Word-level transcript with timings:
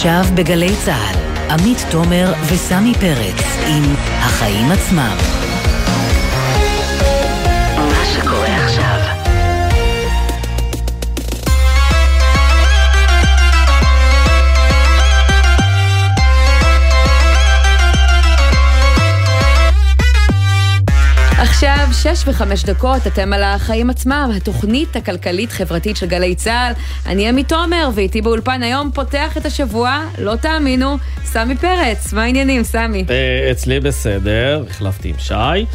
עכשיו 0.00 0.24
בגלי 0.34 0.76
צה"ל, 0.84 1.16
עמית 1.50 1.78
תומר 1.90 2.32
וסמי 2.52 2.94
פרץ 2.94 3.44
עם 3.66 3.94
החיים 3.96 4.72
עצמם. 4.72 5.49
עכשיו, 21.90 22.16
שש 22.16 22.28
וחמש 22.28 22.64
דקות, 22.64 23.06
אתם 23.06 23.32
על 23.32 23.42
החיים 23.42 23.90
עצמם, 23.90 24.30
התוכנית 24.36 24.96
הכלכלית-חברתית 24.96 25.96
של 25.96 26.06
גלי 26.06 26.34
צה"ל. 26.34 26.72
אני 27.06 27.28
עמית 27.28 27.48
תומר, 27.48 27.88
ואיתי 27.94 28.22
באולפן 28.22 28.62
היום 28.62 28.90
פותח 28.94 29.36
את 29.36 29.46
השבוע, 29.46 30.04
לא 30.18 30.36
תאמינו, 30.36 30.96
סמי 31.24 31.56
פרץ. 31.56 32.12
מה 32.12 32.22
העניינים, 32.22 32.62
סמי? 32.62 33.04
אה, 33.10 33.50
אצלי 33.50 33.80
בסדר, 33.80 34.64
החלפתי 34.70 35.08
עם 35.08 35.14
שי. 35.18 35.66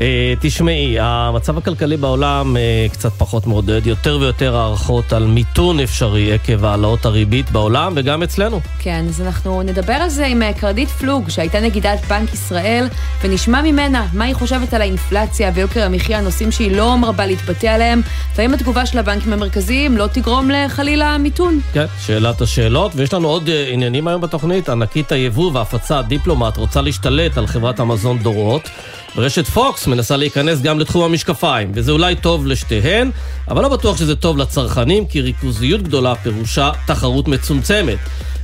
אה, 0.00 0.34
תשמעי, 0.40 0.96
המצב 1.00 1.58
הכלכלי 1.58 1.96
בעולם 1.96 2.56
אה, 2.56 2.86
קצת 2.92 3.12
פחות 3.12 3.46
מעודד, 3.46 3.86
יותר 3.86 4.18
ויותר 4.20 4.56
הערכות 4.56 5.12
על 5.12 5.26
מיתון 5.26 5.80
אפשרי 5.80 6.32
עקב 6.32 6.64
העלאות 6.64 7.04
הריבית 7.04 7.50
בעולם 7.50 7.92
וגם 7.96 8.22
אצלנו. 8.22 8.60
כן, 8.78 9.04
אז 9.08 9.20
אנחנו 9.20 9.62
נדבר 9.62 9.92
על 9.92 10.08
זה 10.08 10.26
עם 10.26 10.42
קרדית 10.52 10.88
פלוג, 10.88 11.28
שהייתה 11.28 11.60
נגידת 11.60 12.04
בנק 12.08 12.34
ישראל, 12.34 12.88
ונשמע 13.22 13.62
ממנה 13.62 14.06
מה 14.12 14.24
היא 14.24 14.34
חושבת 14.34 14.74
על 14.74 14.80
האינפלציה 14.80 15.50
ויוקר 15.54 15.84
המחיה, 15.84 16.20
נושאים 16.20 16.52
שהיא 16.52 16.76
לא 16.76 16.96
מרבה 16.96 17.26
להתבטא 17.26 17.66
עליהם, 17.66 18.00
והאם 18.36 18.54
התגובה 18.54 18.86
של 18.86 18.98
הבנקים 18.98 19.32
המרכזיים 19.32 19.96
לא 19.96 20.06
תגרום 20.06 20.50
לחלילה 20.50 21.18
מיתון. 21.18 21.60
כן, 21.72 21.86
שאלת 22.00 22.40
השאלות, 22.40 22.92
ויש 22.94 23.14
לנו 23.14 23.28
עוד 23.28 23.50
עניינים 23.72 24.08
היום 24.08 24.20
בתוכנית, 24.20 24.68
ענקית 24.68 25.12
היבוא 25.12 25.50
וההפצה, 25.54 26.02
דיפלומט, 26.02 26.56
רוצה 26.56 26.80
להשתלט 26.80 27.38
על 27.38 27.46
חברת 27.46 27.80
המזון 27.80 28.18
דורות. 28.18 28.70
ורשת 29.16 29.46
פוקס 29.46 29.86
מנסה 29.86 30.16
להיכנס 30.16 30.60
גם 30.60 30.78
לתחום 30.78 31.04
המשקפיים, 31.04 31.72
וזה 31.74 31.92
אולי 31.92 32.16
טוב 32.16 32.46
לשתיהן, 32.46 33.10
אבל 33.48 33.62
לא 33.62 33.68
בטוח 33.68 33.96
שזה 33.96 34.16
טוב 34.16 34.38
לצרכנים, 34.38 35.06
כי 35.06 35.20
ריכוזיות 35.20 35.82
גדולה 35.82 36.14
פירושה 36.14 36.70
תחרות 36.86 37.28
מצומצמת. 37.28 37.98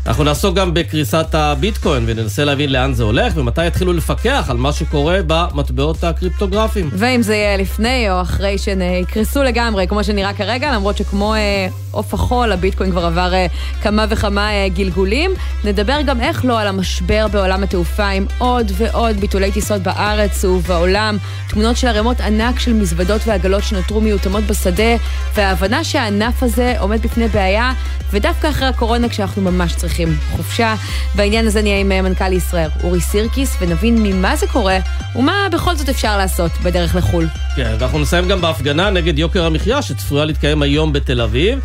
אנחנו 0.06 0.24
נעסוק 0.24 0.54
גם 0.54 0.74
בקריסת 0.74 1.34
הביטקוין 1.34 2.04
וננסה 2.06 2.44
להבין 2.44 2.72
לאן 2.72 2.94
זה 2.94 3.02
הולך 3.02 3.32
ומתי 3.36 3.66
יתחילו 3.66 3.92
לפקח 3.92 4.46
על 4.48 4.56
מה 4.56 4.72
שקורה 4.72 5.20
במטבעות 5.26 6.04
הקריפטוגרפיים. 6.04 6.90
ואם 6.92 7.22
זה 7.22 7.34
יהיה 7.34 7.56
לפני 7.56 8.10
או 8.10 8.20
אחרי 8.20 8.58
שהן 8.58 8.82
יקרסו 8.82 9.42
לגמרי, 9.42 9.86
כמו 9.86 10.04
שנראה 10.04 10.34
כרגע, 10.34 10.72
למרות 10.72 10.96
שכמו 10.96 11.34
אה, 11.34 11.66
עוף 11.96 12.14
החול, 12.14 12.52
הביטקוין 12.52 12.90
כבר 12.90 13.06
עבר 13.06 13.34
אה, 13.34 13.46
כמה 13.82 14.04
וכמה 14.08 14.50
אה, 14.50 14.68
גלגולים. 14.68 15.30
נדבר 15.64 16.02
גם 16.06 16.20
איך 16.20 16.44
לא 16.44 16.60
על 16.60 16.66
המשבר 16.66 17.26
בעולם 17.32 17.62
התעופה 17.62 18.08
עם 18.08 18.26
עוד 18.38 18.72
ועוד 18.74 19.16
ביטולי 19.16 19.52
טיסות 19.52 19.82
בארץ 19.82 20.44
ובעולם, 20.44 21.16
תמונות 21.48 21.76
של 21.76 21.88
ערימות 21.88 22.20
ענק 22.20 22.58
של 22.58 22.72
מזוודות 22.72 23.20
ועגלות 23.26 23.62
שנותרו 23.62 24.00
מיותמות 24.00 24.44
בשדה, 24.44 24.96
וההבנה 25.34 25.84
שהענף 25.84 26.42
הזה 26.42 26.74
עומד 26.78 27.02
בפני 27.02 27.28
בעיה, 27.28 27.72
ודווקא 28.10 28.50
אחרי 28.50 28.68
הקורונה 28.68 29.08
כשאנחנו 29.08 29.42
ממש 29.42 29.74
צריכים. 29.74 29.96
צריכים 29.96 30.16
חופשה. 30.30 30.74
בעניין 31.14 31.46
הזה 31.46 31.62
נהיה 31.62 31.80
עם 31.80 31.92
אה, 31.92 32.02
מנכ"ל 32.02 32.32
ישראל 32.32 32.68
אורי 32.84 33.00
סירקיס, 33.00 33.56
ונבין 33.60 34.02
ממה 34.02 34.36
זה 34.36 34.46
קורה, 34.46 34.78
ומה 35.16 35.48
בכל 35.52 35.76
זאת 35.76 35.88
אפשר 35.88 36.18
לעשות 36.18 36.50
בדרך 36.62 36.96
לחו"ל. 36.96 37.26
כן, 37.56 37.76
ואנחנו 37.78 37.98
נסיים 37.98 38.28
גם 38.28 38.40
בהפגנה 38.40 38.90
נגד 38.90 39.18
יוקר 39.18 39.44
המחיה, 39.44 39.82
שצפויה 39.82 40.24
להתקיים 40.24 40.62
היום 40.62 40.92
בתל 40.92 41.20
אביב. 41.20 41.58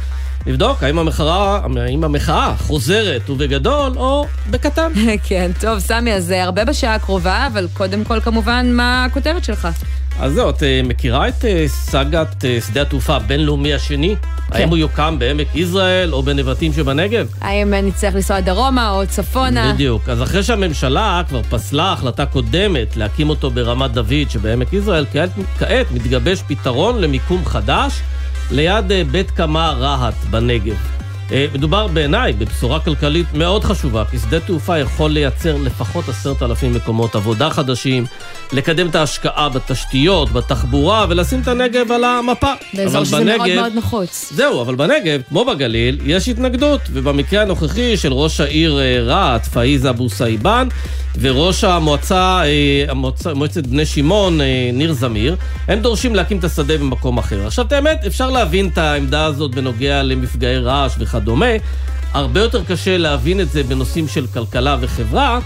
נבדוק 0.45 0.84
האם 0.84 1.00
המחאה, 1.00 1.59
האם 1.81 2.03
המחאה 2.03 2.53
חוזרת 2.58 3.30
ובגדול 3.30 3.92
או 3.95 4.25
בקטן. 4.50 4.92
כן, 5.28 5.52
טוב, 5.59 5.80
סמי, 5.80 6.14
אז 6.14 6.31
אה, 6.31 6.44
הרבה 6.44 6.66
בשעה 6.66 6.95
הקרובה, 6.95 7.47
אבל 7.47 7.67
קודם 7.73 8.03
כל 8.03 8.22
כמובן, 8.22 8.72
מה 8.73 9.06
הכותרת 9.06 9.44
שלך? 9.44 9.67
אז 10.19 10.34
זהו, 10.34 10.50
את 10.50 10.64
אה, 10.64 10.81
מכירה 10.84 11.28
את 11.28 11.46
סאגת 11.68 12.46
שדה 12.68 12.81
התעופה 12.81 13.16
הבינלאומי 13.16 13.74
השני? 13.74 14.16
כן. 14.51 14.57
האם 14.57 14.69
הוא 14.69 14.78
יוקם 14.78 15.16
בעמק 15.19 15.47
יזרעאל 15.56 16.13
או 16.13 16.24
בנבטים 16.24 16.74
שבנגב? 16.74 17.28
האם 17.41 17.74
נצטרך 17.74 18.16
לנסוע 18.16 18.40
דרומה 18.40 18.90
או 18.90 19.07
צפונה? 19.07 19.74
בדיוק. 19.74 20.09
אז 20.09 20.24
אחרי 20.24 20.44
שהממשלה 20.44 21.22
כבר 21.28 21.41
פסלה 21.44 21.94
החלטה 21.94 22.25
קודמת 22.25 22.97
להקים 22.97 23.30
אותו 23.30 23.51
ברמת 23.51 23.91
דוד 23.91 24.30
שבעמק 24.30 24.74
יזרעאל, 24.74 25.06
כעת, 25.13 25.30
כעת 25.59 25.91
מתגבש 25.91 26.44
פתרון 26.47 27.01
למיקום 27.01 27.46
חדש 27.46 28.01
ליד 28.51 28.91
אה, 28.91 29.03
בית 29.12 29.31
קמה 29.31 29.72
רהט 29.72 30.13
בנגב. 30.29 31.00
אה, 31.31 31.46
מדובר 31.53 31.88
בעיניי 31.88 32.34
בבשורה 32.34 32.80
כלכלית 32.80 33.34
מאוד 33.34 33.64
חשובה, 33.64 34.03
כי 34.12 34.19
שדה 34.19 34.40
תעופה 34.40 34.80
יכול 34.80 35.12
לייצר 35.12 35.58
לפחות 35.58 36.09
עשרת 36.09 36.44
אלפים 36.44 36.74
מקומות 36.74 37.16
עבודה 37.16 37.50
חדשים, 37.50 38.06
לקדם 38.53 38.88
את 38.90 38.96
ההשקעה 38.96 39.50
בתשתיות, 39.50 40.31
בתחבורה, 40.31 41.06
ולשים 41.09 41.42
את 41.42 41.47
הנגב 41.47 41.92
על 41.92 42.03
המפה. 42.03 42.53
באזור 42.74 43.03
שזה 43.03 43.18
בנגב, 43.18 43.38
מאוד 43.38 43.56
מאוד 43.56 43.74
נחוץ. 43.75 44.31
זהו, 44.36 44.62
אבל 44.62 44.75
בנגב, 44.75 45.22
כמו 45.30 45.46
בגליל, 45.46 46.00
יש 46.06 46.28
התנגדות, 46.28 46.81
ובמקרה 46.94 47.42
הנוכחי 47.42 47.98
של 47.98 48.13
ראש 48.13 48.40
העיר 48.42 48.80
אה, 48.80 49.00
רהט, 49.03 49.46
פאיז 49.46 49.86
אבו 49.86 50.09
צהיבאן, 50.09 50.67
וראש 51.19 51.63
המועצה, 51.63 52.42
אה, 52.44 52.86
המועצה, 52.88 53.34
מועצת 53.34 53.68
בני 53.68 53.86
שמעון, 53.86 54.40
ניר 54.74 54.94
זמיר, 54.94 55.36
הם 55.68 55.80
דורשים 55.80 56.16
להקים 56.16 56.40
את 56.40 56.44
השדה 56.44 56.78
במקום 56.78 57.18
אחר. 57.18 57.48
עכשיו, 57.48 57.66
את 57.66 57.72
האמת, 57.72 58.03
אפשר 58.08 58.30
להבין 58.30 58.68
את 58.68 58.78
העמדה 58.78 59.25
הזאת 59.25 59.56
בנוגע 59.56 60.03
למפגעי 60.03 60.58
רעש 60.58 60.94
וכדומה. 61.00 61.20
וכדומה, 61.21 61.45
הרבה 62.13 62.39
יותר 62.39 62.63
קשה 62.63 62.97
להבין 62.97 63.39
את 63.39 63.51
זה 63.51 63.63
בנושאים 63.63 64.07
של 64.07 64.27
כלכלה 64.33 64.77
וחברה, 64.81 65.39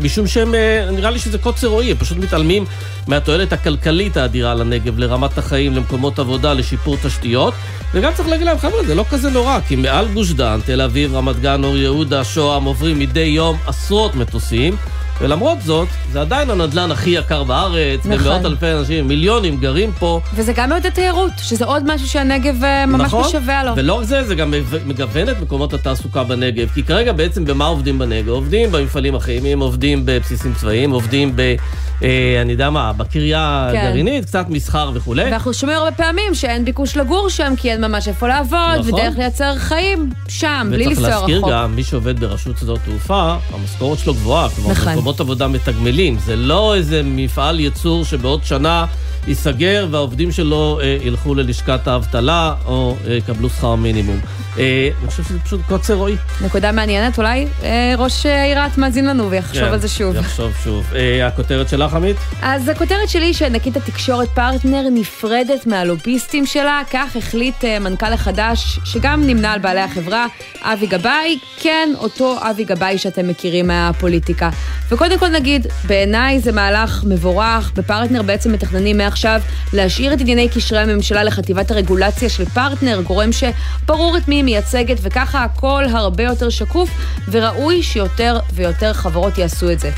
משום 0.00 0.26
שהם, 0.26 0.54
אה, 0.54 0.88
נראה 0.92 1.10
לי 1.10 1.18
שזה 1.18 1.38
קוצר 1.38 1.66
רועי, 1.66 1.90
הם 1.90 1.96
פשוט 1.96 2.18
מתעלמים 2.18 2.64
מהתועלת 3.06 3.52
הכלכלית 3.52 4.16
האדירה 4.16 4.54
לנגב, 4.54 4.98
לרמת 4.98 5.38
החיים, 5.38 5.74
למקומות 5.76 6.18
עבודה, 6.18 6.52
לשיפור 6.52 6.96
תשתיות. 7.02 7.54
וגם 7.94 8.12
צריך 8.14 8.28
להגיד 8.28 8.46
להם, 8.46 8.58
חבר'ה, 8.58 8.84
זה 8.84 8.94
לא 8.94 9.04
כזה 9.10 9.30
נורא, 9.30 9.58
כי 9.68 9.76
מעל 9.76 10.08
גוש 10.08 10.32
דן, 10.32 10.60
תל 10.64 10.80
אביב, 10.80 11.14
רמת 11.14 11.40
גן, 11.40 11.64
אור 11.64 11.76
יהודה, 11.76 12.24
שוהם, 12.24 12.64
עוברים 12.64 12.98
מדי 12.98 13.20
יום 13.20 13.56
עשרות 13.66 14.14
מטוסים. 14.14 14.76
ולמרות 15.20 15.58
זאת, 15.62 15.88
זה 16.12 16.20
עדיין 16.20 16.50
הנדלן 16.50 16.90
הכי 16.90 17.10
יקר 17.10 17.44
בארץ, 17.44 18.00
נכון. 18.04 18.26
ומאות 18.26 18.44
אלפי 18.44 18.72
אנשים, 18.72 19.08
מיליונים 19.08 19.56
גרים 19.56 19.92
פה. 19.92 20.20
וזה 20.34 20.52
גם 20.52 20.68
מעודד 20.68 20.90
תיירות, 20.90 21.32
שזה 21.38 21.64
עוד 21.64 21.94
משהו 21.94 22.08
שהנגב 22.08 22.64
אה, 22.64 22.86
ממש 22.86 23.00
נכון, 23.00 23.24
משווה 23.24 23.64
לו. 23.64 23.72
ולא 23.76 23.94
רק 23.94 24.04
זה, 24.04 24.24
זה 24.24 24.34
גם 24.34 24.54
מגוון 24.86 25.28
את 25.28 25.40
מקומות 25.40 25.74
התעסוקה 25.74 26.24
בנגב. 26.24 26.68
כי 26.74 26.82
כרגע 26.82 27.12
בעצם 27.12 27.44
במה 27.44 27.66
עובדים 27.66 27.98
בנגב? 27.98 28.28
עובדים 28.28 28.72
במפעלים 28.72 29.14
הכימיים, 29.14 29.60
עובדים 29.60 30.02
בבסיסים 30.04 30.54
צבאיים, 30.54 30.90
עובדים 30.90 31.32
ב... 31.36 31.54
אה, 32.02 32.38
אני 32.42 32.52
יודע 32.52 32.70
מה, 32.70 32.92
בקריה 32.92 33.68
כן. 33.72 33.78
הגרעינית, 33.78 34.24
קצת 34.24 34.46
מסחר 34.48 34.90
וכולי. 34.94 35.24
ואנחנו 35.24 35.54
שומעים 35.54 35.78
הרבה 35.78 35.92
פעמים 35.92 36.34
שאין 36.34 36.64
ביקוש 36.64 36.96
לגור 36.96 37.28
שם, 37.28 37.54
כי 37.56 37.72
אין 37.72 37.84
ממש 37.84 38.08
איפה 38.08 38.28
לעבוד, 38.28 38.78
נכון. 38.78 38.94
ודרך 38.94 39.18
לייצר 39.18 39.56
חיים 39.56 40.10
שם, 40.28 40.68
בלי 40.70 40.86
לנסוע 40.86 41.08
רחוק. 41.08 41.22
וצריך 41.24 41.42
להזכיר 41.42 41.52
גם, 41.52 41.76
מי 41.76 41.84
שעובד 41.84 42.20
ברשות 42.20 42.58
שדות 42.58 42.80
תעופה, 42.84 43.36
המשכורת 43.52 43.98
שלו 43.98 44.14
גבוהה. 44.14 44.48
כלומר, 44.48 44.70
נכון. 44.70 44.92
מקומות 44.92 45.20
עבודה 45.20 45.48
מתגמלים. 45.48 46.18
זה 46.18 46.36
לא 46.36 46.74
איזה 46.74 47.02
מפעל 47.04 47.60
ייצור 47.60 48.04
שבעוד 48.04 48.44
שנה 48.44 48.86
ייסגר 49.28 49.86
והעובדים 49.90 50.32
שלו 50.32 50.80
אה, 50.82 50.98
ילכו 51.02 51.34
ללשכת 51.34 51.88
האבטלה 51.88 52.54
או 52.66 52.96
אה, 53.06 53.14
יקבלו 53.14 53.50
שכר 53.50 53.74
מינימום. 53.74 54.20
אה, 54.58 54.88
אני 55.00 55.10
חושב 55.10 55.22
שזה 55.22 55.38
פשוט 55.38 55.60
קוצר 55.68 55.94
רועי. 55.94 56.16
נקודה 56.44 56.72
מעניינת, 56.72 57.18
אולי 57.18 57.46
אה, 57.62 57.94
ראש 57.98 58.26
העירת 58.26 58.78
מאזין 58.78 59.06
לנו 59.06 59.30
ויחשוב 59.30 59.64
כן, 59.64 59.72
על 59.72 59.78
זה 59.78 59.88
שוב. 59.88 60.16
יחשוב 60.16 60.52
שוב. 60.64 60.86
אה, 60.94 61.26
הכותרת 61.26 61.68
שלך, 61.68 61.94
עמית? 61.94 62.16
אז 62.42 62.68
הכותרת 62.68 63.08
שלי 63.08 63.34
שענקית 63.34 63.76
התקשורת 63.76 64.28
פרטנר 64.28 64.82
נפרדת 64.92 65.66
מהלוביסטים 65.66 66.46
שלה, 66.46 66.80
כך 66.90 67.16
החליט 67.16 67.64
מנכ"ל 67.80 68.12
החדש, 68.12 68.78
שגם 68.84 69.26
נמנה 69.26 69.52
על 69.52 69.58
בעלי 69.58 69.80
החברה, 69.80 70.26
אבי 70.62 70.86
גבאי, 70.86 71.38
כן, 71.60 71.88
אותו 71.98 72.36
אבי 72.50 72.64
גבאי 72.64 72.98
שאתם 72.98 73.28
מכירים 73.28 73.66
מהפוליטיקה. 73.66 74.50
וקודם 74.90 75.18
כל 75.18 75.28
נגיד, 75.28 75.66
בעיניי 75.84 76.40
זה 76.40 76.52
מהלך 76.52 77.04
מבורך, 77.06 77.72
בפרטנר 77.74 78.22
בעצם 78.22 78.52
מתכננים 78.52 78.98
מעכשיו 78.98 79.40
להשאיר 79.72 80.12
את 80.12 80.20
ענייני 80.20 80.48
קשרי 80.48 80.78
הממשלה 80.78 81.24
לחטיבת 81.24 81.70
הרגולציה 81.70 82.28
של 82.28 82.44
פרטנר, 82.44 83.00
גורם 83.00 83.30
שברור 83.32 84.16
את 84.16 84.28
מי 84.28 84.34
היא 84.34 84.44
מייצגת, 84.48 84.98
וככה 85.02 85.44
הכל 85.44 85.84
הרבה 85.90 86.24
יותר 86.24 86.48
שקוף, 86.48 86.90
וראוי 87.30 87.82
שיותר 87.82 88.38
ויותר 88.52 88.92
חברות 88.92 89.38
יעשו 89.38 89.70
את 89.70 89.80
זה. 89.80 89.90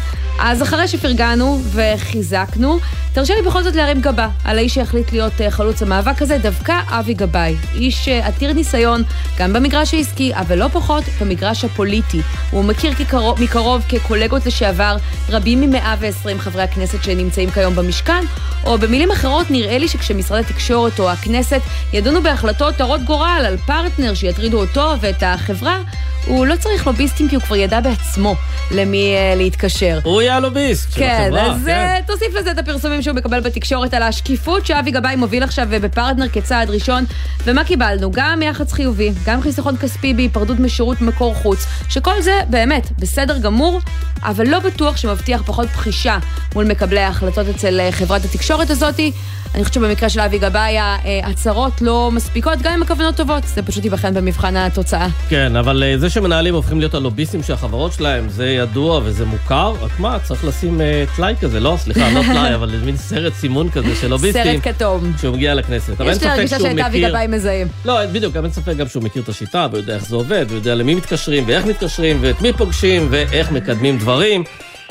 אז 0.43 0.62
אחרי 0.62 0.88
שפרגנו 0.88 1.61
וחיזקנו, 1.73 2.79
תרשה 3.12 3.35
לי 3.35 3.43
בכל 3.43 3.62
זאת 3.62 3.76
להרים 3.76 4.00
גבה 4.00 4.29
על 4.44 4.58
האיש 4.58 4.75
שהחליט 4.75 5.12
להיות 5.12 5.41
אה, 5.41 5.50
חלוץ 5.50 5.82
המאבק 5.82 6.23
הזה, 6.23 6.38
דווקא 6.38 6.81
אבי 6.88 7.14
גבאי. 7.14 7.56
איש 7.75 8.08
אה, 8.08 8.26
עתיר 8.26 8.52
ניסיון, 8.52 9.02
גם 9.38 9.52
במגרש 9.52 9.94
העסקי, 9.94 10.32
אבל 10.35 10.58
לא 10.58 10.69
פחות 10.69 11.05
במגרש 11.20 11.64
הפוליטי. 11.64 12.20
הוא 12.50 12.64
מכיר 12.64 12.94
כקרוב, 12.94 13.43
מקרוב 13.43 13.82
כקולגות 13.88 14.47
לשעבר 14.47 14.97
רבים 15.29 15.61
מ-120 15.61 16.38
חברי 16.38 16.62
הכנסת 16.62 17.02
שנמצאים 17.02 17.50
כיום 17.50 17.75
במשכן, 17.75 18.25
או 18.64 18.79
במילים 18.79 19.11
אחרות, 19.11 19.50
נראה 19.50 19.79
לי 19.79 19.88
שכשמשרד 19.88 20.38
התקשורת 20.38 20.99
או 20.99 21.11
הכנסת 21.11 21.61
ידונו 21.93 22.23
בהחלטות 22.23 22.81
הרות 22.81 23.02
גורל 23.02 23.43
על 23.47 23.56
פרטנר 23.56 24.14
שיטרידו 24.40 24.60
אותו 24.60 24.92
ואת 25.00 25.22
החברה, 25.22 25.82
הוא 26.26 26.46
לא 26.46 26.56
צריך 26.56 26.87
לוביסטים 26.87 27.28
כי 27.28 27.37
הוא 27.37 27.43
כבר 27.43 27.56
ידע 27.56 27.81
בעצמו 27.81 28.34
למי 28.70 29.14
uh, 29.14 29.38
להתקשר. 29.38 29.99
הוא 30.02 30.22
יהיה 30.22 30.37
הלוביסט 30.37 30.93
של 30.93 31.00
כן, 31.00 31.31
החברה. 31.32 31.55
אז 31.55 31.62
כן. 31.67 32.00
תוסיף 32.06 32.34
לזה 32.34 32.50
את 32.50 32.58
הפרסומים 32.58 33.02
שהוא 33.02 33.17
מקבל 33.17 33.40
בתקשורת 33.40 33.94
על 33.94 34.02
השקיפות 34.02 34.67
שאבי 34.67 34.90
גבאי 34.90 35.17
מוביל 35.17 35.43
עכשיו 35.43 35.69
בפרטנר 35.70 36.28
כצעד 36.28 36.70
ראשון. 36.70 37.05
ומה 37.44 37.64
קיבלנו? 37.64 38.11
גם 38.12 38.43
יח"צ 38.43 38.72
חיובי, 38.72 39.12
גם 39.26 39.43
חיסכון 39.43 39.76
כספי 39.76 40.14
בהיפרדות 40.14 40.58
משירות 40.58 41.00
מקור 41.00 41.34
חוץ, 41.34 41.67
שכל 41.88 42.23
זה 42.23 42.32
באמת 42.50 42.88
בסדר 42.99 43.38
גמור, 43.38 43.81
אבל 44.23 44.49
לא 44.49 44.58
בטוח 44.58 44.96
שמבטיח 44.96 45.43
פחות 45.46 45.69
פחישה 45.69 46.19
מול 46.55 46.64
מקבלי 46.64 47.00
ההחלטות 47.00 47.46
אצל 47.49 47.81
אה, 47.81 47.93
חברת 47.93 48.25
התקשורת 48.25 48.70
הזאתי. 48.70 49.12
אני 49.55 49.64
חושבת 49.64 49.75
שבמקרה 49.75 50.08
של 50.08 50.20
אבי 50.20 50.38
גבאי 50.38 50.78
ההצהרות 50.78 51.82
לא 51.82 52.11
מספיקות, 52.12 52.58
גם 52.62 52.73
עם 52.73 52.82
הכוונות 52.82 53.16
טובות, 53.16 53.43
זה 53.46 53.62
פשוט 53.62 53.84
ייבחן 53.84 54.14
במבחן 54.14 54.56
התוצאה. 54.56 55.06
כן, 55.28 55.56
אבל 55.56 55.82
אה, 55.82 55.96
זה 56.10 56.14
שמנהלים 56.14 56.54
הופכים 56.54 56.78
להיות 56.78 56.94
הלוביסטים 56.94 57.42
של 57.42 57.52
החברות 57.52 57.92
שלהם, 57.92 58.28
זה 58.28 58.48
ידוע 58.48 59.00
וזה 59.04 59.24
מוכר, 59.24 59.74
רק 59.80 60.00
מה, 60.00 60.18
צריך 60.22 60.44
לשים 60.44 60.80
uh, 60.80 61.16
טלאי 61.16 61.34
כזה, 61.40 61.60
לא, 61.60 61.74
סליחה, 61.78 62.10
לא 62.10 62.22
טלאי, 62.22 62.54
אבל 62.58 62.80
מין 62.84 62.96
סרט 62.96 63.32
סימון 63.34 63.70
כזה 63.70 63.96
של 63.96 64.08
לוביסטים. 64.08 64.44
סרט 64.44 64.74
כתום. 64.76 65.12
כשהוא 65.16 65.34
מגיע 65.34 65.54
לכנסת. 65.54 65.92
יש 66.06 66.22
לי 66.22 66.28
הרגישה 66.28 66.58
שאת 66.60 66.78
אבי 66.78 67.08
גבאי 67.08 67.26
מזהים. 67.26 67.66
לא, 67.84 68.06
בדיוק, 68.06 68.34
גם 68.34 68.44
אין 68.44 68.52
ספק 68.52 68.76
גם 68.76 68.88
שהוא 68.88 69.02
מכיר 69.02 69.22
את 69.22 69.28
השיטה, 69.28 69.66
ויודע 69.72 69.94
איך 69.94 70.06
זה 70.06 70.16
עובד, 70.16 70.46
ויודע 70.48 70.74
למי 70.74 70.94
מתקשרים, 70.94 71.44
ואיך 71.46 71.66
מתקשרים, 71.66 72.18
ואת 72.20 72.42
מי 72.42 72.52
פוגשים, 72.52 73.08
ואיך 73.10 73.52
מקדמים 73.52 73.98
דברים. 73.98 74.44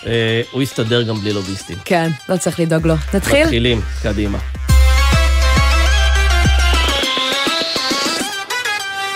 אה, 0.05 0.41
הוא 0.51 0.61
יסתדר 0.61 1.01
גם 1.01 1.15
בלי 1.15 1.33
לוביסטים. 1.33 1.77
כן, 1.85 2.09
לא 2.29 2.37
צריך 2.37 2.59
לדאוג 2.59 2.87
לו. 2.87 2.95
נתחיל? 3.13 3.43
מתחילים, 3.43 3.81
קדימה. 4.03 4.37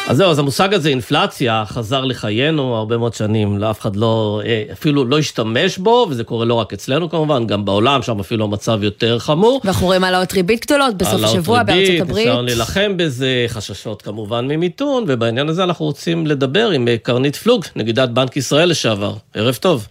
אז 0.08 0.18
זהו, 0.18 0.30
אז 0.30 0.40
המושג 0.40 0.74
הזה, 0.74 0.90
אינפלציה, 0.90 1.64
חזר 1.68 2.06
לחיינו 2.06 2.76
הרבה 2.76 2.98
מאוד 2.98 3.14
שנים, 3.14 3.58
לאף 3.58 3.80
אחד 3.82 3.96
לא, 3.96 4.42
אה, 4.46 4.64
אפילו 4.72 5.06
לא 5.06 5.20
השתמש 5.20 5.78
בו, 5.78 6.08
וזה 6.10 6.24
קורה 6.24 6.46
לא 6.46 6.54
רק 6.54 6.74
אצלנו 6.74 7.10
כמובן, 7.10 7.48
גם 7.48 7.66
בעולם, 7.66 8.02
שם 8.02 8.20
אפילו 8.20 8.46
המצב 8.46 8.84
יותר 8.84 9.20
חמור. 9.20 9.62
ואנחנו 9.64 9.88
רואים 9.88 10.04
העלאות 10.04 10.34
ריבית 10.34 10.66
גדולות 10.66 10.98
בסוף 10.98 11.24
השבוע 11.24 11.64
בארצות 11.64 12.00
הברית. 12.00 12.00
העלאות 12.00 12.00
ריבית, 12.00 12.16
ניסיון 12.16 12.46
להילחם 12.46 12.98
בזה, 12.98 13.46
חששות 13.48 14.02
כמובן 14.02 14.48
ממיתון, 14.48 15.06
ובעניין 15.08 15.50
הזה 15.50 15.64
אנחנו 15.64 15.86
רוצים 15.86 16.28
לדבר 16.28 16.70
עם 16.70 16.88
אה, 16.88 16.98
קרנית 16.98 17.36
פלוג, 17.36 17.66
נגידת 17.76 18.10
בנק 18.10 18.38
ישראל 18.38 18.70
לשעבר. 18.70 19.14
ערב 19.34 19.56
טוב. 19.56 19.88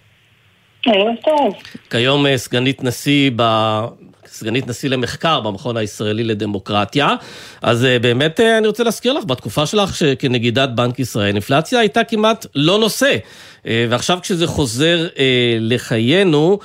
ערב 0.87 1.15
טוב. 1.25 1.55
כיום 1.91 2.27
אה, 2.27 2.39
סגנית 2.39 2.85
נשיא 2.85 3.31
ב... 3.37 3.43
סגנית 4.43 4.69
נשיא 4.69 4.89
למחקר 4.89 5.41
במכון 5.41 5.77
הישראלי 5.77 6.25
לדמוקרטיה. 6.25 7.15
אז 7.63 7.85
אה, 7.85 7.99
באמת 7.99 8.41
אה, 8.41 8.59
אני 8.59 8.67
רוצה 8.67 8.85
להזכיר 8.85 9.13
לך, 9.13 9.25
בתקופה 9.25 9.67
שלך 9.67 10.03
כנגידת 10.19 10.69
בנק 10.69 10.99
ישראל, 10.99 11.27
אינפלציה 11.27 11.79
הייתה 11.79 12.05
כמעט 12.05 12.47
לא 12.55 12.79
נושא. 12.79 13.17
ועכשיו 13.65 14.19
כשזה 14.23 14.47
חוזר 14.47 15.07
לחיינו, 15.61 16.59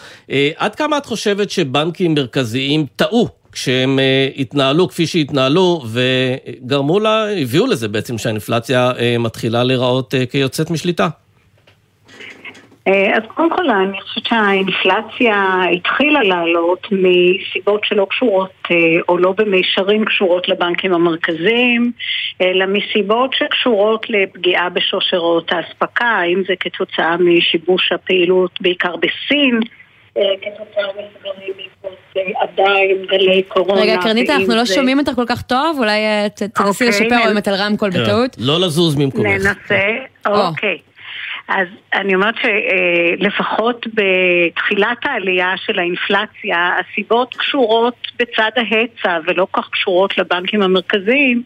עד 0.56 0.76
כמה 0.76 0.98
את 0.98 1.06
חושבת 1.06 1.50
שבנקים 1.50 2.14
מרכזיים 2.14 2.86
טעו 2.96 3.28
כשהם 3.52 4.00
התנהלו 4.38 4.88
כפי 4.88 5.08
שהתנהלו 5.08 5.84
וגרמו 5.92 7.00
לה, 7.00 7.26
הביאו 7.42 7.68
לזה 7.68 7.88
בעצם 7.88 8.18
שהאינפלציה 8.18 8.92
מתחילה 9.20 9.64
להיראות 9.64 10.14
כיוצאת 10.32 10.70
משליטה? 10.70 11.08
אה, 12.88 13.18
אז 13.18 13.24
קודם 13.34 13.50
כל 13.50 13.70
אני 13.70 14.02
חושבת 14.02 14.26
שהאינפלציה 14.26 15.62
התחילה 15.76 16.24
לעלות 16.24 16.88
מסיבות 16.92 17.82
שלא 17.84 18.08
קשורות 18.10 18.52
אה, 18.72 18.76
או 19.10 19.18
לא 19.18 19.34
במישרין 19.38 20.06
קשורות 20.06 20.50
לבנקים 20.50 20.94
המרכזיים, 20.94 21.92
אלא 22.42 22.66
מסיבות 22.66 23.34
שקשורות 23.34 24.06
לפגיעה 24.10 24.70
בשרשרות 24.70 25.52
האספקה, 25.52 26.22
אם 26.34 26.44
זה 26.48 26.54
כתוצאה 26.60 27.18
משיבוש 27.18 27.92
הפעילות 27.92 28.62
בעיקר 28.62 28.96
בסין. 28.96 29.60
אה, 30.18 30.24
כתוצאה 30.42 30.88
מסגרים 30.88 31.54
בעקבות 31.58 31.98
עדיין 32.36 33.06
גלי 33.06 33.44
קורונה. 33.44 33.82
רגע, 33.82 33.98
קרנית, 34.02 34.30
אנחנו 34.30 34.56
לא 34.56 34.66
שומעים 34.66 35.00
אותך 35.00 35.12
כל 35.16 35.26
כך 35.28 35.42
טוב, 35.42 35.78
אולי 35.80 36.00
תנסי 36.54 36.86
אוקיי, 36.86 36.88
לשפר 36.88 37.26
או 37.26 37.32
אם 37.32 37.38
את 37.38 37.48
על 37.48 37.56
רמקול. 37.56 37.90
בטעות. 37.90 38.36
לא 38.40 38.60
לזוז 38.60 38.96
ממקומך. 38.96 39.28
ננסה, 39.28 39.84
אוקיי. 40.26 40.78
אז 41.48 41.68
אני 41.94 42.16
אומרת 42.16 42.36
שלפחות 42.42 43.88
בתחילת 43.94 44.98
העלייה 45.04 45.54
של 45.58 45.80
האינפלציה, 45.80 46.72
הסיבות 46.80 47.36
קשורות 47.36 47.96
בצד 48.20 48.52
ההיצע 48.56 49.20
ולא 49.28 49.48
כך 49.54 49.70
קשורות 49.70 50.18
לבנקים 50.18 50.62
המרכזיים, 50.62 51.44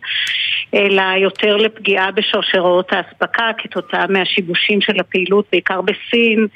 אלא 0.73 1.03
יותר 1.17 1.57
לפגיעה 1.57 2.11
בשרשרות 2.11 2.93
האספקה 2.93 3.51
כתוצאה 3.57 4.05
מהשיבושים 4.09 4.81
של 4.81 4.99
הפעילות, 4.99 5.45
בעיקר 5.51 5.81
בסין, 5.81 6.47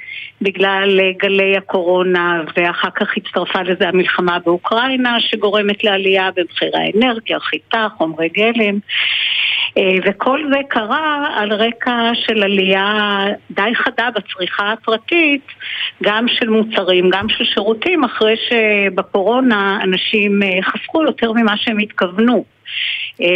בגלל 0.41 0.99
גלי 1.17 1.57
הקורונה, 1.57 2.41
ואחר 2.57 2.89
כך 2.95 3.17
הצטרפה 3.17 3.61
לזה 3.61 3.89
המלחמה 3.89 4.37
באוקראינה, 4.45 5.17
שגורמת 5.19 5.83
לעלייה 5.83 6.29
במחירי 6.35 6.79
האנרגיה, 6.79 7.39
חיטה, 7.39 7.87
חומרי 7.97 8.29
גלם. 8.29 8.79
אה, 9.77 9.95
וכל 10.05 10.41
זה 10.51 10.59
קרה 10.67 11.27
על 11.35 11.53
רקע 11.53 12.11
של 12.13 12.43
עלייה 12.43 13.25
די 13.51 13.75
חדה 13.75 14.09
בצריכה 14.15 14.71
הפרטית, 14.71 15.47
גם 16.03 16.27
של 16.27 16.49
מוצרים, 16.49 17.09
גם 17.09 17.29
של 17.29 17.43
שירותים, 17.45 18.03
אחרי 18.03 18.35
שבקורונה 18.49 19.79
אנשים 19.83 20.43
אה, 20.43 20.61
חסכו 20.63 21.03
יותר 21.03 21.31
ממה 21.31 21.57
שהם 21.57 21.77
התכוונו. 21.77 22.45
אה, 23.21 23.27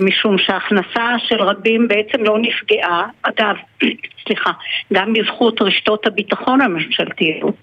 משום 0.00 0.38
שההכנסה 0.38 1.14
של 1.28 1.42
רבים 1.42 1.88
בעצם 1.88 2.24
לא 2.24 2.38
נפגעה, 2.38 3.06
אגב, 3.22 3.56
סליחה, 4.26 4.50
גם 4.92 5.12
בזכות 5.12 5.62
רשתות 5.62 6.06
הביטחון 6.06 6.60
הממשלתיות, 6.60 7.54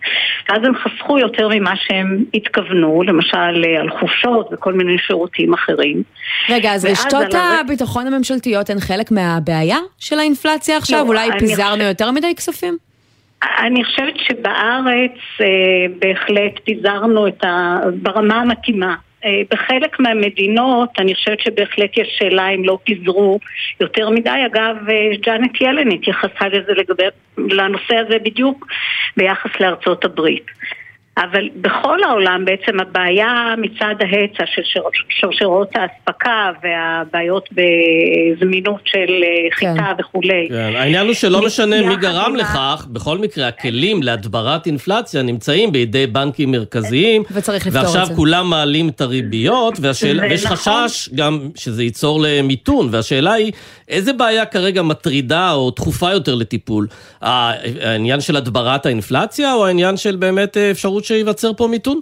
אז 0.50 0.58
הם 0.64 0.74
חסכו 0.76 1.20
יותר 1.20 1.50
ממה 1.50 1.74
שהם 1.76 2.24
התכוונו, 2.34 3.04
למשל 3.04 3.66
אה, 3.66 3.82
על 3.82 3.90
חופשות 3.90 4.50
וכל 4.52 4.74
מיני 4.74 4.98
שירותים 5.08 5.54
אחרים. 5.54 6.04
רגע, 6.50 6.74
אז 6.74 6.86
רשתות 6.86 7.34
הביטחון 7.34 8.08
הממשלתיות 8.08 8.70
הן 8.70 8.80
חלק 8.80 9.12
מהבעיה 9.12 9.78
של 10.00 10.20
האינפלציה 10.20 10.78
עכשיו? 10.78 11.04
לא, 11.04 11.08
אולי 11.08 11.30
פיזרנו 11.40 11.76
חושב... 11.76 11.88
יותר 11.88 12.12
מדי 12.12 12.36
כספים? 12.36 12.78
אני 13.60 13.84
חושבת 13.84 14.14
שבארץ 14.18 15.18
אה, 15.42 15.46
בהחלט 16.00 16.60
פיזרנו 16.64 17.28
את 17.28 17.44
ה... 17.44 17.78
ברמה 18.02 18.36
המתאימה. 18.42 18.96
אה, 19.26 19.42
בחלק 19.52 20.00
מהמדינות 20.00 20.90
אני 21.00 21.16
חושבת 21.16 21.40
שבהחלט 21.40 21.98
יש 21.98 22.16
שאלה 22.20 22.50
אם 22.50 22.64
לא 22.66 22.78
פיזרו 22.84 23.40
יותר 23.80 24.10
מדי. 24.10 24.40
אגב, 24.46 24.76
אה, 24.90 25.18
ג'אנט 25.22 25.62
ילן 25.62 25.92
התייחסה 25.92 26.48
לזה 26.48 26.74
לגבי, 26.74 27.04
לנושא 27.38 27.96
הזה 27.96 28.20
בדיוק 28.24 28.68
ביחס 29.18 29.52
לארצות 29.60 30.06
הברית. 30.06 30.46
אבל 31.18 31.50
בכל 31.56 32.04
העולם 32.04 32.46
בעצם 32.46 32.80
הבעיה 32.80 33.56
מצד 33.58 33.96
ההיצע 34.00 34.44
של 34.46 34.62
שרשרות 35.10 35.70
האספקה 35.76 36.52
והבעיות 36.64 37.50
בזמינות 37.52 38.82
של 38.86 39.24
אה, 39.24 39.56
חיטה 39.56 39.74
כן. 39.74 39.94
וכולי. 40.00 40.48
כן. 40.50 40.72
העניין 40.76 41.06
הוא 41.06 41.14
שלא 41.14 41.46
משנה 41.46 41.82
מי 41.88 41.96
גרם 41.96 42.36
לכך, 42.36 42.88
בכל 42.90 43.18
מקרה 43.18 43.48
הכלים 43.48 44.04
להדברת 44.04 44.68
אינפלציה 44.68 45.22
נמצאים 45.22 45.72
בידי 45.72 46.08
בנקים 46.08 46.52
מרכזיים. 46.52 47.24
וצריך 47.32 47.68
לפתור 47.68 47.82
את 47.82 47.88
זה. 47.88 47.98
ועכשיו 48.00 48.16
כולם 48.16 48.50
מעלים 48.50 48.90
את 48.90 49.02
הריביות, 49.02 49.78
והשאל... 49.82 50.20
ויש 50.22 50.46
נכון. 50.46 50.58
חשש 50.88 51.10
גם 51.16 51.50
שזה 51.56 51.84
ייצור 51.84 52.20
למיתון, 52.24 52.88
והשאלה 52.92 53.34
היא 53.34 53.52
איזה 53.90 54.14
בעיה 54.14 54.46
כרגע 54.46 54.82
מטרידה 54.82 55.52
או 55.52 55.72
דחופה 55.72 56.12
יותר 56.12 56.36
לטיפול? 56.36 56.88
העניין 57.22 58.22
של 58.22 58.36
הדברת 58.36 58.86
האינפלציה 58.86 59.54
או 59.54 59.66
העניין 59.66 59.98
של 59.98 60.16
באמת 60.16 60.58
אה, 60.58 60.72
אפשרות 60.72 61.05
שייווצר 61.06 61.54
פה 61.54 61.68
מיתון? 61.68 62.02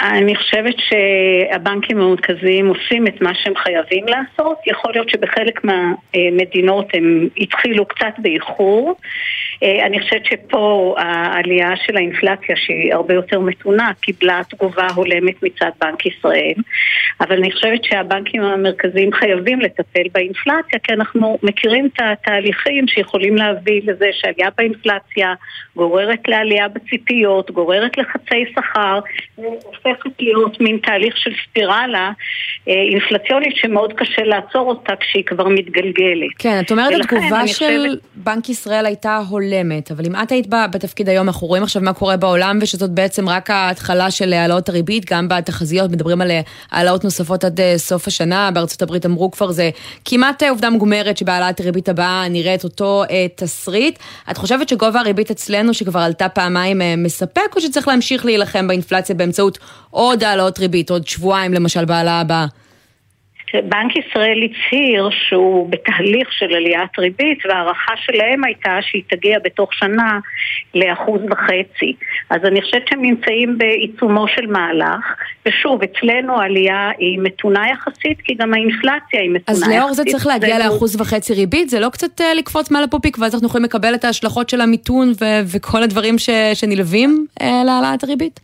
אני 0.00 0.36
חושבת 0.36 0.74
שהבנקים 0.78 2.00
המרכזיים 2.00 2.66
עושים 2.66 3.06
את 3.06 3.20
מה 3.20 3.34
שהם 3.34 3.56
חייבים 3.56 4.06
לעשות. 4.06 4.58
יכול 4.66 4.92
להיות 4.92 5.08
שבחלק 5.08 5.60
מהמדינות 5.64 6.86
הם 6.94 7.28
התחילו 7.38 7.86
קצת 7.86 8.14
באיחור. 8.18 8.94
אה, 9.62 9.86
אני 9.86 10.00
חושבת 10.00 10.24
שפה 10.24 10.94
העלייה 10.98 11.70
של 11.86 11.96
האינפלציה, 11.96 12.56
שהיא 12.56 12.94
הרבה 12.94 13.14
יותר 13.14 13.40
מתונה, 13.40 13.90
קיבלה 14.00 14.40
תגובה 14.48 14.86
הולמת 14.94 15.42
מצד 15.42 15.70
בנק 15.80 16.06
ישראל. 16.06 16.54
אבל 17.20 17.36
אני 17.36 17.52
חושבת 17.52 17.84
שהבנקים 17.84 18.42
המרכזיים 18.42 19.12
חייבים 19.12 19.60
לטפל 19.60 20.02
באינפלציה, 20.12 20.78
כי 20.82 20.92
אנחנו 20.92 21.38
מכירים 21.42 21.86
את 21.86 22.00
התהליכים 22.00 22.88
שיכולים 22.88 23.36
להביא 23.36 23.80
לזה 23.84 24.06
שעלייה 24.12 24.48
באינפלציה 24.58 25.34
גוררת 25.76 26.28
לעלייה 26.28 26.68
בציפיות, 26.68 27.50
גוררת 27.50 27.98
לחצי 27.98 28.44
שכר, 28.54 28.98
הופכת 29.36 30.10
להיות 30.20 30.60
מין 30.60 30.78
תהליך 30.82 31.16
של 31.16 31.30
ספירלה 31.44 32.10
אה, 32.68 32.72
אינפלציונית 32.92 33.56
שמאוד 33.56 33.92
קשה 33.92 34.22
לעצור 34.22 34.68
אותה 34.68 34.96
כשהיא 34.96 35.24
כבר 35.24 35.48
מתגלגלת. 35.48 36.30
כן, 36.38 36.60
את 36.60 36.70
אומרת 36.70 37.00
התגובה 37.00 37.46
של 37.46 37.52
חושבת... 37.52 37.98
בנק 38.14 38.48
ישראל 38.48 38.86
הייתה 38.86 39.20
הולמת. 39.30 39.51
הולמת, 39.52 39.90
אבל 39.90 40.06
אם 40.06 40.16
את 40.22 40.32
היית 40.32 40.46
בתפקיד 40.72 41.08
היום, 41.08 41.28
אנחנו 41.28 41.46
רואים 41.46 41.62
עכשיו 41.62 41.82
מה 41.82 41.92
קורה 41.92 42.16
בעולם, 42.16 42.58
ושזאת 42.62 42.90
בעצם 42.90 43.28
רק 43.28 43.50
ההתחלה 43.50 44.10
של 44.10 44.32
העלאות 44.32 44.68
הריבית, 44.68 45.10
גם 45.10 45.28
בתחזיות 45.28 45.90
מדברים 45.90 46.20
על 46.20 46.30
העלאות 46.70 47.04
נוספות 47.04 47.44
עד 47.44 47.60
סוף 47.76 48.06
השנה, 48.06 48.50
בארצות 48.50 48.82
הברית 48.82 49.06
אמרו 49.06 49.30
כבר 49.30 49.50
זה 49.52 49.70
כמעט 50.04 50.42
עובדה 50.42 50.70
מגומרת 50.70 51.16
שבהעלאת 51.16 51.60
הריבית 51.60 51.88
הבאה 51.88 52.28
נראית 52.28 52.64
אותו 52.64 53.04
תסריט. 53.36 53.98
את 54.30 54.36
חושבת 54.36 54.68
שגובה 54.68 55.00
הריבית 55.00 55.30
אצלנו, 55.30 55.74
שכבר 55.74 56.00
עלתה 56.00 56.28
פעמיים, 56.28 56.80
מספק, 56.96 57.56
או 57.56 57.60
שצריך 57.60 57.88
להמשיך 57.88 58.24
להילחם 58.24 58.68
באינפלציה 58.68 59.14
באמצעות 59.14 59.58
עוד 59.90 60.24
העלאות 60.24 60.58
ריבית, 60.58 60.90
עוד 60.90 61.06
שבועיים 61.06 61.54
למשל 61.54 61.84
בהעלאה 61.84 62.20
הבאה? 62.20 62.46
בנק 63.54 63.96
ישראל 63.96 64.42
הצהיר 64.42 65.08
שהוא 65.28 65.70
בתהליך 65.70 66.32
של 66.32 66.54
עליית 66.54 66.98
ריבית 66.98 67.38
וההערכה 67.46 67.92
שלהם 67.96 68.44
הייתה 68.44 68.78
שהיא 68.80 69.02
תגיע 69.08 69.38
בתוך 69.44 69.74
שנה 69.74 70.18
לאחוז 70.74 71.20
וחצי. 71.30 71.92
אז 72.30 72.40
אני 72.44 72.62
חושבת 72.62 72.82
שהם 72.88 73.02
נמצאים 73.02 73.58
בעיצומו 73.58 74.28
של 74.28 74.46
מהלך, 74.46 75.04
ושוב, 75.46 75.80
אצלנו 75.82 76.40
העלייה 76.40 76.90
היא 76.98 77.18
מתונה 77.22 77.64
יחסית, 77.70 78.20
כי 78.24 78.34
גם 78.34 78.54
האינפלציה 78.54 79.20
היא 79.20 79.30
מתונה 79.30 79.58
יחסית. 79.58 79.68
אז 79.68 79.78
לאור 79.78 79.92
זה 79.92 80.04
צריך 80.04 80.26
להגיע 80.26 80.56
זה 80.56 80.64
לאחוז 80.64 81.00
וחצי 81.00 81.34
ריבית? 81.34 81.68
זה 81.68 81.80
לא 81.80 81.88
קצת 81.88 82.20
uh, 82.20 82.24
לקפוץ 82.36 82.70
מעל 82.70 82.84
הפופיק 82.84 83.18
ואז 83.18 83.34
אנחנו 83.34 83.46
יכולים 83.46 83.64
לקבל 83.64 83.94
את 83.94 84.04
ההשלכות 84.04 84.48
של 84.48 84.60
המיתון 84.60 85.12
ו- 85.20 85.56
וכל 85.56 85.82
הדברים 85.82 86.18
ש- 86.18 86.30
שנלווים 86.54 87.26
uh, 87.40 87.44
להעלאת 87.66 88.04
הריבית? 88.04 88.40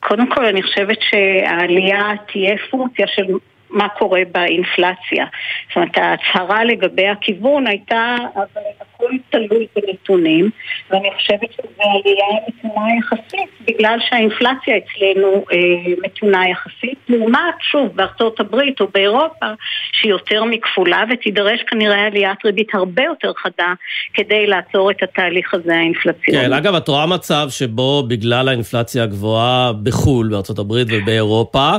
קודם 0.00 0.34
כל 0.34 0.44
אני 0.44 0.62
חושבת 0.62 0.98
שהעלייה 1.10 2.12
תהיה 2.32 2.56
פונקציה 2.70 3.06
של 3.06 3.24
מה 3.70 3.88
קורה 3.88 4.22
באינפלציה. 4.32 5.26
זאת 5.68 5.76
אומרת, 5.76 5.98
ההצהרה 5.98 6.64
לגבי 6.64 7.08
הכיוון 7.08 7.66
הייתה, 7.66 8.16
אבל 8.34 8.62
הכל 9.00 9.16
תלוי 9.30 9.66
בנתונים, 9.76 10.50
ואני 10.90 11.08
חושבת 11.16 11.52
שזו 11.52 11.82
עלייה 11.82 12.26
מתונה 12.48 12.86
יחסית, 12.98 13.50
בגלל 13.68 13.98
שהאינפלציה 14.08 14.74
אצלנו 14.76 15.44
אה, 15.52 15.58
מתונה 16.04 16.48
יחסית, 16.48 16.98
לעומת, 17.08 17.54
שוב, 17.60 17.96
בארצות 17.96 18.40
הברית 18.40 18.80
או 18.80 18.86
באירופה, 18.94 19.46
שהיא 19.92 20.10
יותר 20.10 20.44
מכפולה, 20.44 21.04
ותידרש 21.12 21.60
כנראה 21.70 22.06
עליית 22.06 22.44
ריבית 22.44 22.74
הרבה 22.74 23.02
יותר 23.02 23.32
חדה 23.42 23.72
כדי 24.14 24.46
לעצור 24.46 24.90
את 24.90 25.02
התהליך 25.02 25.54
הזה 25.54 25.76
האינפלציוני. 25.76 26.44
כן, 26.44 26.52
אגב, 26.52 26.74
את 26.74 26.88
רואה 26.88 27.06
מצב 27.06 27.46
שבו 27.50 28.02
בגלל 28.08 28.48
האינפלציה 28.48 29.02
הגבוהה 29.02 29.72
בחו"ל, 29.82 30.28
בארצות 30.28 30.58
הברית 30.58 30.88
ובאירופה, 30.90 31.70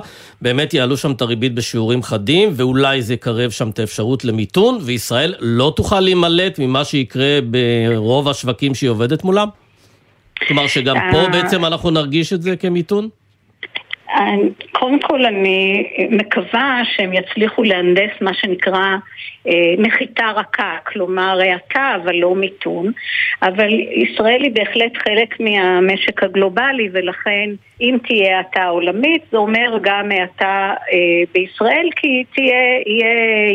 באמת 0.41 0.73
יעלו 0.73 0.97
שם 0.97 1.11
את 1.11 1.21
הריבית 1.21 1.55
בשיעורים 1.55 2.03
חדים, 2.03 2.49
ואולי 2.53 3.01
זה 3.01 3.13
יקרב 3.13 3.51
שם 3.51 3.69
את 3.69 3.79
האפשרות 3.79 4.25
למיתון, 4.25 4.77
וישראל 4.81 5.33
לא 5.39 5.73
תוכל 5.75 5.99
להימלט 5.99 6.59
ממה 6.59 6.83
שיקרה 7.11 7.39
ברוב 7.41 8.27
השווקים 8.27 8.75
שהיא 8.75 8.89
עובדת 8.89 9.23
מולם? 9.23 9.47
כלומר 10.47 10.67
שגם 10.67 10.95
פה 11.11 11.17
אה, 11.17 11.29
בעצם 11.29 11.65
אנחנו 11.65 11.91
נרגיש 11.91 12.33
את 12.33 12.41
זה 12.41 12.55
כמיתון? 12.55 13.09
קודם 14.71 14.99
כל 14.99 15.25
אני 15.25 15.83
מקווה 16.09 16.81
שהם 16.83 17.13
יצליחו 17.13 17.63
להנדס 17.63 18.11
מה 18.21 18.33
שנקרא 18.33 18.95
אה, 19.47 19.73
נחיתה 19.77 20.25
רכה, 20.35 20.77
כלומר 20.85 21.39
האטה 21.41 21.95
אבל 21.95 22.15
לא 22.15 22.35
מיתון, 22.35 22.91
אבל 23.43 23.69
ישראל 23.95 24.43
היא 24.43 24.51
בהחלט 24.51 24.97
חלק 24.97 25.39
מהמשק 25.39 26.23
הגלובלי 26.23 26.89
ולכן 26.91 27.49
אם 27.81 27.97
תהיה 28.07 28.37
האטה 28.37 28.65
עולמית 28.65 29.23
זה 29.31 29.37
אומר 29.37 29.77
גם 29.81 30.11
האטה 30.11 30.73
אה, 30.93 31.23
בישראל 31.33 31.89
כי 31.95 32.23
תהיה 32.35 32.63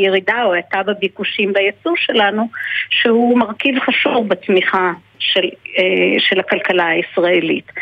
ירידה 0.05 0.45
או 0.45 0.55
האטה 0.55 0.83
בביקושים 0.83 1.53
ביצוא 1.53 1.93
שלנו 1.97 2.49
שהוא 2.91 3.39
מרכיב 3.39 3.79
חשוב 3.79 4.29
בתמיכה 4.29 4.93
של, 5.19 5.49
אה, 5.79 6.19
של 6.19 6.41
הכלכלה 6.41 6.87
הישראלית. 6.87 7.73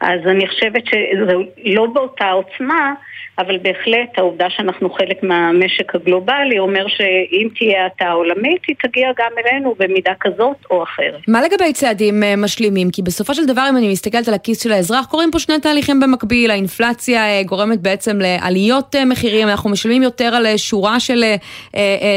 אז 0.00 0.20
אני 0.26 0.48
חושבת 0.48 0.86
שזה 0.86 1.32
לא 1.64 1.86
באותה 1.86 2.30
עוצמה, 2.30 2.94
אבל 3.38 3.58
בהחלט 3.58 4.18
העובדה 4.18 4.46
שאנחנו 4.50 4.90
חלק 4.90 5.22
מהמשק 5.22 5.94
הגלובלי 5.94 6.58
אומר 6.58 6.86
שאם 6.88 7.48
תהיה 7.58 7.84
האטה 7.84 8.10
עולמית, 8.10 8.62
היא 8.68 8.76
תגיע 8.82 9.08
גם 9.18 9.30
אלינו 9.38 9.74
במידה 9.78 10.12
כזאת 10.20 10.56
או 10.70 10.82
אחרת. 10.82 11.20
מה 11.28 11.42
לגבי 11.42 11.72
צעדים 11.72 12.22
אה, 12.22 12.36
משלימים? 12.36 12.90
כי 12.90 13.02
בסופו 13.02 13.34
של 13.34 13.46
דבר, 13.46 13.66
אם 13.70 13.76
אני 13.76 13.88
מסתכלת 13.88 14.28
על 14.28 14.34
הכיס 14.34 14.62
של 14.62 14.72
האזרח, 14.72 15.06
קורים 15.06 15.30
פה 15.30 15.38
שני 15.38 15.60
תהליכים 15.60 16.00
במקביל. 16.00 16.50
האינפלציה 16.50 17.24
אה, 17.24 17.42
גורמת 17.42 17.80
בעצם 17.80 18.18
לעליות 18.20 18.96
מחירים, 19.06 19.48
אנחנו 19.48 19.70
משלמים 19.70 20.02
יותר 20.02 20.34
על 20.34 20.56
שורה 20.56 21.00
של 21.00 21.24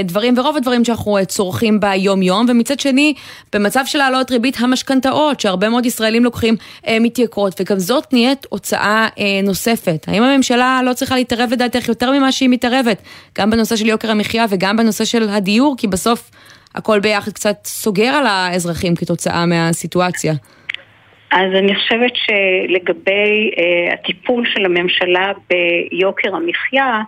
דברים, 0.03 0.37
ורוב 0.37 0.57
הדברים 0.57 0.85
שאנחנו 0.85 1.17
צורכים 1.27 1.79
ביום-יום, 1.79 2.45
ומצד 2.49 2.79
שני, 2.79 3.13
במצב 3.53 3.81
של 3.85 4.01
העלות 4.01 4.31
ריבית 4.31 4.57
המשכנתאות, 4.59 5.39
שהרבה 5.39 5.69
מאוד 5.69 5.85
ישראלים 5.85 6.23
לוקחים, 6.23 6.55
מתייקרות, 7.01 7.61
וגם 7.61 7.79
זאת 7.79 8.13
נהיית 8.13 8.45
הוצאה 8.49 9.07
נוספת. 9.43 10.05
האם 10.07 10.23
הממשלה 10.23 10.81
לא 10.83 10.93
צריכה 10.93 11.04
להתערב 11.11 11.49
לדעתך 11.51 11.89
יותר 11.89 12.11
ממה 12.11 12.31
שהיא 12.31 12.49
מתערבת, 12.49 13.01
גם 13.37 13.49
בנושא 13.49 13.75
של 13.75 13.85
יוקר 13.85 14.11
המחיה 14.11 14.45
וגם 14.49 14.77
בנושא 14.77 15.05
של 15.05 15.29
הדיור, 15.29 15.75
כי 15.77 15.87
בסוף 15.87 16.31
הכל 16.75 16.99
ביחד 16.99 17.31
קצת 17.31 17.55
סוגר 17.65 18.13
על 18.15 18.25
האזרחים 18.25 18.95
כתוצאה 18.95 19.45
מהסיטואציה. 19.45 20.33
אז 21.31 21.53
אני 21.59 21.75
חושבת 21.75 22.11
שלגבי 22.15 23.51
uh, 23.55 23.93
הטיפול 23.93 24.45
של 24.53 24.65
הממשלה 24.65 25.31
ביוקר 25.49 26.35
המחיה, 26.35 27.01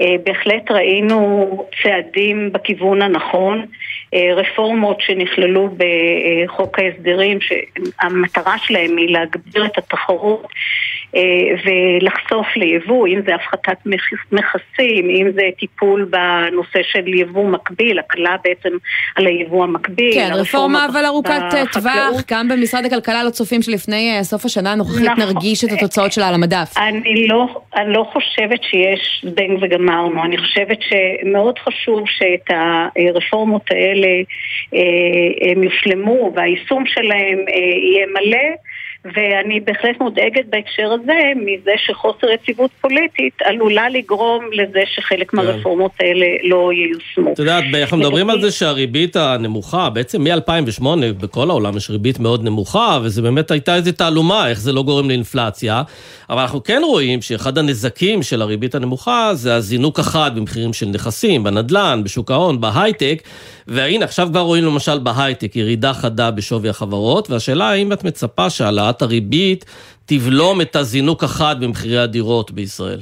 uh, 0.00 0.04
בהחלט 0.24 0.70
ראינו 0.70 1.66
צעדים 1.82 2.52
בכיוון 2.52 3.02
הנכון, 3.02 3.64
uh, 3.64 4.18
רפורמות 4.36 5.00
שנכללו 5.00 5.68
בחוק 5.76 6.78
ההסדרים, 6.78 7.38
שהמטרה 7.40 8.58
שלהם 8.58 8.96
היא 8.96 9.12
להגביר 9.12 9.66
את 9.66 9.78
התחרות 9.78 10.44
אה, 10.44 10.48
ולחשוף 11.64 12.56
ליבוא, 12.56 13.06
אם 13.06 13.20
זה 13.26 13.34
הפחתת 13.34 13.78
מכסים, 14.32 15.10
אם 15.10 15.26
זה 15.34 15.42
טיפול 15.58 16.04
בנושא 16.10 16.78
של 16.82 17.14
יבוא 17.14 17.48
מקביל, 17.48 17.98
הקלה 17.98 18.36
בעצם 18.44 18.76
על 19.16 19.26
היבוא 19.26 19.64
המקביל. 19.64 20.14
כן, 20.14 20.30
רפורמה 20.34 20.86
אבל 20.92 21.06
ארוכת 21.06 21.42
טווח, 21.72 22.22
גם 22.30 22.48
במשרד 22.48 22.84
הכלכלה 22.84 23.24
לא 23.24 23.30
צופים 23.30 23.62
שלפני 23.62 24.16
אה, 24.16 24.24
סוף 24.24 24.44
השנה 24.44 24.72
הנוכחית 24.72 25.06
נכון. 25.06 25.24
נרגיש 25.24 25.64
את 25.64 25.72
התוצאות 25.72 26.12
שלה 26.12 26.28
על 26.28 26.34
המדף. 26.34 26.74
אני 26.76 27.26
לא, 27.28 27.60
אני 27.76 27.92
לא 27.92 28.06
חושבת 28.12 28.62
שיש 28.62 29.24
זבנג 29.24 29.58
וגמרנו, 29.62 30.24
אני 30.24 30.38
חושבת 30.38 30.78
שמאוד 30.82 31.58
חשוב 31.58 32.04
שאת 32.06 32.56
הרפורמות 32.96 33.62
האלה 33.70 34.08
אה, 34.74 35.50
הם 35.50 35.62
יושלמו 35.62 36.32
והיישום 36.34 36.86
שלהם 36.86 37.38
יהיה 37.48 38.06
מלא. 38.06 38.48
ואני 39.16 39.60
בהחלט 39.60 40.00
מודאגת 40.00 40.44
בהקשר 40.50 40.92
הזה 40.92 41.12
מזה 41.36 41.70
שחוסר 41.86 42.30
יציבות 42.30 42.70
פוליטית 42.80 43.34
עלולה 43.44 43.88
לגרום 43.88 44.44
לזה 44.52 44.80
שחלק 44.94 45.30
כן. 45.30 45.36
מהרפורמות 45.36 45.92
האלה 46.00 46.26
לא 46.44 46.70
ייושמו. 46.72 47.32
את 47.32 47.38
יודעת, 47.38 47.64
אנחנו 47.82 47.96
מדברים 47.96 48.30
על 48.30 48.40
זה 48.40 48.50
שהריבית 48.50 49.16
הנמוכה, 49.16 49.90
בעצם 49.90 50.24
מ-2008 50.24 50.86
בכל 51.20 51.50
העולם 51.50 51.76
יש 51.76 51.90
ריבית 51.90 52.20
מאוד 52.20 52.44
נמוכה, 52.44 52.98
וזה 53.02 53.22
באמת 53.22 53.50
הייתה 53.50 53.74
איזו 53.74 53.92
תעלומה, 53.92 54.48
איך 54.48 54.60
זה 54.60 54.72
לא 54.72 54.82
גורם 54.82 55.08
לאינפלציה, 55.08 55.82
אבל 56.30 56.40
אנחנו 56.40 56.64
כן 56.64 56.82
רואים 56.84 57.22
שאחד 57.22 57.58
הנזקים 57.58 58.22
של 58.22 58.42
הריבית 58.42 58.74
הנמוכה 58.74 59.30
זה 59.34 59.54
הזינוק 59.54 59.98
החד 59.98 60.30
במחירים 60.36 60.72
של 60.72 60.86
נכסים, 60.86 61.44
בנדל"ן, 61.44 62.00
בשוק 62.04 62.30
ההון, 62.30 62.60
בהייטק, 62.60 63.22
והנה 63.66 64.04
עכשיו 64.04 64.28
כבר 64.30 64.40
רואים 64.40 64.64
למשל 64.64 64.98
בהייטק 64.98 65.56
ירידה 65.56 65.92
חדה 65.92 66.30
בשווי 66.30 66.68
החברות, 66.68 67.30
והשאלה 67.30 67.70
האם 67.70 67.92
את 67.92 68.04
מצפה 68.04 68.50
שהעלאת 68.50 68.97
הריבית 69.02 69.64
תבלום 70.06 70.60
את 70.60 70.76
הזינוק 70.76 71.24
החד 71.24 71.56
במחירי 71.60 71.98
הדירות 71.98 72.50
בישראל. 72.50 73.00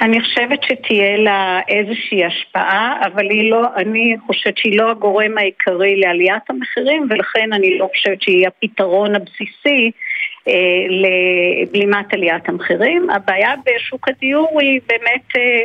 אני 0.00 0.20
חושבת 0.20 0.62
שתהיה 0.62 1.16
לה 1.16 1.60
איזושהי 1.68 2.24
השפעה, 2.24 3.00
אבל 3.06 3.30
היא 3.30 3.50
לא, 3.50 3.62
אני 3.76 4.16
חושבת 4.26 4.58
שהיא 4.58 4.78
לא 4.78 4.90
הגורם 4.90 5.38
העיקרי 5.38 5.96
לעליית 5.96 6.42
המחירים, 6.48 7.06
ולכן 7.10 7.52
אני 7.52 7.78
לא 7.78 7.88
חושבת 7.96 8.22
שהיא 8.22 8.46
הפתרון 8.46 9.14
הבסיסי 9.14 9.90
אה, 10.48 10.52
לבלימת 10.88 12.14
עליית 12.14 12.48
המחירים. 12.48 13.10
הבעיה 13.10 13.54
בשוק 13.66 14.08
הדיור 14.08 14.60
היא 14.60 14.80
באמת 14.88 15.36
אה, 15.36 15.62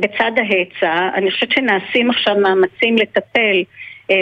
בצד 0.00 0.32
ההיצע. 0.36 1.08
אני 1.14 1.30
חושבת 1.30 1.50
שנעשים 1.50 2.10
עכשיו 2.10 2.36
מאמצים 2.36 2.96
לטפל 2.96 3.56
אה, 3.56 3.62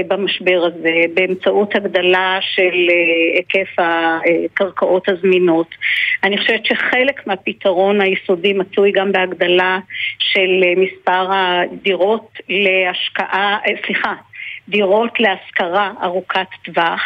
במשבר 0.08 0.62
הזה 0.64 0.94
באמצעות 1.14 1.74
הגדלה 1.74 2.38
של 2.40 2.62
אה, 2.90 3.36
היקף 3.36 3.76
הקרקעות 3.78 5.08
הזמינות. 5.08 5.66
אני 6.24 6.38
חושבת 6.38 6.66
שחלק 6.66 7.26
מהפתרון 7.26 8.00
היסודי 8.00 8.52
מצוי 8.52 8.92
גם 8.92 9.12
בהגדלה 9.12 9.78
של 10.18 10.64
אה, 10.64 10.72
מספר 10.76 11.26
הדירות 11.30 12.38
להשקעה, 12.48 13.58
סליחה, 13.86 14.14
דירות 14.68 15.20
להשכרה 15.20 15.90
ארוכת 16.02 16.46
טווח, 16.64 17.00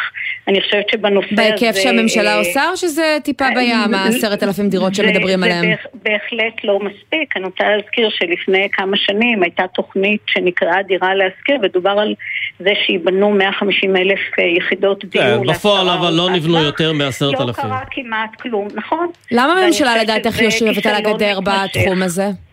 אני 0.47 0.61
חושבת 0.61 0.89
שבנושא 0.91 1.27
הזה... 1.31 1.35
בהיקף 1.35 1.75
שהממשלה 1.75 2.35
עושה, 2.35 2.69
או 2.69 2.77
שזה 2.77 3.17
טיפה 3.23 3.45
בים, 3.55 3.93
העשרת 3.93 4.43
אלפים 4.43 4.69
דירות 4.69 4.95
שמדברים 4.95 5.43
עליהן? 5.43 5.65
זה 5.65 5.89
בהחלט 5.93 6.63
לא 6.63 6.79
מספיק. 6.79 7.37
אני 7.37 7.45
רוצה 7.45 7.63
להזכיר 7.63 8.09
שלפני 8.09 8.67
כמה 8.71 8.97
שנים 8.97 9.43
הייתה 9.43 9.63
תוכנית 9.67 10.21
שנקראה 10.27 10.83
דירה 10.87 11.13
להשכיר, 11.15 11.55
ודובר 11.63 11.89
על 11.89 12.15
זה 12.59 12.71
שייבנו 12.85 13.31
150 13.31 13.95
אלף 13.95 14.19
יחידות 14.57 15.05
דיור. 15.05 15.45
כן, 15.45 15.53
בפועל 15.53 15.89
אבל 15.89 16.13
לא 16.13 16.29
נבנו 16.29 16.63
יותר 16.63 16.93
מעשרת 16.93 17.39
לא 17.39 17.43
אלפים. 17.43 17.63
קרה 17.63 17.81
כמעט 17.91 18.41
כלום, 18.41 18.67
נכון? 18.75 19.07
למה 19.31 19.53
הממשלה 19.53 20.03
לדעתך 20.03 20.41
יושבת 20.41 20.85
על 20.85 20.95
הגדר 20.95 21.39
בתחום 21.39 22.03
הזה? 22.03 22.50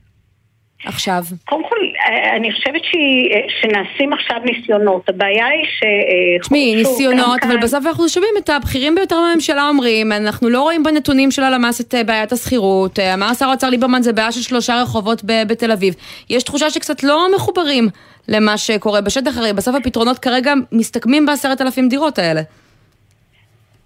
עכשיו. 0.84 1.22
קודם 1.44 1.62
כל, 1.68 1.76
אני 2.36 2.52
חושבת 2.52 2.84
שהיא, 2.84 3.30
שנעשים 3.60 4.12
עכשיו 4.12 4.36
ניסיונות. 4.44 5.08
הבעיה 5.08 5.46
היא 5.46 5.64
ש... 5.64 5.82
תשמעי, 6.40 6.74
ניסיונות, 6.76 7.38
אבל 7.42 7.56
בסוף 7.56 7.86
אנחנו 7.86 8.08
שומעים 8.08 8.34
את 8.38 8.48
הבכירים 8.48 8.94
ביותר 8.94 9.16
בממשלה 9.16 9.68
אומרים, 9.68 10.12
אנחנו 10.12 10.48
לא 10.48 10.62
רואים 10.62 10.82
בנתונים 10.82 11.30
של 11.30 11.42
הלמ"ס 11.42 11.80
את 11.80 11.94
בעיית 12.06 12.32
השכירות. 12.32 12.98
אמר 12.98 13.34
שר 13.34 13.48
האוצר 13.48 13.70
ליברמן, 13.70 14.02
זה 14.02 14.12
בעיה 14.12 14.32
של 14.32 14.40
שלושה 14.40 14.82
רחובות 14.82 15.22
בתל 15.24 15.72
אביב. 15.72 15.94
יש 16.30 16.42
תחושה 16.42 16.70
שקצת 16.70 17.02
לא 17.02 17.26
מחוברים 17.36 17.88
למה 18.28 18.58
שקורה 18.58 19.00
בשטח, 19.00 19.38
הרי 19.38 19.52
בסוף 19.52 19.74
הפתרונות 19.74 20.18
כרגע 20.18 20.52
מסתכמים 20.72 21.26
בעשרת 21.26 21.60
אלפים 21.60 21.88
דירות 21.88 22.18
האלה. 22.18 22.40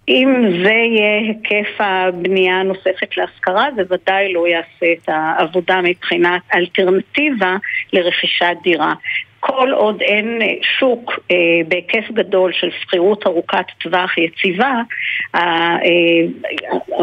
אם 0.07 0.43
זה 0.63 0.71
יהיה 0.71 1.19
היקף 1.19 1.69
הבנייה 1.79 2.55
הנוספת 2.59 3.17
להשכרה, 3.17 3.67
זה 3.75 3.81
ודאי 3.89 4.33
לא 4.33 4.47
יעשה 4.47 4.93
את 4.93 5.09
העבודה 5.09 5.81
מבחינת 5.83 6.41
אלטרנטיבה 6.55 7.55
לרכישת 7.93 8.55
דירה. 8.63 8.93
כל 9.45 9.71
עוד 9.71 10.01
אין 10.01 10.39
שוק 10.79 11.11
אה, 11.31 11.35
בהיקף 11.67 12.11
גדול 12.13 12.51
של 12.53 12.69
שכירות 12.81 13.27
ארוכת 13.27 13.65
טווח 13.83 14.17
יציבה, 14.17 14.81
אה, 15.35 15.75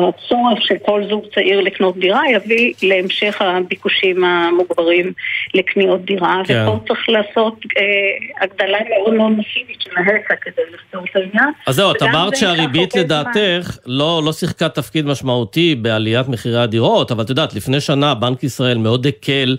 הצורך 0.09 0.59
של 0.63 0.75
כל 0.83 1.03
זוג 1.11 1.25
צעיר 1.35 1.61
לקנות 1.61 1.99
דירה 1.99 2.23
יביא 2.31 2.73
להמשך 2.83 3.43
הביקושים 3.43 4.25
המוגברים 4.25 5.13
לקניות 5.55 6.05
דירה, 6.05 6.43
כן. 6.45 6.65
ופה 6.67 6.79
צריך 6.89 7.09
לעשות 7.09 7.55
אה, 7.79 8.45
הגדלה 8.45 8.79
מאוד 8.89 9.15
מאוד 9.15 9.31
מסיבית 9.33 9.81
של 9.81 9.91
ההיצע 9.97 10.35
כדי 10.41 10.63
לפתור 10.75 11.05
את 11.11 11.17
העניין. 11.17 11.53
אז 11.67 11.75
זהו, 11.75 11.93
את 11.93 12.03
אמרת 12.03 12.37
שהריבית 12.37 12.97
לדעתך 12.97 13.79
לא, 13.87 14.23
לא 14.25 14.33
שיחקה 14.33 14.69
תפקיד 14.69 15.07
משמעותי 15.07 15.75
בעליית 15.75 16.29
מחירי 16.29 16.63
הדירות, 16.63 17.13
אבל 17.13 17.25
את 17.25 17.31
יודעת, 17.31 17.55
לפני 17.55 17.81
שנה 17.81 18.15
בנק 18.15 18.43
ישראל 18.43 18.79
מאוד 18.79 19.07
הקל 19.07 19.57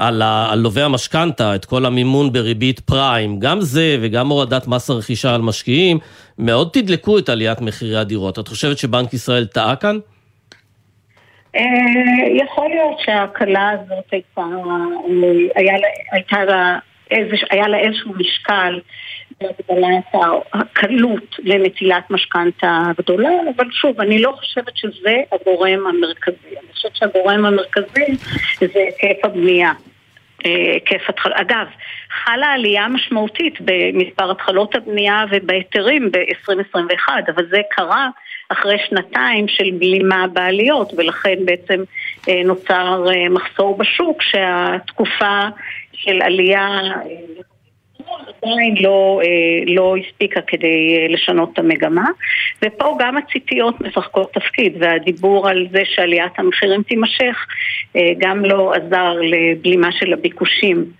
על, 0.00 0.22
ה, 0.22 0.52
על 0.52 0.58
לווי 0.58 0.82
המשכנתה, 0.82 1.54
את 1.54 1.64
כל 1.64 1.86
המימון 1.86 2.32
בריבית 2.32 2.80
פריים, 2.80 3.38
גם 3.38 3.60
זה 3.60 3.96
וגם 4.00 4.28
הורדת 4.28 4.66
מס 4.66 4.90
הרכישה 4.90 5.34
על 5.34 5.42
משקיעים, 5.42 5.98
מאוד 6.38 6.70
תדלקו 6.72 7.18
את 7.18 7.28
עליית 7.28 7.60
מחירי 7.60 7.96
הדירות. 7.96 8.38
את 8.38 8.48
חושבת 8.48 8.78
שבנק 8.78 9.14
ישראל 9.14 9.46
טעה 9.46 9.76
כאן? 9.76 9.98
יכול 12.36 12.68
להיות 12.68 13.00
שההקלה 13.04 13.70
הזאת 13.70 14.04
הייתה, 14.12 14.42
היה, 15.56 15.74
הייתה 16.12 16.44
לה, 16.44 16.78
איזה, 17.10 17.36
היה 17.50 17.68
לה 17.68 17.78
איזשהו 17.78 18.12
משקל 18.14 18.80
בהגדלת 19.40 20.04
הקלות 20.52 21.36
לנטילת 21.38 22.10
משכנתה 22.10 22.82
גדולה, 22.98 23.30
אבל 23.56 23.66
שוב, 23.70 24.00
אני 24.00 24.22
לא 24.22 24.32
חושבת 24.38 24.76
שזה 24.76 25.16
הגורם 25.32 25.86
המרכזי. 25.86 26.48
אני 26.48 26.72
חושבת 26.72 26.96
שהגורם 26.96 27.44
המרכזי 27.44 28.16
זה 28.60 28.66
היקף 29.02 29.24
הבנייה. 29.24 29.72
היקף 30.44 31.02
התחלות. 31.08 31.36
אגב, 31.36 31.66
חלה 32.24 32.46
עלייה 32.46 32.88
משמעותית 32.88 33.54
במספר 33.60 34.30
התחלות 34.30 34.74
הבנייה 34.74 35.24
ובהיתרים 35.30 36.10
ב-2021, 36.12 37.08
אבל 37.34 37.46
זה 37.50 37.60
קרה 37.70 38.08
אחרי 38.48 38.76
שנתיים 38.88 39.48
של 39.48 39.70
בלימה 39.78 40.26
בעליות, 40.32 40.92
ולכן 40.96 41.38
בעצם 41.44 41.82
נוצר 42.44 43.04
מחסור 43.30 43.78
בשוק 43.78 44.22
שהתקופה 44.22 45.40
של 45.92 46.22
עלייה 46.22 46.80
עדיין 48.26 48.74
לא, 48.80 49.20
לא 49.66 49.94
הספיקה 49.96 50.40
כדי 50.40 51.08
לשנות 51.08 51.52
את 51.52 51.58
המגמה. 51.58 52.06
ופה 52.64 52.96
גם 53.00 53.16
הציפיות 53.16 53.80
משחקות 53.80 54.32
תפקיד 54.32 54.76
והדיבור 54.80 55.48
על 55.48 55.66
זה 55.72 55.82
שעליית 55.84 56.32
המחירים 56.38 56.82
תימשך 56.82 57.46
גם 58.18 58.44
לא 58.44 58.72
עזר 58.74 59.12
לבלימה 59.22 59.92
של 59.92 60.12
הביקושים 60.12 60.99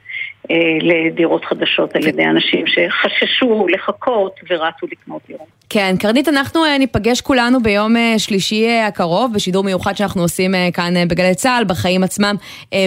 לדירות 0.80 1.44
חדשות 1.44 1.96
על 1.96 2.06
ידי 2.06 2.24
אנשים 2.24 2.64
שחששו 2.66 3.66
לחכות 3.68 4.40
ורצו 4.50 4.86
לקנות 4.92 5.22
דירות. 5.28 5.46
כן, 5.68 5.94
קרנית, 5.98 6.28
אנחנו 6.28 6.60
ניפגש 6.78 7.20
כולנו 7.20 7.62
ביום 7.62 7.94
שלישי 8.18 8.68
הקרוב, 8.70 9.32
בשידור 9.34 9.64
מיוחד 9.64 9.96
שאנחנו 9.96 10.22
עושים 10.22 10.54
כאן 10.72 11.08
בגלי 11.08 11.34
צה"ל, 11.34 11.64
בחיים 11.64 12.04
עצמם, 12.04 12.34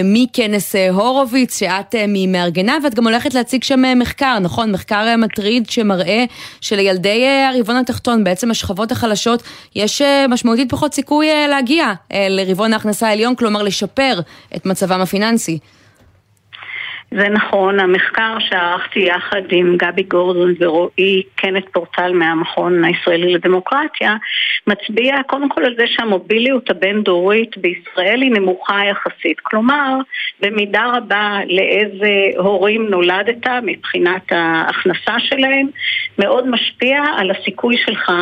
מכנס 0.04 0.74
הורוביץ, 0.92 1.58
שאת 1.58 1.94
ממארגניו, 2.08 2.80
ואת 2.84 2.94
גם 2.94 3.04
הולכת 3.04 3.34
להציג 3.34 3.62
שם 3.62 3.98
מחקר, 3.98 4.38
נכון? 4.38 4.72
מחקר 4.72 5.16
מטריד 5.18 5.70
שמראה 5.70 6.24
שלילדי 6.60 7.26
הרבעון 7.26 7.78
התחתון, 7.78 8.24
בעצם 8.24 8.50
השכבות 8.50 8.92
החלשות, 8.92 9.42
יש 9.74 10.02
משמעותית 10.28 10.70
פחות 10.70 10.94
סיכוי 10.94 11.26
להגיע 11.48 11.92
לרבעון 12.30 12.72
ההכנסה 12.72 13.08
העליון, 13.08 13.34
כלומר 13.34 13.62
לשפר 13.62 14.20
את 14.56 14.66
מצבם 14.66 15.00
הפיננסי. 15.00 15.58
זה 17.18 17.28
נכון, 17.28 17.80
המחקר 17.80 18.36
שערכתי 18.38 19.00
יחד 19.00 19.42
עם 19.50 19.76
גבי 19.76 20.02
גורדון 20.02 20.54
ורועי 20.60 21.22
קנט 21.34 21.64
פורטל 21.72 22.12
מהמכון 22.12 22.84
הישראלי 22.84 23.34
לדמוקרטיה 23.34 24.16
מצביע 24.66 25.14
קודם 25.26 25.48
כל 25.48 25.64
על 25.64 25.74
זה 25.78 25.84
שהמוביליות 25.86 26.70
הבין-דורית 26.70 27.56
בישראל 27.58 28.22
היא 28.22 28.30
נמוכה 28.30 28.80
יחסית. 28.90 29.40
כלומר, 29.42 29.98
במידה 30.40 30.92
רבה 30.96 31.38
לאיזה 31.48 32.38
הורים 32.38 32.86
נולדת 32.90 33.46
מבחינת 33.62 34.32
ההכנסה 34.32 35.14
שלהם, 35.18 35.66
מאוד 36.18 36.48
משפיע 36.48 37.02
על 37.16 37.30
הסיכוי 37.30 37.76
שלך 37.86 38.12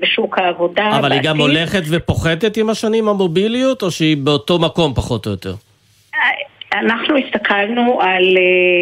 בשוק 0.00 0.38
העבודה. 0.38 0.90
אבל 0.90 1.08
בעתיד. 1.08 1.12
היא 1.12 1.30
גם 1.30 1.38
הולכת 1.38 1.82
ופוחתת 1.90 2.56
עם 2.56 2.70
השנים 2.70 3.08
המוביליות, 3.08 3.82
או 3.82 3.90
שהיא 3.90 4.16
באותו 4.16 4.58
מקום 4.58 4.94
פחות 4.94 5.26
או 5.26 5.30
יותר? 5.30 5.54
אנחנו 6.72 7.16
הסתכלנו 7.16 8.00
על 8.00 8.36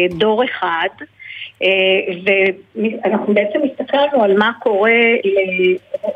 דור 0.09 0.43
אחד, 0.43 0.87
ואנחנו 2.73 3.33
בעצם 3.33 3.59
הסתכלנו 3.71 4.23
על 4.23 4.37
מה 4.37 4.51
קורה 4.59 5.01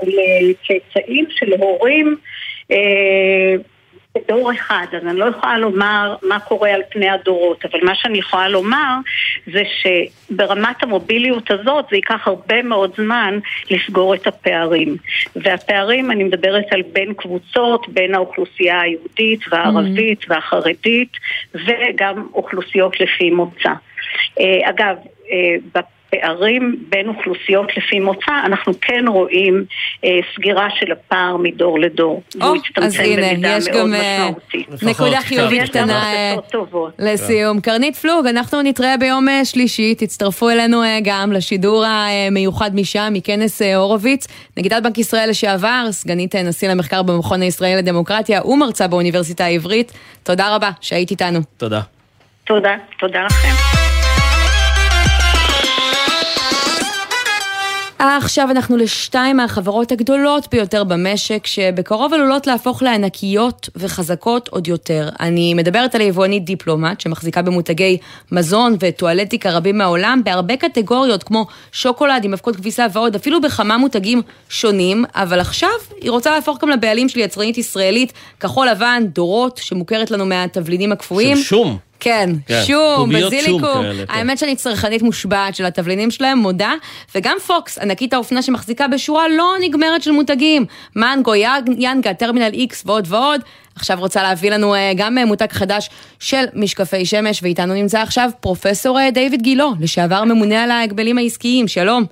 לצאצאים 0.04 1.26
של 1.30 1.54
הורים 1.54 2.16
בדור 4.18 4.52
אחד, 4.52 4.86
אז 4.98 5.08
אני 5.08 5.20
לא 5.20 5.26
יכולה 5.26 5.58
לומר 5.58 6.16
מה 6.24 6.40
קורה 6.40 6.74
על 6.74 6.82
פני 6.90 7.10
הדורות, 7.10 7.66
אבל 7.66 7.80
מה 7.84 7.96
שאני 7.96 8.18
יכולה 8.18 8.48
לומר 8.48 8.96
זה 9.54 9.62
שברמת 9.66 10.84
המוביליות 10.84 11.52
הזאת 11.52 11.86
זה 11.90 11.96
ייקח 11.96 12.28
הרבה 12.28 12.64
מאוד 12.64 12.92
זמן 12.98 13.40
לסגור 13.72 14.16
את 14.16 14.28
הפערים. 14.28 14.98
והפערים, 15.36 16.12
אני 16.12 16.24
מדברת 16.24 16.66
על 16.72 16.82
בין 16.82 17.14
קבוצות, 17.14 17.90
בין 17.90 18.16
האוכלוסייה 18.16 18.82
היהודית 18.82 19.40
והערבית 19.52 20.24
mm. 20.24 20.26
והחרדית, 20.30 21.12
וגם 21.54 22.28
אוכלוסיות 22.34 23.00
לפי 23.00 23.30
מוצא. 23.30 23.72
אגב, 24.64 24.96
פערים 26.14 26.76
בין 26.90 27.08
אוכלוסיות 27.08 27.78
לפי 27.78 28.00
מוצא, 28.00 28.32
אנחנו 28.46 28.74
כן 28.82 29.06
רואים 29.08 29.66
אה, 30.06 30.20
סגירה 30.36 30.68
של 30.80 30.92
הפער 30.92 31.38
מדור 31.38 31.80
לדור. 31.80 32.24
או, 32.42 32.54
אז 32.76 33.00
הנה, 33.00 33.58
יש 33.58 33.68
גם 33.68 33.94
אה, 33.94 34.30
נקודה 34.82 35.22
חיובית 35.22 35.70
קטנה 35.70 36.04
אה, 36.14 36.36
לסיום. 37.00 37.62
קרנית 37.62 37.96
פלוג, 37.96 38.28
אנחנו 38.28 38.62
נתראה 38.62 38.98
ביום 38.98 39.30
אה, 39.30 39.46
שלישי, 39.46 39.96
תצטרפו 39.96 40.50
אלינו 40.50 40.82
גם 41.04 41.32
לשידור 41.32 41.86
המיוחד 41.86 42.76
משם, 42.76 43.14
מכנס 43.14 43.62
הורוביץ. 43.62 44.28
נגידת 44.58 44.84
בנק 44.84 44.98
ישראל 44.98 45.30
לשעבר, 45.30 45.86
סגנית 45.92 46.36
נשיא 46.36 46.70
למחקר 46.70 47.04
במכון 47.04 47.42
הישראלי 47.42 47.76
לדמוקרטיה 47.76 48.46
ומרצה 48.46 48.88
באוניברסיטה 48.88 49.46
העברית. 49.46 49.92
תודה 50.24 50.56
רבה 50.56 50.70
שהיית 50.82 51.12
איתנו. 51.12 51.40
תודה. 51.58 51.82
תודה, 52.46 52.76
תודה 53.00 53.26
לכם. 53.26 53.83
עכשיו 58.00 58.52
אנחנו 58.52 58.78
לשתיים 58.78 59.38
מהחברות 59.38 59.92
הגדולות 59.92 60.48
ביותר 60.52 60.84
במשק, 60.84 61.48
שבקרוב 61.48 62.14
עלולות 62.14 62.48
להפוך 62.48 62.84
לענקיות 62.84 63.70
וחזקות 63.76 64.48
עוד 64.48 64.68
יותר. 64.68 65.10
אני 65.20 65.54
מדברת 65.54 65.96
על 65.96 66.02
היבואנית 66.02 66.46
דיפלומט, 66.46 67.02
שמחזיקה 67.02 67.42
במותגי 67.42 67.98
מזון 68.32 68.76
וטואלטיקה 68.80 69.52
רבים 69.52 69.78
מהעולם, 69.78 70.22
בהרבה 70.24 70.58
קטגוריות, 70.58 71.24
כמו 71.24 71.46
שוקולד 71.72 72.26
עם 72.26 72.34
אבקות 72.34 72.56
כביסה 72.56 72.86
ועוד, 72.94 73.16
אפילו 73.16 73.42
בכמה 73.42 73.78
מותגים 73.78 74.22
שונים, 74.50 75.06
אבל 75.16 75.40
עכשיו 75.40 75.70
היא 76.02 76.12
רוצה 76.12 76.32
להפוך 76.32 76.62
גם 76.62 76.70
לבעלים 76.70 77.10
של 77.10 77.20
יצרנית 77.20 77.58
ישראלית, 77.58 78.14
כחול 78.40 78.70
לבן, 78.70 79.04
דורות, 79.14 79.58
שמוכרת 79.58 80.12
לנו 80.12 80.26
מהתבלינים 80.26 80.92
הקפואים. 80.92 81.38
של 81.38 81.44
שום. 81.44 81.78
כן, 82.04 82.30
כן. 82.46 82.62
שום, 82.68 83.10
בזיליקום. 83.10 83.84
כן. 83.84 84.06
האמת 84.10 84.38
שאני 84.38 84.56
צרכנית 84.56 85.02
מושבעת 85.02 85.56
של 85.56 85.66
התבלינים 85.66 86.12
שלהם, 86.12 86.38
מודה. 86.38 86.74
וגם 87.16 87.38
פוקס, 87.48 87.78
ענקית 87.78 88.14
האופנה 88.14 88.42
שמחזיקה 88.42 88.88
בשורה 88.88 89.28
לא 89.28 89.54
נגמרת 89.62 90.04
של 90.04 90.12
מותגים. 90.12 90.66
מנגו, 90.96 91.34
ינגה, 91.78 92.14
טרמינל 92.14 92.54
איקס 92.54 92.84
ועוד 92.86 93.06
ועוד. 93.10 93.42
עכשיו 93.76 94.00
רוצה 94.00 94.24
להביא 94.24 94.52
לנו 94.52 94.76
אה, 94.76 94.92
גם 94.96 95.18
אה, 95.18 95.26
מותג 95.26 95.52
חדש 95.52 95.90
של 96.20 96.46
משקפי 96.54 97.06
שמש, 97.06 97.44
ואיתנו 97.44 97.74
נמצא 97.74 98.00
עכשיו 98.00 98.30
פרופסור 98.40 99.00
אה, 99.00 99.12
דיוויד 99.12 99.42
גילו, 99.42 99.74
לשעבר 99.80 100.24
ממונה 100.24 100.64
על 100.64 100.72
ההגבלים 100.72 101.18
העסקיים. 101.18 101.68
שלום. 101.68 102.06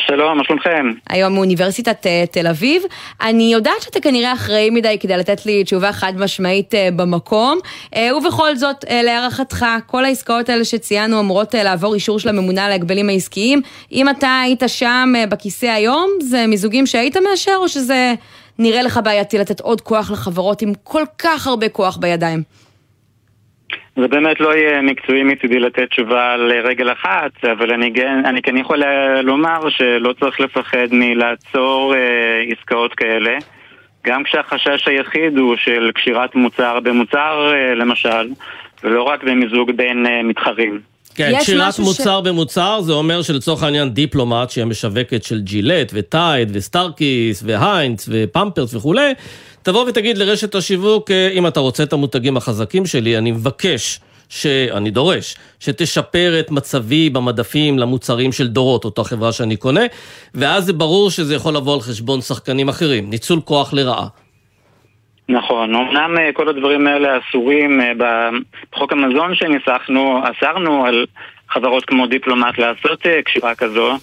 שלום, 0.00 0.38
מה 0.38 0.44
שלומכם? 0.44 0.86
היום 1.08 1.34
מאוניברסיטת 1.34 2.06
uh, 2.06 2.32
תל 2.32 2.46
אביב. 2.46 2.82
אני 3.20 3.52
יודעת 3.52 3.82
שאתה 3.82 4.00
כנראה 4.00 4.32
אחראי 4.32 4.70
מדי 4.70 4.96
כדי 5.00 5.16
לתת 5.16 5.46
לי 5.46 5.64
תשובה 5.64 5.92
חד 5.92 6.12
משמעית 6.16 6.74
uh, 6.74 6.76
במקום, 6.96 7.58
uh, 7.94 7.98
ובכל 8.16 8.56
זאת, 8.56 8.84
להערכתך, 8.90 9.66
כל 9.86 10.04
העסקאות 10.04 10.48
האלה 10.48 10.64
שציינו 10.64 11.20
אמורות 11.20 11.54
לעבור 11.54 11.94
אישור 11.94 12.18
של 12.18 12.28
הממונה 12.28 12.66
על 12.66 12.72
ההגבלים 12.72 13.08
העסקיים. 13.08 13.62
אם 13.92 14.08
אתה 14.08 14.40
היית 14.44 14.62
שם 14.66 15.12
בכיסא 15.28 15.66
היום, 15.66 16.10
זה 16.20 16.46
מיזוגים 16.46 16.86
שהיית 16.86 17.16
מאשר, 17.16 17.56
או 17.56 17.68
שזה 17.68 18.14
נראה 18.58 18.82
לך 18.82 19.00
בעייתי 19.04 19.38
לתת 19.38 19.60
עוד 19.60 19.80
כוח 19.80 20.10
לחברות 20.10 20.62
עם 20.62 20.72
כל 20.82 21.02
כך 21.18 21.46
הרבה 21.46 21.68
כוח 21.68 21.96
בידיים? 21.96 22.42
זה 24.00 24.08
באמת 24.08 24.40
לא 24.40 24.54
יהיה 24.54 24.82
מקצועי 24.82 25.22
מצידי 25.22 25.58
לתת 25.58 25.90
תשובה 25.90 26.32
על 26.32 26.52
רגל 26.52 26.92
אחת, 26.92 27.44
אבל 27.52 27.72
אני, 27.72 27.92
אני 28.24 28.42
כן 28.42 28.56
יכול 28.56 28.82
לומר 29.22 29.68
שלא 29.68 30.12
צריך 30.20 30.40
לפחד 30.40 30.86
מלעצור 30.90 31.94
אה, 31.94 32.42
עסקאות 32.52 32.94
כאלה. 32.94 33.38
גם 34.06 34.24
כשהחשש 34.24 34.88
היחיד 34.88 35.38
הוא 35.38 35.56
של 35.56 35.90
קשירת 35.94 36.34
מוצר 36.34 36.80
במוצר, 36.80 37.52
אה, 37.54 37.74
למשל, 37.74 38.28
ולא 38.84 39.02
רק 39.02 39.24
במיזוג 39.24 39.70
בין 39.70 40.06
אה, 40.06 40.22
מתחרים. 40.22 40.80
כן, 41.18 41.38
קשירת 41.40 41.78
מוצר 41.78 42.20
ש... 42.20 42.26
במוצר 42.26 42.80
זה 42.80 42.92
אומר 42.92 43.22
שלצורך 43.22 43.62
העניין 43.62 43.90
דיפלומט, 43.94 44.50
שהיא 44.50 44.62
המשווקת 44.62 45.22
של 45.24 45.40
ג'ילט 45.40 45.90
וטייד 45.94 46.50
וסטארקיסט 46.52 47.42
והיינץ 47.46 48.08
ופמפרס 48.12 48.74
וכולי, 48.74 49.12
תבוא 49.62 49.84
ותגיד 49.88 50.18
לרשת 50.18 50.54
השיווק, 50.54 51.10
אה, 51.10 51.30
אם 51.32 51.46
אתה 51.46 51.60
רוצה 51.60 51.82
את 51.82 51.92
המותגים 51.92 52.36
החזקים 52.36 52.86
שלי, 52.86 53.18
אני 53.18 53.30
מבקש. 53.30 54.00
שאני 54.28 54.90
דורש, 54.90 55.36
שתשפר 55.60 56.40
את 56.40 56.50
מצבי 56.50 57.10
במדפים 57.10 57.78
למוצרים 57.78 58.32
של 58.32 58.48
דורות, 58.48 58.84
אותה 58.84 59.04
חברה 59.04 59.32
שאני 59.32 59.56
קונה, 59.56 59.80
ואז 60.34 60.64
זה 60.64 60.72
ברור 60.72 61.10
שזה 61.10 61.34
יכול 61.34 61.56
לבוא 61.56 61.74
על 61.74 61.80
חשבון 61.80 62.20
שחקנים 62.20 62.68
אחרים, 62.68 63.10
ניצול 63.10 63.40
כוח 63.44 63.72
לרעה. 63.72 64.06
נכון, 65.28 65.74
אמנם 65.74 66.18
אה, 66.18 66.32
כל 66.32 66.48
הדברים 66.48 66.86
האלה 66.86 67.18
אסורים 67.18 67.80
אה, 67.80 67.92
בחוק 68.72 68.92
המזון 68.92 69.34
שניסחנו, 69.34 70.22
אסרנו 70.22 70.86
על 70.86 71.06
חברות 71.48 71.84
כמו 71.84 72.06
דיפלומט 72.06 72.58
לעשות 72.58 73.06
קשירה 73.24 73.54
כזו, 73.54 73.96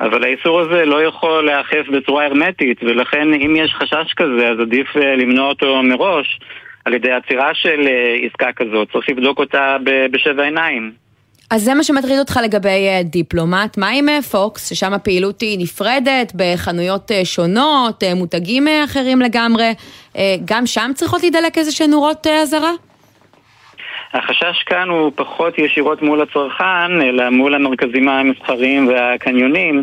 אבל 0.00 0.24
האיסור 0.24 0.60
הזה 0.60 0.84
לא 0.84 1.02
יכול 1.02 1.46
להיאכף 1.46 1.88
בצורה 1.92 2.26
הרמטית, 2.26 2.82
ולכן 2.82 3.34
אם 3.34 3.56
יש 3.56 3.74
חשש 3.74 4.14
כזה, 4.16 4.48
אז 4.48 4.60
עדיף 4.60 4.96
אה, 4.96 5.16
למנוע 5.16 5.48
אותו 5.48 5.82
מראש 5.82 6.40
על 6.84 6.94
ידי 6.94 7.12
עצירה 7.12 7.54
של 7.54 7.86
אה, 7.86 8.16
עסקה 8.26 8.52
כזאת. 8.52 8.92
צריך 8.92 9.08
לבדוק 9.08 9.38
אותה 9.38 9.76
בשבע 10.10 10.42
עיניים. 10.42 10.92
אז 11.50 11.62
זה 11.62 11.74
מה 11.74 11.82
שמטריד 11.84 12.18
אותך 12.18 12.40
לגבי 12.44 12.88
אה, 12.88 13.02
דיפלומט. 13.04 13.78
מה 13.78 13.88
עם 13.88 14.20
פוקס, 14.20 14.68
ששם 14.68 14.92
הפעילות 14.92 15.40
היא 15.40 15.58
נפרדת, 15.58 16.32
בחנויות 16.36 17.10
שונות, 17.24 18.02
מותגים 18.16 18.66
אחרים 18.84 19.20
לגמרי? 19.20 19.74
גם 20.44 20.66
שם 20.66 20.90
צריכות 20.94 21.20
להידלק 21.20 21.58
איזה 21.58 21.72
שהן 21.72 21.90
נורות 21.90 22.26
אזהרה? 22.26 22.70
החשש 24.12 24.62
כאן 24.66 24.88
הוא 24.88 25.12
פחות 25.14 25.58
ישירות 25.58 26.02
מול 26.02 26.22
הצרכן, 26.22 27.00
אלא 27.02 27.30
מול 27.30 27.54
המרכזים 27.54 28.08
המסחריים 28.08 28.88
והקניונים. 28.88 29.82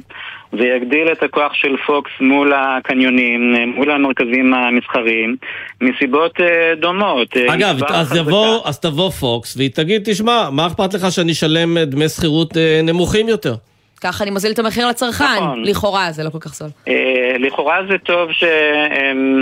זה 0.51 0.65
יגדיל 0.65 1.11
את 1.11 1.23
הכוח 1.23 1.53
של 1.53 1.75
פוקס 1.85 2.11
מול 2.21 2.53
הקניונים, 2.55 3.55
מול 3.75 3.91
המרכזים 3.91 4.53
המסחריים, 4.53 5.35
מסיבות 5.81 6.41
אה, 6.41 6.75
דומות. 6.75 7.37
אה, 7.37 7.53
אגב, 7.53 7.83
אז, 7.83 8.15
יבוא, 8.15 8.59
אז 8.65 8.79
תבוא 8.79 9.09
פוקס 9.09 9.57
והיא 9.57 9.69
תגיד, 9.69 10.01
תשמע, 10.05 10.49
מה 10.51 10.67
אכפת 10.67 10.93
לך 10.93 11.11
שאני 11.11 11.31
אשלם 11.31 11.77
דמי 11.77 12.09
שכירות 12.09 12.57
אה, 12.57 12.81
נמוכים 12.83 13.29
יותר? 13.29 13.53
ככה 14.01 14.23
אני 14.23 14.31
מוזיל 14.31 14.51
את 14.51 14.59
המחיר 14.59 14.87
לצרכן, 14.87 15.25
נכון. 15.37 15.63
לכאורה 15.65 16.11
זה 16.11 16.23
לא 16.23 16.29
כל 16.29 16.39
כך 16.39 16.53
זול. 16.55 16.69
אה, 16.87 17.35
לכאורה 17.39 17.77
זה 17.89 17.97
טוב 17.97 18.29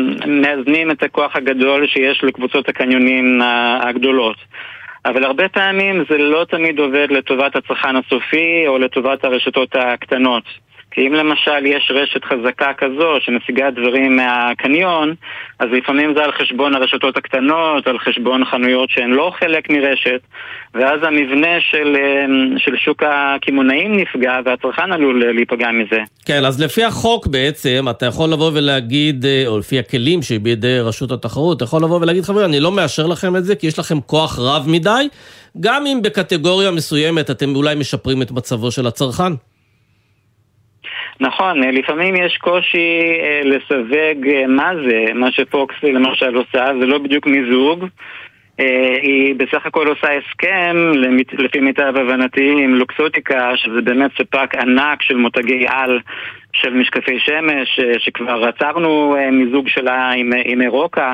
שמאזנים 0.10 0.92
את 0.92 1.04
הכוח 1.04 1.36
הגדול 1.36 1.88
שיש 1.88 2.24
לקבוצות 2.24 2.70
הקניונים 2.70 3.42
הגדולות. 3.82 4.38
אבל 5.06 5.24
הרבה 5.24 5.50
פעמים 5.50 6.04
זה 6.10 6.18
לא 6.18 6.46
תמיד 6.50 6.80
עובד 6.80 7.08
לטובת 7.10 7.56
הצרכן 7.56 7.96
הסופי 7.96 8.68
או 8.68 8.78
לטובת 8.78 9.26
הרשתות 9.26 9.76
הקטנות. 9.76 10.44
כי 10.96 11.08
אם 11.08 11.14
למשל 11.14 11.66
יש 11.66 11.92
רשת 11.96 12.26
חזקה 12.26 12.72
כזו 12.78 13.10
שמשיגה 13.20 13.72
דברים 13.72 14.16
מהקניון, 14.16 15.14
אז 15.60 15.68
לפעמים 15.72 16.14
זה 16.18 16.24
על 16.24 16.32
חשבון 16.32 16.76
הרשתות 16.76 17.18
הקטנות, 17.18 17.88
על 17.88 18.00
חשבון 18.00 18.46
חנויות 18.46 18.90
שהן 18.90 19.10
לא 19.10 19.32
חלק 19.40 19.70
מרשת, 19.70 20.22
ואז 20.74 21.00
המבנה 21.04 21.62
של, 21.72 21.96
אמ, 21.96 22.56
של 22.58 22.78
שוק 22.78 23.04
הקמעונאים 23.04 23.98
נפגע 23.98 24.34
והצרכן 24.46 24.92
עלול 24.92 25.34
להיפגע 25.34 25.72
מזה. 25.72 26.00
כן, 26.26 26.46
אז 26.46 26.62
לפי 26.62 26.84
החוק 26.84 27.28
בעצם, 27.28 27.86
אתה 27.90 28.06
יכול 28.06 28.30
לבוא 28.30 28.52
ולהגיד, 28.54 29.26
אה, 29.26 29.44
או 29.48 29.60
לפי 29.60 29.80
הכלים 29.80 30.22
שבידי 30.22 30.80
רשות 30.80 31.12
התחרות, 31.12 31.58
אתה 31.58 31.64
יכול 31.64 31.84
לבוא 31.84 32.00
ולהגיד, 32.02 32.24
חברים, 32.24 32.46
אני 32.46 32.60
לא 32.60 32.72
מאשר 32.72 33.08
לכם 33.08 33.36
את 33.36 33.46
זה 33.46 33.56
כי 33.56 33.68
יש 33.68 33.80
לכם 33.80 34.02
כוח 34.02 34.40
רב 34.40 34.64
מדי, 34.68 35.08
גם 35.60 35.86
אם 35.86 36.00
בקטגוריה 36.02 36.72
מסוימת 36.72 37.32
אתם 37.32 37.56
אולי 37.56 37.76
משפרים 37.76 38.22
את 38.22 38.32
מצבו 38.32 38.72
של 38.72 38.88
הצרכן. 38.88 39.34
נכון, 41.20 41.64
אה, 41.64 41.72
לפעמים 41.72 42.16
יש 42.16 42.38
קושי 42.38 43.02
אה, 43.24 43.42
לסווג 43.44 44.28
אה, 44.28 44.48
מה 44.48 44.72
זה, 44.88 45.14
מה 45.14 45.32
שפוקס 45.32 45.76
למשל 45.84 46.36
עושה, 46.36 46.66
זה 46.80 46.86
לא 46.86 46.98
בדיוק 46.98 47.28
מיזוג. 47.28 47.86
היא 49.02 49.36
בסך 49.36 49.66
הכל 49.66 49.88
עושה 49.88 50.08
הסכם, 50.18 50.92
לפי 51.38 51.60
מיטב 51.60 51.94
הבנתי, 51.98 52.52
עם 52.64 52.76
לוקסוטיקה, 52.76 53.58
שזה 53.58 53.82
באמת 53.82 54.12
ספק 54.18 54.56
ענק 54.56 55.02
של 55.02 55.16
מותגי 55.16 55.66
על 55.68 56.00
של 56.54 56.74
משקפי 56.74 57.20
שמש, 57.20 57.80
שכבר 57.98 58.48
עצרנו 58.48 59.16
מיזוג 59.32 59.68
שלה 59.68 60.12
עם, 60.12 60.30
עם 60.46 60.62
אירוקה. 60.62 61.14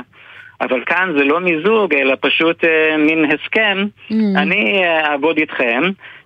אבל 0.61 0.83
כאן 0.85 1.13
זה 1.17 1.23
לא 1.23 1.39
מיזוג, 1.39 1.95
אלא 1.95 2.15
פשוט 2.21 2.63
מין 2.97 3.25
הסכם. 3.25 3.85
Mm. 4.11 4.15
אני 4.37 4.83
אעבוד 4.87 5.37
איתכם. 5.37 5.81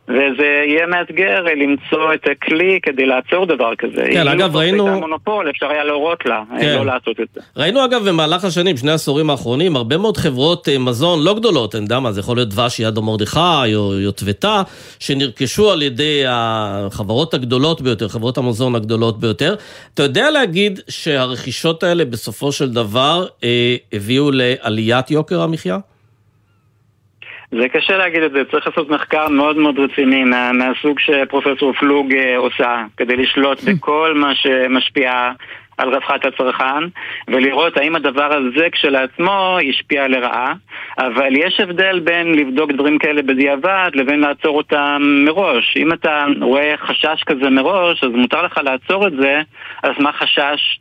וזה 0.07 0.63
יהיה 0.67 0.87
מאתגר 0.87 1.43
למצוא 1.43 2.13
את 2.13 2.27
הכלי 2.31 2.79
כדי 2.83 3.05
לעצור 3.05 3.45
דבר 3.45 3.75
כזה. 3.75 4.07
כן, 4.13 4.27
אגב, 4.27 4.55
ראינו... 4.55 4.87
אם 4.87 4.93
לא 4.93 4.99
מונופול, 4.99 5.49
אפשר 5.49 5.69
היה 5.69 5.83
להורות 5.83 6.25
לה, 6.25 6.43
כן. 6.59 6.75
לא 6.75 6.85
לעשות 6.85 7.19
את 7.19 7.27
זה. 7.35 7.41
ראינו 7.57 7.85
אגב 7.85 8.09
במהלך 8.09 8.45
השנים, 8.45 8.77
שני 8.77 8.91
העשורים 8.91 9.29
האחרונים, 9.29 9.75
הרבה 9.75 9.97
מאוד 9.97 10.17
חברות 10.17 10.69
אה, 10.69 10.77
מזון 10.77 11.23
לא 11.23 11.33
גדולות, 11.33 11.75
אני 11.75 11.83
יודע 11.83 11.99
מה, 11.99 12.11
זה 12.11 12.19
יכול 12.19 12.37
להיות 12.37 12.49
דבש 12.49 12.79
יד 12.79 12.97
המרדכי 12.97 13.75
או 13.75 13.93
יוטבתה, 13.93 14.61
שנרכשו 14.99 15.71
על 15.71 15.81
ידי 15.81 16.23
החברות 16.27 17.33
הגדולות 17.33 17.81
ביותר, 17.81 18.07
חברות 18.07 18.37
המזון 18.37 18.75
הגדולות 18.75 19.19
ביותר. 19.19 19.55
אתה 19.93 20.03
יודע 20.03 20.31
להגיד 20.31 20.79
שהרכישות 20.89 21.83
האלה 21.83 22.05
בסופו 22.05 22.51
של 22.51 22.71
דבר 22.71 23.25
אה, 23.43 23.75
הביאו 23.93 24.31
לעליית 24.31 25.11
יוקר 25.11 25.41
המחיה? 25.41 25.77
זה 27.51 27.69
קשה 27.69 27.97
להגיד 27.97 28.23
את 28.23 28.31
זה, 28.31 28.43
צריך 28.51 28.67
לעשות 28.67 28.89
מחקר 28.89 29.29
מאוד 29.29 29.57
מאוד 29.57 29.79
רציני 29.79 30.23
מה, 30.23 30.51
מהסוג 30.51 30.99
שפרופסור 30.99 31.73
פלוג 31.73 32.13
אה, 32.13 32.37
עושה, 32.37 32.83
כדי 32.97 33.15
לשלוט 33.15 33.63
בכל 33.67 34.13
מה 34.15 34.35
שמשפיע 34.35 35.31
על 35.77 35.93
רווחת 35.93 36.25
הצרכן, 36.25 36.83
ולראות 37.27 37.77
האם 37.77 37.95
הדבר 37.95 38.33
הזה 38.33 38.67
כשלעצמו 38.71 39.57
השפיע 39.69 40.07
לרעה, 40.07 40.53
אבל 40.97 41.35
יש 41.35 41.59
הבדל 41.59 41.99
בין 41.99 42.35
לבדוק 42.35 42.71
דברים 42.71 42.97
כאלה 42.97 43.21
בדיעבד 43.21 43.89
לבין 43.93 44.19
לעצור 44.19 44.57
אותם 44.57 45.01
מראש. 45.25 45.77
אם 45.77 45.93
אתה 45.93 46.25
רואה 46.41 46.73
חשש 46.77 47.23
כזה 47.25 47.49
מראש, 47.49 48.03
אז 48.03 48.09
מותר 48.09 48.41
לך 48.41 48.59
לעצור 48.63 49.07
את 49.07 49.13
זה 49.21 49.41
על 49.83 49.93
סמך 49.97 50.15
חשש 50.15 50.79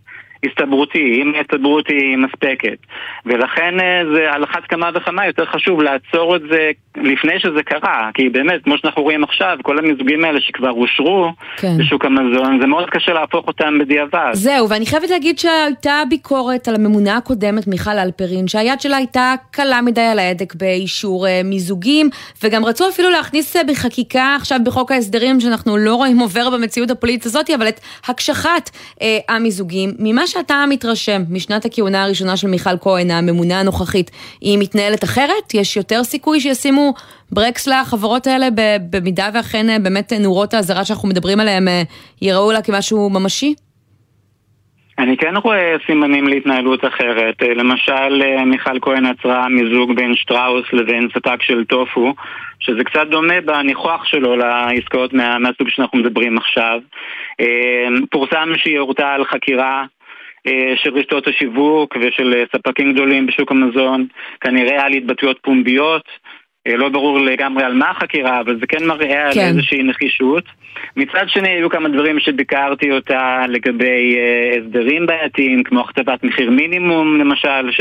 הסתברותי, 0.51 1.23
אם 1.23 1.33
ההסתברות 1.37 1.89
היא 1.89 2.17
מספקת. 2.17 2.79
ולכן 3.27 3.81
אה, 3.81 4.03
זה 4.15 4.33
על 4.33 4.45
אחת 4.45 4.65
כמה 4.69 4.91
וכמה 4.95 5.27
יותר 5.27 5.45
חשוב 5.45 5.83
לעצור 5.83 6.37
את 6.37 6.43
זה 6.51 6.71
לפני 6.97 7.41
שזה 7.41 7.63
קרה, 7.63 8.11
כי 8.15 8.29
באמת, 8.29 8.65
כמו 8.65 8.79
שאנחנו 8.79 9.03
רואים 9.03 9.25
עכשיו, 9.25 9.59
כל 9.63 9.79
המיזוגים 9.79 10.25
האלה 10.25 10.41
שכבר 10.41 10.71
אושרו 10.71 11.33
כן. 11.57 11.79
בשוק 11.79 12.05
המזון, 12.05 12.61
זה 12.61 12.67
מאוד 12.67 12.91
קשה 12.91 13.13
להפוך 13.13 13.47
אותם 13.47 13.79
בדיעבד. 13.79 14.31
זהו, 14.33 14.69
ואני 14.69 14.87
חייבת 14.87 15.11
להגיד 15.11 15.39
שהייתה 15.39 16.03
ביקורת 16.09 16.69
על 16.69 16.75
הממונה 16.75 17.17
הקודמת, 17.17 17.67
מיכל 17.67 17.99
אלפרין, 17.99 18.49
שהיד 18.49 18.81
שלה 18.81 18.97
הייתה 18.97 19.35
קלה 19.51 19.83
מדי 19.83 20.01
על 20.01 20.19
ההדק 20.19 20.55
באישור 20.55 21.27
אה, 21.27 21.41
מיזוגים, 21.45 22.11
וגם 22.43 22.65
רצו 22.65 22.89
אפילו 22.89 23.11
להכניס 23.11 23.57
אה, 23.57 23.65
בחקיקה 23.65 24.37
עכשיו 24.41 24.59
בחוק 24.65 24.93
ההסדרים, 24.93 25.41
שאנחנו 25.41 25.77
לא 25.77 25.95
רואים 25.95 26.19
עובר 26.19 26.51
במציאות 26.51 26.91
הפוליטית 26.91 27.27
הזאת, 27.27 27.51
אבל 27.51 27.69
את 27.69 27.81
הקשחת 28.07 28.71
אה, 29.03 29.19
המיזוגים. 29.29 29.91
ממה 29.99 30.27
שאתה 30.35 30.65
מתרשם 30.69 31.23
משנת 31.31 31.65
הכהונה 31.65 32.05
הראשונה 32.05 32.37
של 32.37 32.49
מיכל 32.49 32.79
כהן, 32.81 33.11
הממונה 33.11 33.61
הנוכחית, 33.61 34.11
היא 34.41 34.59
מתנהלת 34.59 35.05
אחרת? 35.05 35.55
יש 35.55 35.77
יותר 35.77 36.05
סיכוי 36.05 36.41
שישימו 36.41 36.95
ברקס 37.33 37.67
לחברות 37.67 38.27
האלה 38.27 38.47
במידה 38.91 39.29
ואכן 39.35 39.71
אה, 39.71 39.79
באמת 39.79 40.13
נורות 40.21 40.55
האזהרה 40.55 40.85
שאנחנו 40.85 41.09
מדברים 41.09 41.41
עליהן 41.41 41.69
אה, 41.69 41.83
יראו 42.23 42.53
לה 42.53 42.63
כמשהו 42.63 43.11
ממשי? 43.11 43.55
אני 44.99 45.17
כן 45.17 45.37
רואה 45.37 45.77
סימנים 45.87 46.29
להתנהלות 46.29 46.85
אחרת. 46.85 47.43
אה, 47.43 47.55
למשל, 47.55 48.23
מיכל 48.47 48.81
כהן 48.81 49.07
עצרה 49.07 49.49
מיזוג 49.49 49.97
בין 49.97 50.15
שטראוס 50.15 50.65
לבין 50.73 51.09
סטק 51.19 51.43
של 51.43 51.65
טופו, 51.65 52.15
שזה 52.61 52.85
קצת 52.85 53.07
דומה 53.11 53.41
בניחוח 53.41 54.05
שלו 54.05 54.37
לעסקאות 54.37 55.13
מה, 55.13 55.39
מהסוג 55.39 55.69
שאנחנו 55.69 55.99
מדברים 55.99 56.39
עכשיו. 56.39 56.81
פורסם 58.11 58.49
שהיא 58.57 58.79
הורתה 58.79 59.09
על 59.09 59.25
חקירה 59.25 59.85
של 60.77 60.95
רשתות 60.95 61.29
השיווק 61.29 61.97
ושל 62.01 62.45
ספקים 62.57 62.93
גדולים 62.93 63.27
בשוק 63.27 63.51
המזון, 63.51 64.07
כנראה 64.41 64.85
על 64.85 64.93
התבטאויות 64.93 65.39
פומביות. 65.43 66.09
אה, 66.67 66.77
לא 66.77 66.89
ברור 66.89 67.21
לגמרי 67.21 67.65
על 67.65 67.75
מה 67.75 67.91
החקירה, 67.91 68.41
אבל 68.41 68.61
זה 68.61 68.67
כן 68.67 68.87
מראה 68.87 69.31
כן. 69.35 69.41
על 69.41 69.47
איזושהי 69.47 69.83
נחישות. 69.83 70.45
מצד 70.97 71.25
שני, 71.29 71.49
היו 71.49 71.71
כמה 71.71 71.89
דברים 71.89 72.21
שביקרתי 72.21 72.93
אותה 72.93 73.45
לגבי 73.49 74.19
הסדרים 74.59 75.07
בעייתיים, 75.07 75.63
כמו 75.63 75.81
הכתבת 75.81 76.25
מחיר 76.25 76.51
מינימום 76.51 77.21
למשל, 77.21 77.71
ש... 77.71 77.81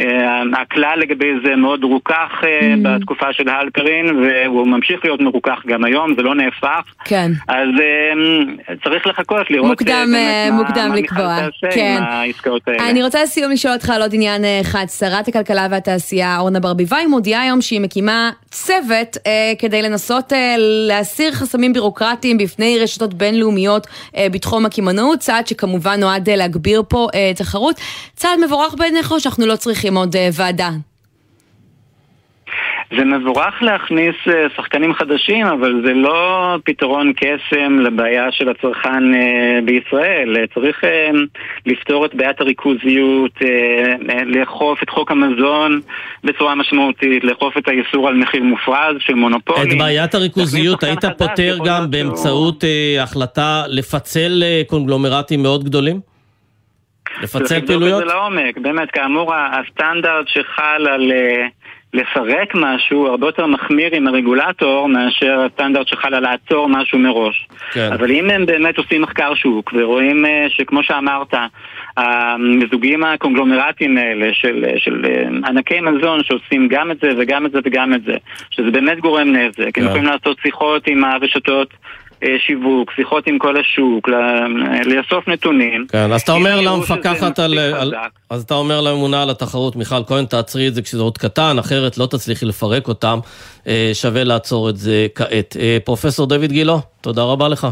אה, 0.00 0.42
הכלל 0.62 0.98
לגבי 0.98 1.32
זה 1.44 1.56
מאוד 1.56 1.84
רוכך 1.84 2.32
אה, 2.44 2.74
mm. 2.74 2.78
בתקופה 2.82 3.32
של 3.32 3.48
הלפרין 3.48 4.06
והוא 4.16 4.66
ממשיך 4.66 5.00
להיות 5.04 5.20
מרוכך 5.20 5.62
גם 5.66 5.84
היום, 5.84 6.14
זה 6.16 6.22
לא 6.22 6.34
נהפך. 6.34 6.94
כן. 7.04 7.30
אז 7.48 7.68
אה, 7.80 8.74
צריך 8.84 9.06
לחכות, 9.06 9.50
לראות 9.50 9.70
מוקדם, 9.70 10.14
מוקדם 10.52 10.88
מה 10.88 10.96
לקבוע. 10.96 11.36
כן. 11.70 11.96
עם 11.98 12.02
העסקאות 12.02 12.68
האלה. 12.68 12.90
אני 12.90 13.02
רוצה 13.02 13.22
לסיום 13.22 13.52
לשאול 13.52 13.74
אותך 13.74 13.90
על 13.90 14.02
עוד 14.02 14.14
עניין 14.14 14.42
אחד. 14.60 14.84
שרת 14.98 15.28
הכלכלה 15.28 15.66
והתעשייה 15.70 16.38
אורנה 16.38 16.60
ברביבאי 16.60 17.06
מודיעה 17.06 17.42
היום 17.42 17.60
שהיא 17.60 17.80
מקימה 17.80 18.30
צוות 18.50 19.16
אה, 19.26 19.52
כדי 19.58 19.82
לנסות 19.82 20.32
אה, 20.32 20.54
להסיר 20.58 21.32
חסמים 21.32 21.72
בירוקרטיים 21.72 22.38
בפני 22.38 22.78
רשתות 22.78 23.14
בינלאומיות 23.14 23.86
אה, 24.16 24.26
בתחום 24.32 24.66
הקמעונאות, 24.66 25.18
צעד 25.18 25.46
שכמובן 25.46 26.00
נועד 26.00 26.30
להגביר 26.30 26.82
פה 26.88 27.08
אה, 27.14 27.32
תחרות. 27.36 27.80
צעד 28.16 28.38
מבורך 28.44 28.74
בעיניך 28.74 29.14
שאנחנו 29.18 29.46
לא 29.46 29.56
צריכים 29.56 29.83
צריכים 29.84 29.96
עוד 29.96 30.16
אה, 30.16 30.28
ועדה. 30.32 30.70
זה 32.96 33.04
מבורך 33.04 33.62
להכניס 33.62 34.14
אה, 34.28 34.46
שחקנים 34.56 34.94
חדשים, 34.94 35.46
אבל 35.46 35.82
זה 35.86 35.92
לא 35.94 36.56
פתרון 36.64 37.12
קסם 37.16 37.78
לבעיה 37.78 38.24
של 38.30 38.48
הצרכן 38.48 39.14
אה, 39.14 39.58
בישראל. 39.64 40.46
צריך 40.54 40.80
לפתור 41.66 42.06
את 42.06 42.14
בעיית 42.14 42.40
הריכוזיות, 42.40 43.32
לאכוף 44.26 44.82
את 44.82 44.90
חוק 44.90 45.10
המזון 45.10 45.80
בצורה 46.24 46.54
משמעותית, 46.54 47.24
לאכוף 47.24 47.58
את 47.58 47.68
האיסור 47.68 48.08
על 48.08 48.14
מחיר 48.14 48.42
מופרז 48.42 48.96
של 48.98 49.14
מונופולים. 49.14 49.72
את 49.72 49.78
בעיית 49.78 50.14
הריכוזיות 50.14 50.82
היית 50.82 51.04
פותר 51.18 51.58
גם 51.64 51.90
באמצעות 51.90 52.64
החלטה 53.00 53.62
לפצל 53.68 54.42
קונגלומרטים 54.66 55.42
מאוד 55.42 55.64
גדולים? 55.64 56.13
לפצל 57.22 57.66
פעילויות? 57.66 57.98
זה 57.98 58.04
לעומק, 58.04 58.58
באמת, 58.58 58.90
כאמור, 58.90 59.34
הסטנדרט 59.34 60.28
שחל 60.28 60.86
על 60.88 61.12
אה, 61.12 61.46
לפרק 61.94 62.54
משהו 62.54 63.06
הרבה 63.06 63.26
יותר 63.26 63.46
מחמיר 63.46 63.94
עם 63.94 64.06
הרגולטור 64.06 64.88
מאשר 64.88 65.40
הסטנדרט 65.40 65.88
שחל 65.88 66.14
על 66.14 66.22
לעצור 66.22 66.68
משהו 66.68 66.98
מראש. 66.98 67.48
כן. 67.72 67.92
אבל 67.92 68.10
אם 68.10 68.30
הם 68.30 68.46
באמת 68.46 68.78
עושים 68.78 69.02
מחקר 69.02 69.34
שוק 69.34 69.72
ורואים 69.76 70.26
אה, 70.26 70.46
שכמו 70.48 70.82
שאמרת, 70.82 71.34
המיזוגים 71.96 73.04
הקונגלומרטיים 73.04 73.98
האלה 73.98 74.30
של, 74.32 74.64
של 74.76 75.04
אה, 75.04 75.48
ענקי 75.48 75.80
מזון 75.80 76.24
שעושים 76.24 76.68
גם 76.68 76.90
את 76.90 76.96
זה 77.02 77.08
וגם 77.18 77.46
את 77.46 77.52
זה 77.52 77.58
וגם 77.64 77.94
את 77.94 78.02
זה, 78.02 78.16
שזה 78.50 78.70
באמת 78.70 79.00
גורם 79.00 79.36
נזק. 79.36 79.74
כן. 79.74 79.80
הם 79.80 79.86
יכולים 79.86 80.04
לעשות 80.04 80.36
שיחות 80.42 80.86
עם 80.86 81.04
הרשתות 81.04 81.74
שיווק, 82.46 82.90
שיחות 82.96 83.26
עם 83.26 83.38
כל 83.38 83.56
השוק, 83.60 84.08
לאסוף 84.84 85.28
נתונים. 85.28 85.86
כן, 85.88 86.12
אז 86.12 86.22
אתה 86.22 86.32
אומר 86.32 86.60
למפקחת 86.60 87.38
על... 87.38 87.58
על... 87.58 87.94
אז 88.30 88.42
אתה 88.42 88.54
אומר 88.54 88.80
לממונה 88.80 89.22
על 89.22 89.30
התחרות, 89.30 89.76
מיכל 89.76 90.04
כהן, 90.06 90.24
תעצרי 90.24 90.68
את 90.68 90.74
זה 90.74 90.82
כשזה 90.82 91.02
עוד 91.02 91.18
קטן, 91.18 91.58
אחרת 91.58 91.98
לא 91.98 92.06
תצליחי 92.06 92.46
לפרק 92.46 92.88
אותם, 92.88 93.18
אה, 93.66 93.90
שווה 93.92 94.24
לעצור 94.24 94.70
את 94.70 94.76
זה 94.76 95.06
כעת. 95.14 95.56
אה, 95.60 95.78
פרופסור 95.84 96.26
דוד 96.26 96.52
גילו, 96.52 96.80
תודה 97.00 97.22
רבה 97.22 97.48
לך. 97.48 97.66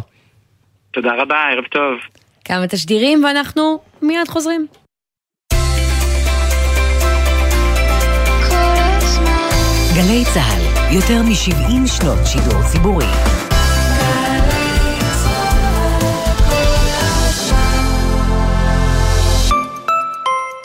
תודה 0.90 1.11
רבה, 1.18 1.37
ערב 1.52 1.64
טוב. 1.64 1.98
כמה 2.44 2.66
תשדירים 2.66 3.24
ואנחנו 3.24 3.78
מיד 4.02 4.28
חוזרים. 4.28 4.66
גלי 9.94 10.24
צה"ל, 10.35 10.94
יותר 10.94 11.22
מ-70 11.22 11.87
שנות 11.87 12.18
שידור 12.26 12.62
ציבורי. 12.72 13.41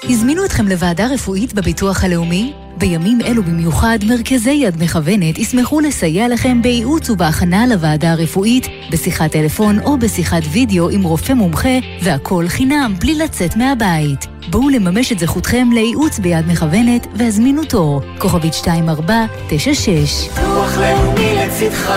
הזמינו 0.10 0.46
אתכם 0.46 0.68
לוועדה 0.68 1.08
רפואית 1.08 1.54
בביטוח 1.54 2.04
הלאומי? 2.04 2.54
בימים 2.78 3.20
אלו 3.26 3.44
במיוחד, 3.44 4.00
מרכזי 4.08 4.52
יד 4.52 4.84
מכוונת 4.84 5.38
ישמחו 5.38 5.80
לסייע 5.80 6.28
לכם 6.28 6.62
בייעוץ 6.62 7.10
ובהכנה 7.10 7.68
לוועדה 7.68 8.12
הרפואית, 8.12 8.68
בשיחת 8.92 9.32
טלפון 9.32 9.80
או 9.80 9.98
בשיחת 9.98 10.42
וידאו 10.52 10.90
עם 10.90 11.04
רופא 11.04 11.34
מומחה, 11.34 11.78
והכל 12.02 12.48
חינם, 12.48 12.94
בלי 13.00 13.16
לצאת 13.16 13.56
מהבית. 13.56 14.26
בואו 14.50 14.70
לממש 14.70 15.12
את 15.12 15.20
זכותכם 15.20 15.68
לייעוץ 15.74 16.20
ביד 16.20 16.46
מכוונת 16.48 17.08
והזמינו 17.14 17.66
תור, 17.66 18.02
כוכבית 18.20 18.54
2496. 18.54 20.28
ביטוח 20.28 20.78
לאומי 20.78 21.36
לצדך, 21.36 21.92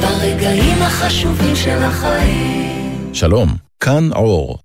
ברגעים 0.00 0.82
החשובים 0.82 1.56
של 1.56 1.78
החיים. 1.82 3.10
שלום, 3.12 3.48
כאן 3.80 4.12
אור. 4.12 4.58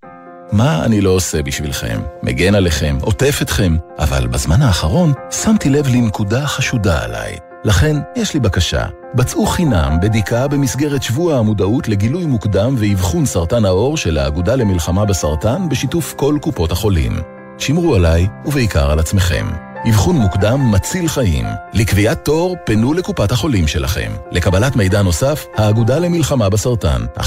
מה 0.51 0.85
אני 0.85 1.01
לא 1.01 1.09
עושה 1.09 1.43
בשבילכם? 1.43 1.99
מגן 2.23 2.55
עליכם, 2.55 2.97
עוטף 3.01 3.39
אתכם, 3.41 3.77
אבל 3.99 4.27
בזמן 4.27 4.61
האחרון 4.61 5.13
שמתי 5.31 5.69
לב 5.69 5.87
לנקודה 5.87 6.47
חשודה 6.47 7.03
עליי. 7.03 7.37
לכן, 7.63 7.95
יש 8.15 8.33
לי 8.33 8.39
בקשה. 8.39 8.85
בצעו 9.15 9.45
חינם 9.45 9.97
בדיקה 10.01 10.47
במסגרת 10.47 11.03
שבוע 11.03 11.37
המודעות 11.37 11.87
לגילוי 11.87 12.25
מוקדם 12.25 12.75
ואבחון 12.77 13.25
סרטן 13.25 13.65
העור 13.65 13.97
של 13.97 14.17
האגודה 14.17 14.55
למלחמה 14.55 15.05
בסרטן 15.05 15.69
בשיתוף 15.69 16.13
כל 16.17 16.37
קופות 16.41 16.71
החולים. 16.71 17.11
שמרו 17.57 17.95
עליי, 17.95 18.27
ובעיקר 18.45 18.91
על 18.91 18.99
עצמכם. 18.99 19.74
אבחון 19.89 20.15
מוקדם 20.15 20.71
מציל 20.71 21.07
חיים. 21.07 21.45
לקביעת 21.73 22.25
תור, 22.25 22.55
פנו 22.65 22.93
לקופת 22.93 23.31
החולים 23.31 23.67
שלכם. 23.67 24.11
לקבלת 24.31 24.75
מידע 24.75 25.01
נוסף, 25.01 25.45
האגודה 25.55 25.99
למלחמה 25.99 26.49
בסרטן, 26.49 27.01
1-800-599-995. 27.17 27.23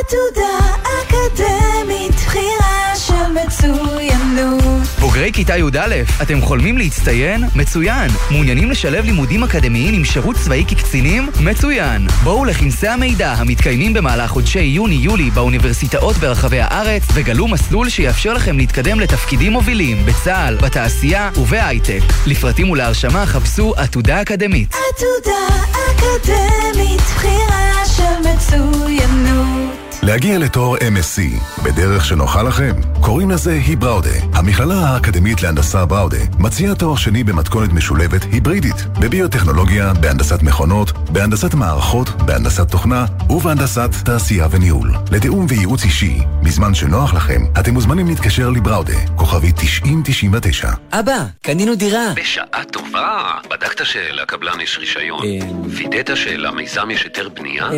עתודה 0.00 0.52
אקדמית, 0.82 2.14
בחירה 2.14 2.96
של 2.96 3.32
מצוינות 3.32 4.69
בוגרי 5.20 5.32
כיתה 5.32 5.56
י"א, 5.56 6.22
אתם 6.22 6.40
חולמים 6.40 6.78
להצטיין? 6.78 7.44
מצוין! 7.54 8.10
מעוניינים 8.30 8.70
לשלב 8.70 9.04
לימודים 9.04 9.44
אקדמיים 9.44 9.94
עם 9.94 10.04
שירות 10.04 10.36
צבאי 10.36 10.64
כקצינים? 10.68 11.28
מצוין! 11.40 12.06
בואו 12.22 12.44
לכנסי 12.44 12.88
המידע 12.88 13.32
המתקיימים 13.32 13.92
במהלך 13.92 14.30
חודשי 14.30 14.60
יוני-יולי 14.60 15.30
באוניברסיטאות 15.30 16.16
ברחבי 16.16 16.60
הארץ 16.60 17.02
וגלו 17.14 17.48
מסלול 17.48 17.88
שיאפשר 17.88 18.32
לכם 18.32 18.56
להתקדם 18.58 19.00
לתפקידים 19.00 19.52
מובילים 19.52 20.06
בצה"ל, 20.06 20.56
בתעשייה 20.56 21.30
ובהייטק. 21.36 22.00
לפרטים 22.26 22.70
ולהרשמה 22.70 23.26
חפשו 23.26 23.74
עתודה 23.76 24.22
אקדמית. 24.22 24.74
עתודה 24.74 25.64
אקדמית, 25.72 27.00
בחירה 27.00 27.86
של 27.86 28.28
מצוינות 28.34 29.79
להגיע 30.02 30.38
לתואר 30.38 30.76
MSc 30.76 31.20
בדרך 31.64 32.04
שנוחה 32.04 32.42
לכם? 32.42 32.72
קוראים 33.00 33.30
לזה 33.30 33.52
היבראודה. 33.52 34.10
המכללה 34.34 34.74
האקדמית 34.74 35.42
להנדסה 35.42 35.86
בראודה 35.86 36.18
מציעה 36.38 36.74
תואר 36.74 36.96
שני 36.96 37.24
במתכונת 37.24 37.72
משולבת 37.72 38.24
היברידית, 38.32 38.86
בביוטכנולוגיה, 39.00 39.92
בהנדסת 40.00 40.42
מכונות, 40.42 40.92
בהנדסת 40.92 41.54
מערכות, 41.54 42.08
בהנדסת 42.08 42.70
תוכנה 42.70 43.06
ובהנדסת 43.30 43.90
תעשייה 44.04 44.46
וניהול. 44.50 44.90
לתיאום 45.12 45.46
וייעוץ 45.48 45.84
אישי, 45.84 46.18
בזמן 46.42 46.74
שנוח 46.74 47.14
לכם, 47.14 47.42
אתם 47.60 47.74
מוזמנים 47.74 48.06
להתקשר 48.06 48.50
לבראודה, 48.50 49.06
כוכבי 49.16 49.52
9099. 49.52 50.70
אבא, 50.92 51.24
קנינו 51.42 51.74
דירה. 51.74 52.12
בשעה 52.16 52.64
טובה. 52.70 53.30
בדקת 53.50 53.86
שלקבלן 53.86 54.60
יש 54.60 54.78
רישיון? 54.78 55.22
וידאת 55.68 56.10
שלמיזם 56.16 56.90
יש 56.90 57.02
היתר 57.02 57.28
בנייה? 57.28 57.68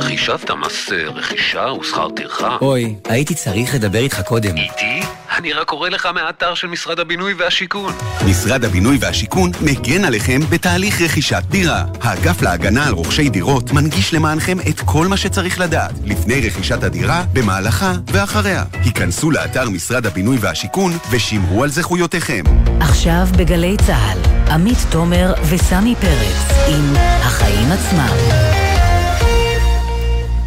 חישבת 0.00 0.50
מס 0.50 0.92
רכישה 0.92 1.63
ושכר 1.72 2.08
טרחה. 2.10 2.56
אוי, 2.60 2.94
הייתי 3.08 3.34
צריך 3.34 3.74
לדבר 3.74 3.98
איתך 3.98 4.20
קודם. 4.20 4.56
איתי? 4.56 5.00
אני 5.38 5.52
רק 5.52 5.66
קורא 5.66 5.88
לך 5.88 6.08
מהאתר 6.14 6.54
של 6.54 6.66
משרד 6.66 7.00
הבינוי 7.00 7.34
והשיכון. 7.34 7.92
משרד 8.26 8.64
הבינוי 8.64 8.98
והשיכון 9.00 9.50
מגן 9.60 10.04
עליכם 10.04 10.40
בתהליך 10.50 11.00
רכישת 11.00 11.42
דירה. 11.48 11.84
האגף 12.00 12.42
להגנה 12.42 12.86
על 12.86 12.92
רוכשי 12.92 13.28
דירות 13.28 13.72
מנגיש 13.72 14.14
למענכם 14.14 14.56
את 14.68 14.80
כל 14.80 15.06
מה 15.06 15.16
שצריך 15.16 15.60
לדעת 15.60 15.92
לפני 16.04 16.46
רכישת 16.46 16.82
הדירה, 16.82 17.24
במהלכה 17.32 17.92
ואחריה. 18.06 18.64
היכנסו 18.72 19.30
לאתר 19.30 19.70
משרד 19.70 20.06
הבינוי 20.06 20.36
והשיכון 20.40 20.92
ושמרו 21.10 21.62
על 21.62 21.70
זכויותיכם. 21.70 22.42
עכשיו 22.80 23.26
בגלי 23.36 23.76
צה"ל, 23.86 24.18
עמית 24.52 24.78
תומר 24.90 25.32
וסמי 25.50 25.94
פרץ 26.00 26.66
עם 26.68 26.94
החיים 26.96 27.72
עצמם. 27.72 28.63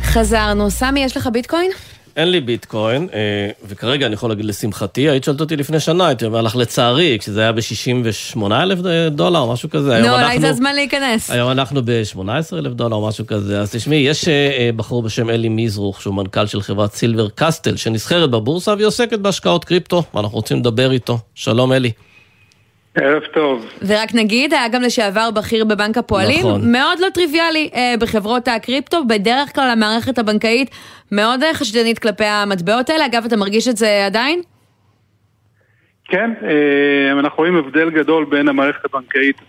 חזרנו. 0.08 0.72
סמי, 0.72 1.00
יש 1.00 1.18
לך 1.18 1.30
ביטקוין? 1.34 1.72
אין 2.16 2.32
לי 2.32 2.42
ביטקוין, 2.42 3.08
אה, 3.14 3.50
וכרגע 3.68 4.06
אני 4.06 4.14
יכול 4.14 4.30
להגיד 4.30 4.46
לשמחתי, 4.46 5.10
היית 5.10 5.24
שואלת 5.24 5.42
אותי 5.42 5.56
לפני 5.56 5.80
שנה, 5.80 6.08
הייתי 6.08 6.26
אומר 6.26 6.42
לך 6.42 6.56
לצערי, 6.56 7.18
כשזה 7.20 7.42
היה 7.42 7.52
ב-68 7.52 8.42
אלף 8.52 8.80
דולר, 9.12 9.46
משהו 9.46 9.70
כזה. 9.70 10.00
נו, 10.00 10.10
אולי 10.10 10.40
זה 10.40 10.50
הזמן 10.50 10.76
להיכנס. 10.76 11.32
היום 11.32 11.52
אנחנו 11.52 11.82
ב-18 11.86 12.58
אלף 12.58 12.74
דולר, 12.74 13.00
משהו 13.00 13.28
כזה. 13.28 13.62
אז 13.62 13.72
תשמעי, 13.72 13.98
יש 13.98 14.28
אה, 14.28 14.34
אה, 14.34 14.70
בחור 14.76 15.04
בשם 15.04 15.30
אלי 15.30 15.50
מזרוך, 15.50 16.02
שהוא 16.02 16.16
מנכ"ל 16.16 16.46
של 16.46 16.62
חברת 16.62 16.94
סילבר 16.94 17.28
קסטל, 17.36 17.76
שנסחרת 17.76 18.32
בבורסה 18.32 18.74
והיא 18.74 18.88
עוסקת 18.88 19.20
בהשקעות 19.20 19.66
קריפטו, 19.66 20.04
ואנחנו 20.14 20.36
רוצים 20.36 20.58
לדבר 20.58 20.92
איתו. 20.92 21.20
שלום 21.36 21.74
אלי. 21.74 21.92
ערב 23.02 23.24
טוב. 23.34 23.66
ורק 23.88 24.10
נגיד, 24.14 24.54
היה 24.54 24.68
גם 24.68 24.82
לשעבר 24.82 25.32
בכיר 25.32 25.66
בבנק 25.66 25.98
הפועלים, 25.98 26.40
נכון. 26.40 26.72
מאוד 26.72 27.00
לא 27.00 27.08
טריוויאלי 27.14 27.70
אה, 27.76 27.94
בחברות 28.00 28.48
הקריפטו, 28.48 29.06
בדרך 29.08 29.56
כלל 29.56 29.70
המערכת 29.70 30.18
הבנקאית 30.18 30.70
מאוד 31.12 31.44
אה, 31.44 31.54
חשדנית 31.54 32.00
כלפי 32.00 32.26
המטבעות 32.26 32.90
האלה, 32.90 33.06
אגב, 33.06 33.26
אתה 33.26 33.38
מרגיש 33.38 33.68
את 33.68 33.78
זה 33.78 34.06
עדיין? 34.06 34.42
כן, 36.06 36.32
אה, 36.44 37.20
אנחנו 37.20 37.38
רואים 37.38 37.56
הבדל 37.56 37.90
גדול 37.90 38.26
בין 38.26 38.48
המערכת 38.48 38.86
הבנקאית 38.86 39.42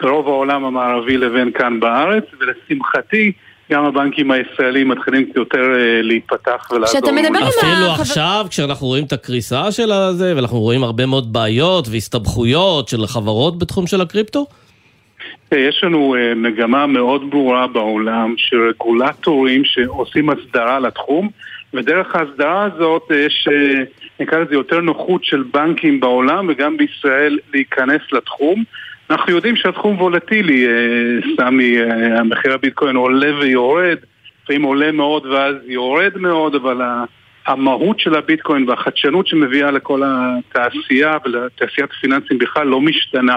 ברוב 0.00 0.28
העולם 0.28 0.64
המערבי 0.64 1.16
לבין 1.16 1.52
כאן 1.52 1.80
בארץ, 1.80 2.24
ולשמחתי, 2.40 3.32
גם 3.70 3.84
הבנקים 3.84 4.30
הישראלים 4.30 4.88
מתחילים 4.88 5.30
יותר 5.36 5.74
אה, 5.74 6.02
להיפתח 6.02 6.68
ולעזור. 6.70 7.00
כשאתה 7.00 7.12
מדבר 7.12 7.28
עם 7.28 7.34
אפילו 7.36 7.72
החבר- 7.86 8.00
עכשיו, 8.02 8.46
כשאנחנו 8.50 8.86
רואים 8.86 9.04
את 9.04 9.12
הקריסה 9.12 9.72
של 9.72 9.92
הזה, 9.92 10.36
ואנחנו 10.36 10.58
רואים 10.58 10.82
הרבה 10.82 11.06
מאוד 11.06 11.32
בעיות 11.32 11.88
והסתבכויות 11.88 12.88
של 12.88 13.06
חברות 13.06 13.58
בתחום 13.58 13.86
של 13.86 14.00
הקריפטו, 14.00 14.46
אה, 15.52 15.58
יש 15.58 15.80
לנו 15.84 16.16
אה, 16.18 16.34
מגמה 16.34 16.86
מאוד 16.86 17.30
ברורה 17.30 17.66
בעולם 17.66 18.34
של 18.36 18.56
רגולטורים 18.68 19.62
שעושים 19.64 20.30
הסדרה 20.30 20.78
לתחום, 20.80 21.28
ודרך 21.74 22.14
ההסדרה 22.14 22.68
הזאת 22.74 23.02
יש, 23.26 23.48
נקרא 24.20 24.38
לזה 24.38 24.54
יותר 24.54 24.80
נוחות 24.80 25.24
של 25.24 25.44
בנקים 25.52 26.00
בעולם 26.00 26.46
וגם 26.48 26.76
בישראל 26.76 27.38
להיכנס 27.54 28.00
לתחום. 28.12 28.64
אנחנו 29.10 29.32
יודעים 29.32 29.56
שהתחום 29.56 29.96
וולטילי, 29.96 30.66
אה, 30.66 30.72
סמי, 31.36 31.78
אה, 31.80 32.18
המחיר 32.18 32.54
הביטקוין 32.54 32.96
עולה 32.96 33.38
ויורד, 33.38 33.96
לפעמים 34.42 34.62
עולה 34.62 34.92
מאוד 34.92 35.26
ואז 35.26 35.54
יורד 35.66 36.12
מאוד, 36.16 36.54
אבל 36.54 36.80
המהות 37.46 38.00
של 38.00 38.14
הביטקוין 38.14 38.68
והחדשנות 38.68 39.26
שמביאה 39.26 39.70
לכל 39.70 40.02
התעשייה 40.04 41.16
ולתעשיית 41.24 41.90
הפיננסים 41.90 42.38
בכלל 42.38 42.66
לא 42.66 42.80
משתנה 42.80 43.36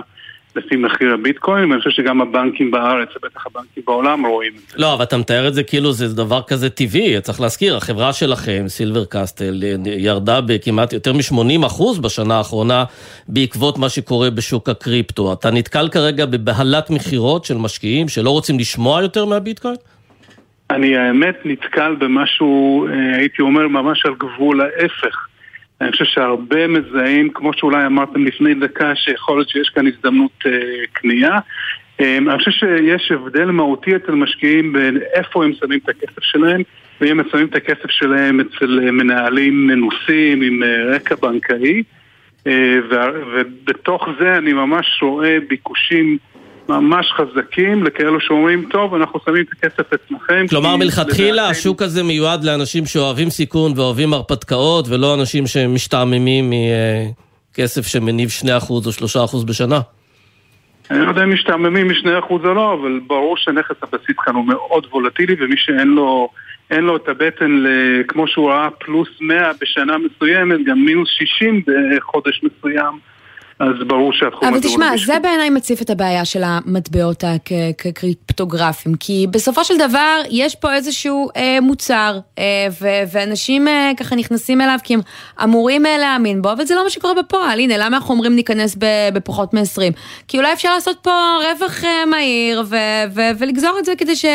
לפי 0.55 0.75
מחיר 0.75 1.13
הביטקוין, 1.13 1.69
ואני 1.69 1.81
חושב 1.81 1.89
שגם 1.89 2.21
הבנקים 2.21 2.71
בארץ 2.71 3.09
ובטח 3.15 3.45
הבנקים 3.47 3.83
בעולם 3.87 4.25
רואים 4.25 4.51
את 4.55 4.69
זה. 4.69 4.75
לא, 4.77 4.93
אבל 4.93 5.03
אתה 5.03 5.17
מתאר 5.17 5.47
את 5.47 5.53
זה 5.53 5.63
כאילו 5.63 5.91
זה 5.91 6.15
דבר 6.15 6.41
כזה 6.47 6.69
טבעי, 6.69 7.21
צריך 7.21 7.41
להזכיר, 7.41 7.77
החברה 7.77 8.13
שלכם, 8.13 8.63
סילבר 8.67 9.05
קסטל, 9.09 9.63
ירדה 9.85 10.41
בכמעט 10.41 10.93
יותר 10.93 11.13
מ-80% 11.13 12.01
בשנה 12.01 12.37
האחרונה 12.37 12.83
בעקבות 13.27 13.77
מה 13.77 13.89
שקורה 13.89 14.29
בשוק 14.29 14.69
הקריפטו. 14.69 15.33
אתה 15.33 15.51
נתקל 15.51 15.89
כרגע 15.89 16.25
בבהלת 16.25 16.89
מכירות 16.89 17.45
של 17.45 17.57
משקיעים 17.57 18.07
שלא 18.07 18.29
רוצים 18.29 18.59
לשמוע 18.59 19.01
יותר 19.01 19.25
מהביטקוין? 19.25 19.75
אני 20.69 20.97
האמת 20.97 21.35
נתקל 21.45 21.95
במשהו, 21.99 22.87
אה, 22.87 23.17
הייתי 23.17 23.41
אומר, 23.41 23.67
ממש 23.67 24.05
על 24.05 24.13
גבול 24.15 24.61
ההפך. 24.61 25.27
אני 25.81 25.91
חושב 25.91 26.05
שהרבה 26.05 26.67
מזהים, 26.67 27.29
כמו 27.29 27.53
שאולי 27.53 27.86
אמרתם 27.86 28.25
לפני 28.25 28.53
דקה, 28.53 28.95
שיכול 28.95 29.38
להיות 29.38 29.49
שיש 29.49 29.69
כאן 29.69 29.88
הזדמנות 29.88 30.43
אה, 30.45 30.51
קנייה. 30.93 31.39
אה, 32.01 32.17
אני 32.17 32.38
חושב 32.38 32.51
שיש 32.51 33.12
הבדל 33.12 33.45
מהותי 33.45 33.95
אצל 33.95 34.12
משקיעים 34.12 34.73
בין 34.73 34.97
איפה 35.13 35.45
הם 35.45 35.53
שמים 35.53 35.79
את 35.83 35.89
הכסף 35.89 36.23
שלהם, 36.23 36.62
ואם 37.01 37.19
הם 37.19 37.29
שמים 37.31 37.47
את 37.47 37.55
הכסף 37.55 37.89
שלהם 37.89 38.39
אצל 38.39 38.79
אה, 38.83 38.91
מנהלים 38.91 39.67
מנוסים 39.67 40.41
עם 40.41 40.63
אה, 40.63 40.95
רקע 40.95 41.15
בנקאי. 41.15 41.83
אה, 42.47 42.79
ובתוך 43.33 44.07
זה 44.19 44.38
אני 44.38 44.53
ממש 44.53 44.99
רואה 45.01 45.38
ביקושים 45.47 46.17
ממש 46.69 47.12
חזקים 47.12 47.84
לכאלו 47.84 48.21
שאומרים, 48.21 48.65
טוב, 48.71 48.95
אנחנו 48.95 49.19
שמים 49.26 49.43
את 49.43 49.58
הכסף 49.58 49.93
אצלכם. 49.93 50.45
כלומר, 50.49 50.76
מלכתחילה 50.76 51.47
השוק 51.49 51.82
הזה 51.82 52.04
מיועד 52.04 52.43
לאנשים 52.43 52.86
שאוהבים 52.86 53.30
סיכון 53.30 53.71
ואוהבים 53.76 54.13
הרפתקאות, 54.13 54.88
ולא 54.89 55.13
אנשים 55.13 55.47
שמשתעממים 55.47 56.54
מכסף 57.54 57.88
שמניב 57.88 58.30
2% 58.45 58.47
או 58.69 58.80
3% 59.41 59.45
בשנה. 59.47 59.80
אני 60.91 60.99
לא 60.99 61.10
יודע 61.10 61.23
אם 61.23 61.34
משתעממים 61.34 61.88
מ-2% 61.88 62.32
או 62.32 62.54
לא, 62.54 62.73
אבל 62.73 62.99
ברור 63.08 63.38
שנכס 63.38 63.76
הבסיס 63.82 64.15
כאן 64.26 64.36
הוא 64.36 64.45
מאוד 64.47 64.86
וולטילי, 64.91 65.36
ומי 65.39 65.56
שאין 65.58 65.88
לו, 65.88 66.30
אין 66.71 66.84
לו 66.84 66.95
את 66.95 67.08
הבטן, 67.10 67.52
ל- 67.52 68.04
כמו 68.08 68.28
שהוא 68.28 68.49
ראה 68.52 68.69
פלוס 68.80 69.10
100 69.21 69.52
בשנה 69.62 69.93
מסוימת, 69.97 70.60
גם 70.65 70.86
מינוס 70.86 71.10
60 71.10 71.62
בחודש 71.95 72.41
מסוים, 72.43 72.99
אז 73.63 73.88
ברור 73.88 74.13
שהתחום 74.13 74.47
אבל 74.47 74.58
הזה 74.58 74.67
הוא 74.67 74.73
תשמע, 74.76 74.91
לא 74.91 74.97
זה 75.06 75.19
בעיניי 75.23 75.49
מציף 75.49 75.82
את 75.82 75.89
הבעיה 75.89 76.26
של 76.26 76.41
המטבעות 76.45 77.23
כקריפטוגרפיים, 77.78 78.95
כי 78.95 79.28
בסופו 79.32 79.63
של 79.63 79.78
דבר 79.78 80.21
יש 80.30 80.56
פה 80.56 80.73
איזשהו 80.73 81.30
אה, 81.36 81.58
מוצר, 81.62 82.19
אה, 82.39 82.43
ו- 82.82 83.04
ואנשים 83.12 83.67
אה, 83.67 83.91
ככה 83.97 84.15
נכנסים 84.15 84.62
אליו 84.62 84.78
כי 84.84 84.93
הם 84.93 84.99
אמורים 85.43 85.86
אה, 85.86 85.97
להאמין 85.97 86.41
בו, 86.41 86.52
אבל 86.52 86.65
זה 86.65 86.76
לא 86.76 86.84
מה 86.84 86.89
שקורה 86.89 87.13
בפועל. 87.13 87.60
הנה, 87.60 87.78
למה 87.78 87.97
אנחנו 87.97 88.13
אומרים 88.13 88.36
ניכנס 88.36 88.78
בפחות 89.13 89.54
מ-20? 89.54 89.93
כי 90.28 90.38
אולי 90.38 90.54
אפשר 90.54 90.73
לעשות 90.73 90.97
פה 91.02 91.12
רווח 91.54 91.84
אה, 91.84 92.06
מהיר 92.06 92.63
ו- 92.65 92.76
ו- 93.15 93.30
ולגזור 93.38 93.76
את 93.80 93.86
זה 93.86 93.93
כדי 93.97 94.15
ש- 94.15 94.26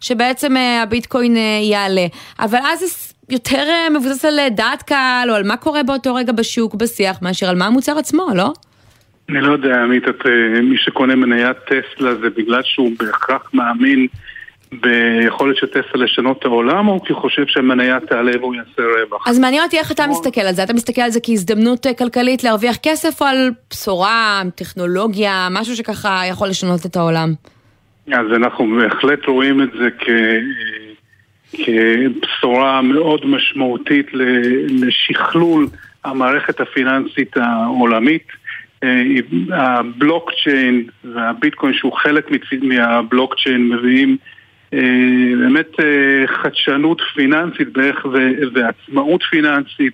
שבעצם 0.00 0.56
אה, 0.56 0.82
הביטקוין 0.82 1.36
אה, 1.36 1.42
יעלה. 1.62 2.06
אבל 2.40 2.58
אז 2.72 2.78
זה 2.80 2.86
יותר 3.30 3.64
אה, 3.68 3.90
מבוסס 3.90 4.24
על 4.24 4.38
אה, 4.38 4.48
דעת 4.50 4.82
קהל, 4.82 5.30
או 5.30 5.34
על 5.36 5.42
מה 5.42 5.56
קורה 5.56 5.82
באותו 5.82 6.14
רגע 6.14 6.32
בשוק, 6.32 6.74
בשיח, 6.74 7.22
מאשר 7.22 7.48
על 7.48 7.56
מה 7.56 7.66
המוצר 7.66 7.98
עצמו, 7.98 8.26
לא? 8.34 8.52
אני 9.28 9.40
לא 9.40 9.52
יודע, 9.52 9.82
עמית, 9.82 10.08
את, 10.08 10.26
אה, 10.26 10.60
מי 10.62 10.78
שקונה 10.78 11.14
מניית 11.14 11.56
טסלה 11.56 12.14
זה 12.14 12.30
בגלל 12.30 12.60
שהוא 12.64 12.92
בהכרח 12.98 13.50
מאמין 13.54 14.06
ביכולת 14.72 15.56
של 15.56 15.66
טסלה 15.66 16.04
לשנות 16.04 16.38
את 16.38 16.44
העולם, 16.44 16.88
או 16.88 17.04
כי 17.04 17.12
הוא 17.12 17.20
חושב 17.20 17.46
שהמניה 17.46 18.00
תעלה 18.00 18.32
והוא 18.40 18.54
יעשה 18.54 18.82
רווח? 19.02 19.28
אז 19.28 19.38
מעניין 19.38 19.62
אותי 19.62 19.78
איך 19.78 19.92
אתה 19.92 20.06
מסתכל 20.06 20.40
על 20.40 20.54
זה. 20.54 20.62
אתה 20.62 20.72
מסתכל 20.72 21.00
על 21.00 21.10
זה 21.10 21.20
כהזדמנות 21.22 21.86
אה, 21.86 21.94
כלכלית 21.94 22.44
להרוויח 22.44 22.76
כסף, 22.82 23.22
או 23.22 23.26
על 23.26 23.50
בשורה, 23.70 24.42
טכנולוגיה, 24.54 25.48
משהו 25.50 25.76
שככה 25.76 26.22
יכול 26.28 26.48
לשנות 26.48 26.86
את 26.86 26.96
העולם? 26.96 27.32
אז 28.12 28.26
אנחנו 28.36 28.76
בהחלט 28.76 29.26
רואים 29.26 29.62
את 29.62 29.68
זה 29.78 29.88
כ... 29.98 30.08
כבשורה 31.52 32.82
מאוד 32.82 33.26
משמעותית 33.26 34.06
לשכלול 34.68 35.66
המערכת 36.04 36.60
הפיננסית 36.60 37.36
העולמית. 37.36 38.26
אה, 38.82 39.02
הבלוקצ'יין 39.52 40.84
והביטקוין 41.04 41.74
שהוא 41.74 41.92
חלק 41.92 42.30
מהבלוקצ'יין 42.62 43.68
מביאים 43.68 44.16
אה, 44.74 44.78
באמת 45.38 45.80
אה, 45.80 46.26
חדשנות 46.26 47.02
פיננסית 47.14 47.72
בערך 47.72 48.06
ועצמאות 48.54 49.22
פיננסית 49.22 49.92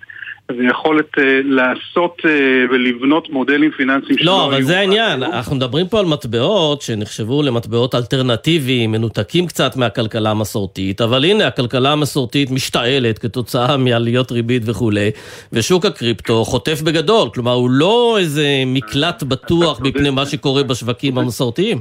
ויכולת 0.58 1.18
אה, 1.18 1.40
לעשות 1.44 2.22
אה, 2.24 2.30
ולבנות 2.70 3.30
מודלים 3.30 3.70
פיננסיים 3.70 4.18
לא, 4.20 4.46
אבל 4.46 4.62
זה 4.62 4.78
העניין. 4.78 5.22
אנחנו 5.22 5.56
מדברים 5.56 5.88
פה 5.88 5.98
על 5.98 6.06
מטבעות 6.06 6.82
שנחשבו 6.82 7.42
למטבעות 7.42 7.94
אלטרנטיביים, 7.94 8.92
מנותקים 8.92 9.46
קצת 9.46 9.76
מהכלכלה 9.76 10.30
המסורתית, 10.30 11.00
אבל 11.00 11.24
הנה, 11.24 11.46
הכלכלה 11.46 11.92
המסורתית 11.92 12.50
משתעלת 12.50 13.18
כתוצאה 13.18 13.76
מעליות 13.76 14.32
ריבית 14.32 14.62
וכולי, 14.66 15.10
ושוק 15.52 15.86
הקריפטו 15.86 16.44
חוטף 16.44 16.82
בגדול, 16.82 17.28
כלומר, 17.34 17.52
הוא 17.52 17.70
לא 17.70 18.16
איזה 18.18 18.46
מקלט 18.66 19.22
בטוח. 19.22 19.80
מפני 19.82 20.10
מה 20.10 20.26
שקורה 20.26 20.62
בשווקים 20.62 21.18
המסורתיים. 21.18 21.78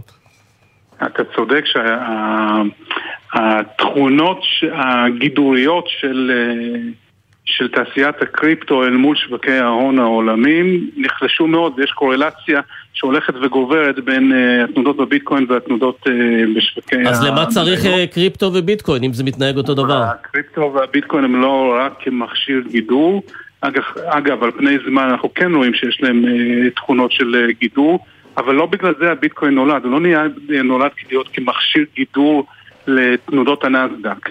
אתה 1.05 1.23
צודק 1.35 1.63
שהתכונות 3.33 4.43
הגידוריות 4.73 5.85
של, 5.87 6.31
אה, 6.33 6.79
של 7.45 7.67
תעשיית 7.67 8.21
הקריפטו 8.21 8.83
אל 8.83 8.97
מול 8.97 9.15
שווקי 9.15 9.51
ההון 9.51 9.99
העולמיים 9.99 10.89
נחלשו 10.97 11.47
מאוד 11.47 11.73
ויש 11.77 11.91
קורלציה 11.91 12.61
שהולכת 12.93 13.33
וגוברת 13.41 13.99
בין 13.99 14.31
uh, 14.31 14.69
התנודות 14.69 14.97
בביטקוין 14.97 15.45
והתנודות 15.49 15.99
uh, 16.07 16.11
בשווקי... 16.55 17.07
אז 17.09 17.23
למה 17.23 17.45
צריך 17.45 17.85
uh, 17.85 18.13
קריפטו 18.13 18.51
וביטקוין 18.53 19.03
אם 19.03 19.13
זה 19.13 19.23
מתנהג 19.23 19.57
אותו 19.57 19.73
דבר? 19.73 20.03
הקריפטו 20.03 20.73
והביטקוין 20.75 21.23
הם 21.23 21.41
לא 21.41 21.75
רק 21.79 21.93
כמכשיר 21.99 22.61
גידור. 22.71 23.23
אגב, 23.61 23.83
אגב, 24.05 24.43
על 24.43 24.51
פני 24.51 24.77
זמן 24.87 25.03
אנחנו 25.03 25.33
כן 25.33 25.55
רואים 25.55 25.73
שיש 25.73 26.01
להם 26.01 26.25
uh, 26.25 26.75
תכונות 26.75 27.11
של 27.11 27.47
uh, 27.49 27.59
גידור, 27.59 28.05
אבל 28.37 28.55
לא 28.55 28.65
בגלל 28.65 28.93
זה 28.99 29.11
הביטקוין 29.11 29.55
נולד, 29.55 29.83
הוא 29.83 29.91
לא 29.91 29.99
נהיה, 29.99 30.23
נולד 30.63 30.91
להיות 31.09 31.29
כמכשיר 31.33 31.85
גידור 31.95 32.45
לתנודות 32.87 33.63
הנסדק. 33.63 34.29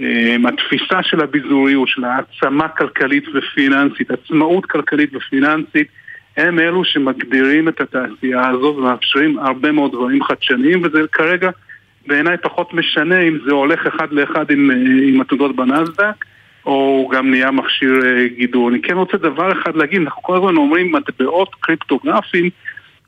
אמ, 0.00 0.46
התפיסה 0.46 1.02
של 1.02 1.20
הביזוריות, 1.20 1.88
של 1.88 2.04
העצמה 2.04 2.68
כלכלית 2.68 3.24
ופיננסית, 3.34 4.10
עצמאות 4.10 4.66
כלכלית 4.66 5.10
ופיננסית, 5.14 5.88
הם 6.36 6.58
אלו 6.58 6.84
שמגדירים 6.84 7.68
את 7.68 7.80
התעשייה 7.80 8.48
הזו 8.48 8.74
ומאפשרים 8.78 9.38
הרבה 9.38 9.72
מאוד 9.72 9.92
דברים 9.92 10.24
חדשניים, 10.24 10.82
וזה 10.84 10.98
כרגע 11.12 11.50
בעיניי 12.06 12.36
פחות 12.42 12.74
משנה 12.74 13.20
אם 13.20 13.38
זה 13.46 13.52
הולך 13.52 13.86
אחד 13.86 14.12
לאחד 14.12 14.50
עם, 14.50 14.70
אה, 14.70 14.76
עם 15.08 15.20
עתודות 15.20 15.56
בנסדק, 15.56 16.24
או 16.66 17.10
גם 17.12 17.30
נהיה 17.30 17.50
מכשיר 17.50 18.00
אה, 18.04 18.28
גידור. 18.36 18.68
אני 18.68 18.82
כן 18.82 18.96
רוצה 18.96 19.16
דבר 19.16 19.52
אחד 19.52 19.76
להגיד, 19.76 20.00
אנחנו 20.00 20.22
כל 20.22 20.36
הזמן 20.36 20.56
אומרים 20.56 20.92
מטבעות 20.92 21.54
קריפטוגרפיים, 21.60 22.50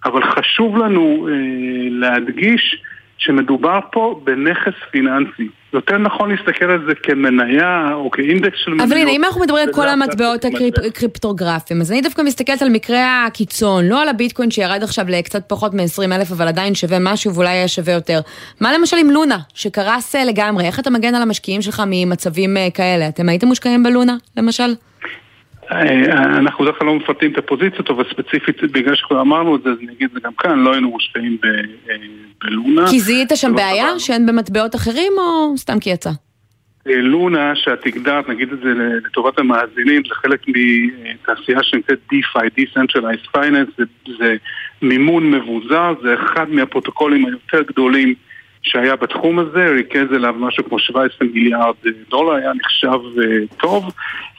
אבל 0.04 0.22
חשוב 0.22 0.78
לנו 0.78 1.28
אה, 1.30 1.34
להדגיש 1.90 2.82
שמדובר 3.18 3.78
פה 3.92 4.20
בנכס 4.24 4.74
פיננסי. 4.90 5.48
יותר 5.76 5.98
נכון 5.98 6.30
להסתכל 6.30 6.64
על 6.64 6.84
זה 6.88 6.94
כמניה 7.02 7.88
או 7.92 8.10
כאינדקס 8.10 8.58
של 8.64 8.70
מניות. 8.70 8.88
אבל 8.88 8.96
הנה, 8.96 9.10
אם 9.10 9.24
אנחנו 9.24 9.40
מדברים 9.40 9.68
על 9.68 9.74
כל 9.74 9.88
המטבעות 9.88 10.44
הקריפטוגרפיים, 10.44 11.80
אז 11.80 11.92
אני 11.92 12.00
דווקא 12.00 12.22
מסתכלת 12.22 12.62
על 12.62 12.68
מקרה 12.68 13.24
הקיצון, 13.26 13.84
לא 13.84 14.02
על 14.02 14.08
הביטקוין 14.08 14.50
שירד 14.50 14.82
עכשיו 14.82 15.04
לקצת 15.08 15.42
פחות 15.48 15.74
מ-20 15.74 16.14
אלף, 16.14 16.32
אבל 16.32 16.48
עדיין 16.48 16.74
שווה 16.74 16.98
משהו 17.00 17.34
ואולי 17.34 17.54
יהיה 17.54 17.68
שווה 17.68 17.92
יותר. 17.94 18.20
מה 18.60 18.72
למשל 18.78 18.96
עם 18.96 19.10
לונה, 19.10 19.38
שקרס 19.54 20.14
אה, 20.14 20.24
לגמרי? 20.24 20.64
איך 20.64 20.80
אתה 20.80 20.90
מגן 20.90 21.14
על 21.14 21.22
המשקיעים 21.22 21.62
שלך 21.62 21.82
ממצבים 21.86 22.56
אה, 22.56 22.68
כאלה? 22.74 23.08
אתם 23.08 23.28
הייתם 23.28 23.46
מושקעים 23.46 23.82
בלונה, 23.82 24.16
למשל? 24.36 24.74
אה, 25.70 26.38
אנחנו 26.38 26.64
בדרך 26.64 26.78
כלל 26.78 26.86
לא 26.86 26.94
מפרטים 26.94 27.32
את 27.32 27.38
הפוזיציות, 27.38 27.90
אבל 27.90 28.04
ספציפית 28.10 28.62
בגלל 28.62 28.94
שאנחנו 28.94 29.20
אמרנו 29.20 29.56
את 29.56 29.62
זה, 29.62 29.70
אז 29.70 29.76
אני 29.82 29.92
אגיד 29.92 30.08
את 30.08 30.14
זה 30.14 30.20
גם 30.24 30.32
כאן, 30.38 30.58
לא 30.58 30.72
היינו 30.72 30.90
מושקעים 30.90 31.36
אה, 31.44 31.94
בלונה. 32.44 32.88
כי 32.90 33.00
זיהית 33.00 33.30
שם 33.34 33.54
בעיה 33.54 33.98
שאין 33.98 34.26
במטבעות 34.26 34.74
אחרים, 34.74 35.12
או 35.18 35.56
סתם 35.56 35.80
כי 35.80 35.90
יצא? 35.90 36.10
אה, 36.88 37.00
לונה, 37.00 37.52
שאת 37.56 37.86
הגדרת, 37.86 38.28
נגיד 38.28 38.52
את 38.52 38.58
זה 38.58 38.72
לטובת 39.06 39.38
המאזינים, 39.38 40.02
זה 40.08 40.14
חלק 40.14 40.40
מתעשייה 40.48 41.62
שנקראת 41.62 41.98
DeFi, 42.12 42.46
Decentralized 42.58 43.36
Finance, 43.36 43.70
זה, 43.78 43.84
זה 44.18 44.36
מימון 44.82 45.30
מבוזר, 45.30 45.94
זה 46.02 46.14
אחד 46.14 46.50
מהפרוטוקולים 46.50 47.26
היותר 47.26 47.62
גדולים 47.62 48.14
שהיה 48.66 48.96
בתחום 48.96 49.38
הזה, 49.38 49.66
ריכז 49.66 50.12
אליו 50.14 50.34
משהו 50.38 50.64
כמו 50.64 50.78
17 50.78 51.28
מיליארד 51.34 51.74
דולר, 52.10 52.34
היה 52.34 52.52
נחשב 52.54 52.98
טוב. 53.56 53.92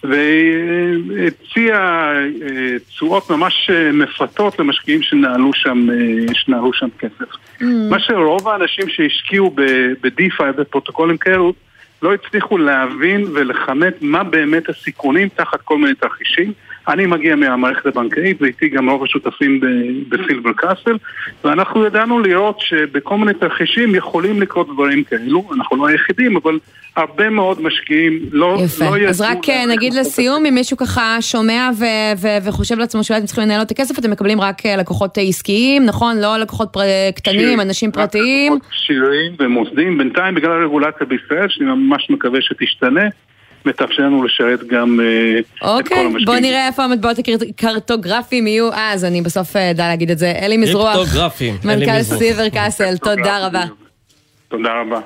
והציע 0.03 1.75
אה, 1.75 2.79
תשואות 2.89 3.29
ממש 3.29 3.69
אה, 3.73 3.91
מפתות 3.91 4.59
למשקיעים 4.59 5.01
שנעלו 5.01 5.53
שם, 5.53 5.87
אה, 5.89 6.33
שנעלו 6.33 6.73
שם 6.73 6.87
כסף. 6.99 7.31
Mm. 7.61 7.65
מה 7.89 7.99
שרוב 7.99 8.47
האנשים 8.47 8.89
שהשקיעו 8.89 9.49
ב-DeFi, 9.49 10.51
בפרוטוקולים 10.57 11.17
כאלו, 11.17 11.53
לא 12.01 12.13
הצליחו 12.13 12.57
להבין 12.57 13.25
ולכמת 13.33 13.93
מה 14.01 14.23
באמת 14.23 14.69
הסיכונים 14.69 15.29
תחת 15.29 15.61
כל 15.61 15.77
מיני 15.77 15.95
תרחישים. 15.95 16.53
אני 16.87 17.05
מגיע 17.05 17.35
מהמערכת 17.35 17.85
הבנקאית 17.85 18.41
ואיתי 18.41 18.69
גם 18.69 18.89
רוב 18.89 19.03
השותפים 19.03 19.61
בסילבר 20.09 20.53
קאסל 20.53 20.97
ואנחנו 21.43 21.85
ידענו 21.85 22.19
לראות 22.19 22.59
שבכל 22.59 23.17
מיני 23.17 23.33
תרחישים 23.33 23.95
יכולים 23.95 24.41
לקרות 24.41 24.67
דברים 24.73 25.03
כאלו, 25.03 25.49
אנחנו 25.55 25.77
לא 25.77 25.87
היחידים, 25.87 26.37
אבל 26.37 26.59
הרבה 26.95 27.29
מאוד 27.29 27.61
משקיעים 27.61 28.19
לא, 28.31 28.57
יפה. 28.65 28.97
לא. 28.97 29.07
אז 29.09 29.21
רק 29.21 29.49
אה, 29.49 29.65
נגיד 29.65 29.93
לסיום, 29.93 30.45
אם 30.45 30.55
מישהו 30.55 30.77
ככה 30.77 31.17
שומע 31.21 31.69
ו- 31.79 32.17
ו- 32.17 32.47
וחושב 32.49 32.79
לעצמו 32.79 33.03
שאולי 33.03 33.17
אתם 33.17 33.27
צריכים 33.27 33.43
לנהל 33.43 33.61
את 33.61 33.71
הכסף, 33.71 33.99
אתם 33.99 34.11
מקבלים 34.11 34.41
רק 34.41 34.65
אה, 34.65 34.75
לקוחות 34.75 35.17
עסקיים, 35.21 35.85
נכון? 35.85 36.17
לא 36.17 36.37
לקוחות 36.37 36.69
פר... 36.73 36.81
קטנים, 37.15 37.61
אנשים 37.61 37.91
פרטיים. 37.91 38.53
לקוחות 38.53 38.71
שירים 38.71 39.31
ומוסדים, 39.39 39.97
בינתיים 39.97 40.35
בגלל 40.35 40.51
הרגולציה 40.51 41.07
בישראל, 41.07 41.49
שאני 41.49 41.65
ממש 41.65 42.09
מקווה 42.09 42.41
שתשתנה. 42.41 43.05
מתאפשר 43.65 44.03
לנו 44.03 44.23
לשרת 44.23 44.59
גם 44.67 44.99
uh, 44.99 45.39
את 45.39 45.45
כל 45.59 45.65
המשקיעים. 45.65 46.05
אוקיי, 46.05 46.25
בוא 46.25 46.35
נראה 46.35 46.67
איפה 46.67 46.83
המטבעות 46.83 47.17
הקרטוגרפיים 47.49 48.47
יהיו 48.47 48.69
אז, 48.73 49.05
אני 49.05 49.21
בסוף 49.21 49.55
אדע 49.55 49.87
להגיד 49.87 50.11
את 50.11 50.17
זה. 50.17 50.31
אלי 50.31 50.57
מזרוח, 50.57 50.97
מנכ"ל 51.63 52.03
סיבר 52.03 52.49
קאסל, 52.49 52.97
תודה 52.97 53.47
רבה. 53.47 53.65
תודה 54.47 54.69
רבה. 54.81 54.99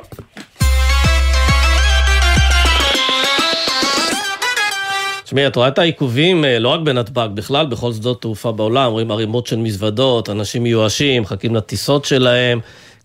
תשמעי, 5.24 5.48
את 5.48 5.56
רואה 5.56 5.68
את 5.68 5.80
העיכובים 5.80 6.46
לא 6.60 6.70
רק 6.70 6.80
בנתב"ג, 6.80 7.28
בכלל 7.34 7.66
בכל 7.66 7.94
שדות 7.94 8.22
תעופה 8.22 8.52
בעולם, 8.52 8.92
רואים 8.92 9.12
ערימות 9.12 9.48
של 9.48 9.56
מזוודות, 9.56 10.30
אנשים 10.30 10.64
מיואשים, 10.64 11.22
מחכים 11.22 11.56
לטיסות 11.56 12.06
שלהם. 12.06 12.60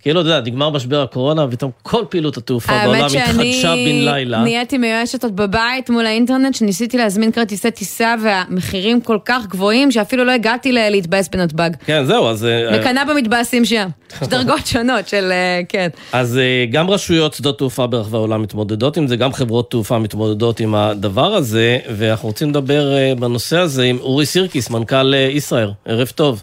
כאילו, 0.06 0.20
אתה 0.20 0.28
יודע, 0.28 0.40
נגמר 0.40 0.70
משבר 0.70 1.02
הקורונה, 1.02 1.44
ופתאום 1.44 1.70
כל 1.82 2.04
פעילות 2.08 2.36
התעופה 2.36 2.72
בעולם 2.84 3.04
התחדשה 3.04 3.74
בן 3.74 4.04
לילה. 4.04 4.12
האמת 4.14 4.24
שאני 4.24 4.44
נהייתי 4.44 4.78
מיואשת 4.78 5.24
עוד 5.24 5.36
בבית 5.36 5.90
מול 5.90 6.06
האינטרנט, 6.06 6.54
שניסיתי 6.54 6.96
להזמין 6.96 7.32
כרטיסי 7.32 7.70
טיסה, 7.70 8.14
והמחירים 8.24 9.00
כל 9.00 9.18
כך 9.24 9.46
גבוהים, 9.46 9.90
שאפילו 9.90 10.24
לא 10.24 10.32
הגעתי 10.32 10.72
להתבאס 10.72 11.28
בנתב"ג. 11.28 11.70
כן, 11.86 12.04
זהו, 12.04 12.28
אז... 12.28 12.44
אה, 12.44 12.78
מקנאה 12.80 13.04
במתבאסים 13.04 13.64
שם. 13.64 13.88
יש 14.22 14.28
דרגות 14.28 14.66
שונות 14.66 15.08
של... 15.08 15.32
אה, 15.32 15.60
כן. 15.68 15.88
אז 16.12 16.38
אה, 16.38 16.64
גם 16.70 16.90
רשויות 16.90 17.34
שדות 17.34 17.58
תעופה 17.58 17.86
ברחבי 17.86 18.16
העולם 18.16 18.42
מתמודדות 18.42 18.96
עם 18.96 19.06
זה, 19.06 19.16
גם 19.16 19.32
חברות 19.32 19.70
תעופה 19.70 19.98
מתמודדות 19.98 20.60
עם 20.60 20.74
הדבר 20.74 21.34
הזה, 21.34 21.78
ואנחנו 21.96 22.28
רוצים 22.28 22.50
לדבר 22.50 23.14
בנושא 23.18 23.58
הזה 23.58 23.82
עם 23.82 23.98
אורי 24.00 24.26
סירקיס, 24.26 24.70
מנכ"ל 24.70 25.14
ישראייר. 25.14 25.72
ערב 25.84 26.08
טוב. 26.14 26.42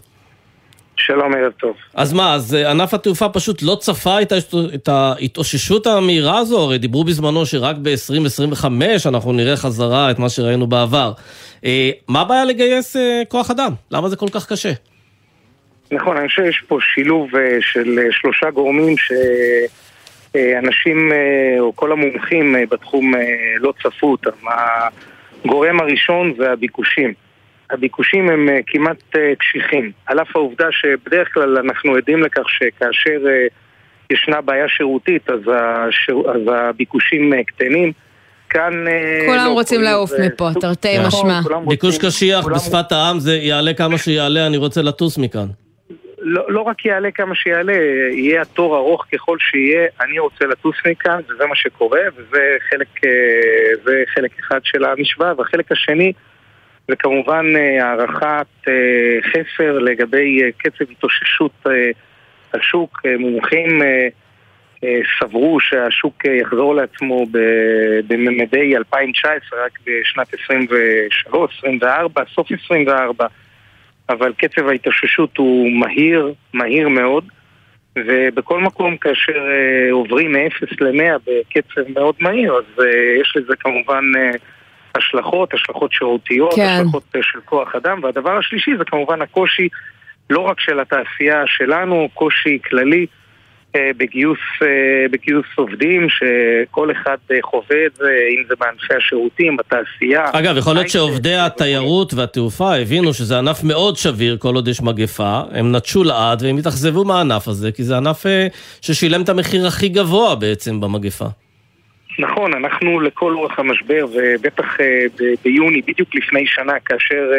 שלום, 0.96 1.34
ערב 1.34 1.52
טוב. 1.52 1.76
אז 1.94 2.12
מה, 2.12 2.34
אז 2.34 2.54
אה, 2.54 2.70
ענף 2.70 2.94
התעופה 2.94 3.28
פשוט 3.28 3.62
לא 3.62 3.76
צפה 3.80 4.16
את 4.74 4.88
ההתאוששות 4.88 5.86
המהירה 5.86 6.38
הזו? 6.38 6.60
הרי 6.60 6.78
דיברו 6.78 7.04
בזמנו 7.04 7.46
שרק 7.46 7.76
ב-2025 7.82 8.64
אנחנו 9.08 9.32
נראה 9.32 9.56
חזרה 9.56 10.10
את 10.10 10.18
מה 10.18 10.28
שראינו 10.28 10.66
בעבר. 10.66 11.12
אה, 11.64 11.90
מה 12.08 12.20
הבעיה 12.20 12.44
לגייס 12.44 12.96
אה, 12.96 13.22
כוח 13.28 13.50
אדם? 13.50 13.72
למה 13.90 14.08
זה 14.08 14.16
כל 14.16 14.28
כך 14.32 14.48
קשה? 14.48 14.72
נכון, 15.90 16.16
אני 16.16 16.28
חושב 16.28 16.42
שיש 16.44 16.62
פה 16.68 16.78
שילוב 16.94 17.30
של 17.60 17.98
שלושה 18.10 18.50
גורמים 18.50 18.94
שאנשים, 20.32 21.12
או 21.60 21.76
כל 21.76 21.92
המומחים 21.92 22.56
בתחום 22.70 23.12
לא 23.60 23.72
צפו 23.82 24.06
אותם. 24.10 24.30
הגורם 25.44 25.80
הראשון 25.80 26.34
זה 26.38 26.52
הביקושים. 26.52 27.23
הביקושים 27.70 28.30
הם 28.30 28.48
אה, 28.48 28.58
כמעט 28.66 29.02
אה, 29.16 29.34
קשיחים, 29.38 29.92
על 30.06 30.20
אף 30.20 30.36
העובדה 30.36 30.66
שבדרך 30.70 31.34
כלל 31.34 31.58
אנחנו 31.58 31.96
עדים 31.96 32.22
לכך 32.22 32.42
שכאשר 32.48 33.26
אה, 33.26 33.46
ישנה 34.10 34.40
בעיה 34.40 34.68
שירותית 34.68 35.30
אז, 35.30 35.40
השיר, 35.56 36.16
אז 36.30 36.40
הביקושים 36.52 37.32
קטנים. 37.46 37.92
כאן... 38.50 38.84
כולם 39.26 39.44
לא 39.44 39.52
רוצים 39.52 39.82
לעוף 39.82 40.10
מפה, 40.26 40.48
תרתי 40.60 40.98
נכון, 40.98 41.30
משמע. 41.30 41.60
ביקוש 41.68 41.98
קשיח 41.98 42.46
בשפת 42.46 42.92
העם 42.92 43.18
זה 43.18 43.36
יעלה 43.36 43.74
כמה 43.74 43.98
שיעלה, 43.98 44.46
אני 44.46 44.56
רוצה 44.56 44.82
לטוס 44.82 45.18
מכאן. 45.18 45.46
לא, 46.18 46.42
לא 46.48 46.60
רק 46.60 46.84
יעלה 46.84 47.10
כמה 47.10 47.34
שיעלה, 47.34 47.72
יהיה 48.12 48.42
התור 48.42 48.76
ארוך 48.76 49.04
ככל 49.12 49.36
שיהיה, 49.40 49.86
אני 50.00 50.18
רוצה 50.18 50.44
לטוס 50.46 50.76
מכאן, 50.90 51.20
וזה 51.24 51.46
מה 51.46 51.54
שקורה, 51.54 52.00
וזה 52.16 52.56
חלק, 52.70 52.88
חלק 54.14 54.30
אחד 54.40 54.60
של 54.64 54.84
המשוואה, 54.84 55.32
והחלק 55.38 55.72
השני 55.72 56.12
וכמובן 56.88 57.46
אה, 57.56 57.88
הערכת 57.88 58.46
אה, 58.68 58.72
חסר 59.22 59.78
לגבי 59.78 60.42
אה, 60.42 60.48
קצב 60.58 60.84
התאוששות 60.90 61.66
השוק. 62.54 63.00
מומחים 63.18 63.82
סברו 65.20 65.60
שהשוק 65.60 66.24
יחזור 66.24 66.74
לעצמו 66.74 67.26
בממדי 68.06 68.76
2019 68.76 69.64
רק 69.64 69.78
בשנת 69.86 70.34
23, 70.44 71.58
24, 71.58 72.22
סוף 72.34 72.48
24 72.64 73.26
אבל 74.08 74.32
קצב 74.32 74.68
ההתאוששות 74.68 75.36
הוא 75.36 75.70
מהיר, 75.70 76.32
מהיר 76.52 76.88
מאוד 76.88 77.24
ובכל 77.96 78.60
מקום 78.60 78.96
כאשר 78.96 79.42
עוברים 79.90 80.32
מ-0 80.32 80.66
ל-100 80.80 81.18
בקצב 81.26 81.90
מאוד 81.94 82.14
מהיר 82.20 82.54
אז 82.54 82.84
יש 83.20 83.36
לזה 83.36 83.56
כמובן 83.56 84.04
השלכות, 84.96 85.54
השלכות 85.54 85.92
שירותיות, 85.92 86.54
כן. 86.54 86.80
השלכות 86.80 87.02
אה, 87.16 87.20
של 87.22 87.38
כוח 87.44 87.74
אדם, 87.74 88.00
והדבר 88.02 88.38
השלישי 88.38 88.70
זה 88.78 88.84
כמובן 88.84 89.22
הקושי 89.22 89.68
לא 90.30 90.40
רק 90.40 90.60
של 90.60 90.80
התעשייה 90.80 91.42
שלנו, 91.46 92.08
קושי 92.14 92.58
כללי 92.68 93.06
אה, 93.76 93.90
בגיוס, 93.96 94.38
אה, 94.62 94.68
בגיוס 95.10 95.46
עובדים, 95.54 96.06
שכל 96.08 96.90
אחד 96.90 97.16
חווה 97.42 97.86
את 97.86 97.94
זה, 97.96 98.10
אם 98.30 98.42
זה 98.48 98.54
בענפי 98.60 98.94
השירותים, 98.94 99.56
בתעשייה. 99.56 100.24
אגב, 100.32 100.56
יכול 100.56 100.74
להיות 100.74 100.88
שעובדי 100.88 101.34
התיירות 101.34 102.14
והתעופה 102.14 102.76
הבינו 102.76 103.14
שזה 103.14 103.38
ענף 103.38 103.64
מאוד 103.64 103.96
שביר 103.96 104.36
כל 104.40 104.54
עוד 104.54 104.68
יש 104.68 104.82
מגפה, 104.82 105.40
הם 105.52 105.76
נטשו 105.76 106.04
לעד 106.04 106.42
והם 106.42 106.56
התאכזבו 106.56 107.04
מהענף 107.04 107.48
הזה, 107.48 107.72
כי 107.72 107.82
זה 107.82 107.96
ענף 107.96 108.26
ששילם 108.82 109.22
את 109.22 109.28
המחיר 109.28 109.66
הכי 109.66 109.88
גבוה 109.88 110.34
בעצם 110.34 110.80
במגפה. 110.80 111.26
נכון, 112.18 112.54
אנחנו 112.54 113.00
לכל 113.00 113.34
אורך 113.34 113.58
המשבר, 113.58 114.06
ובטח 114.12 114.76
ב- 114.80 115.34
ביוני, 115.44 115.82
בדיוק 115.82 116.14
לפני 116.14 116.46
שנה, 116.46 116.72
כאשר 116.84 117.30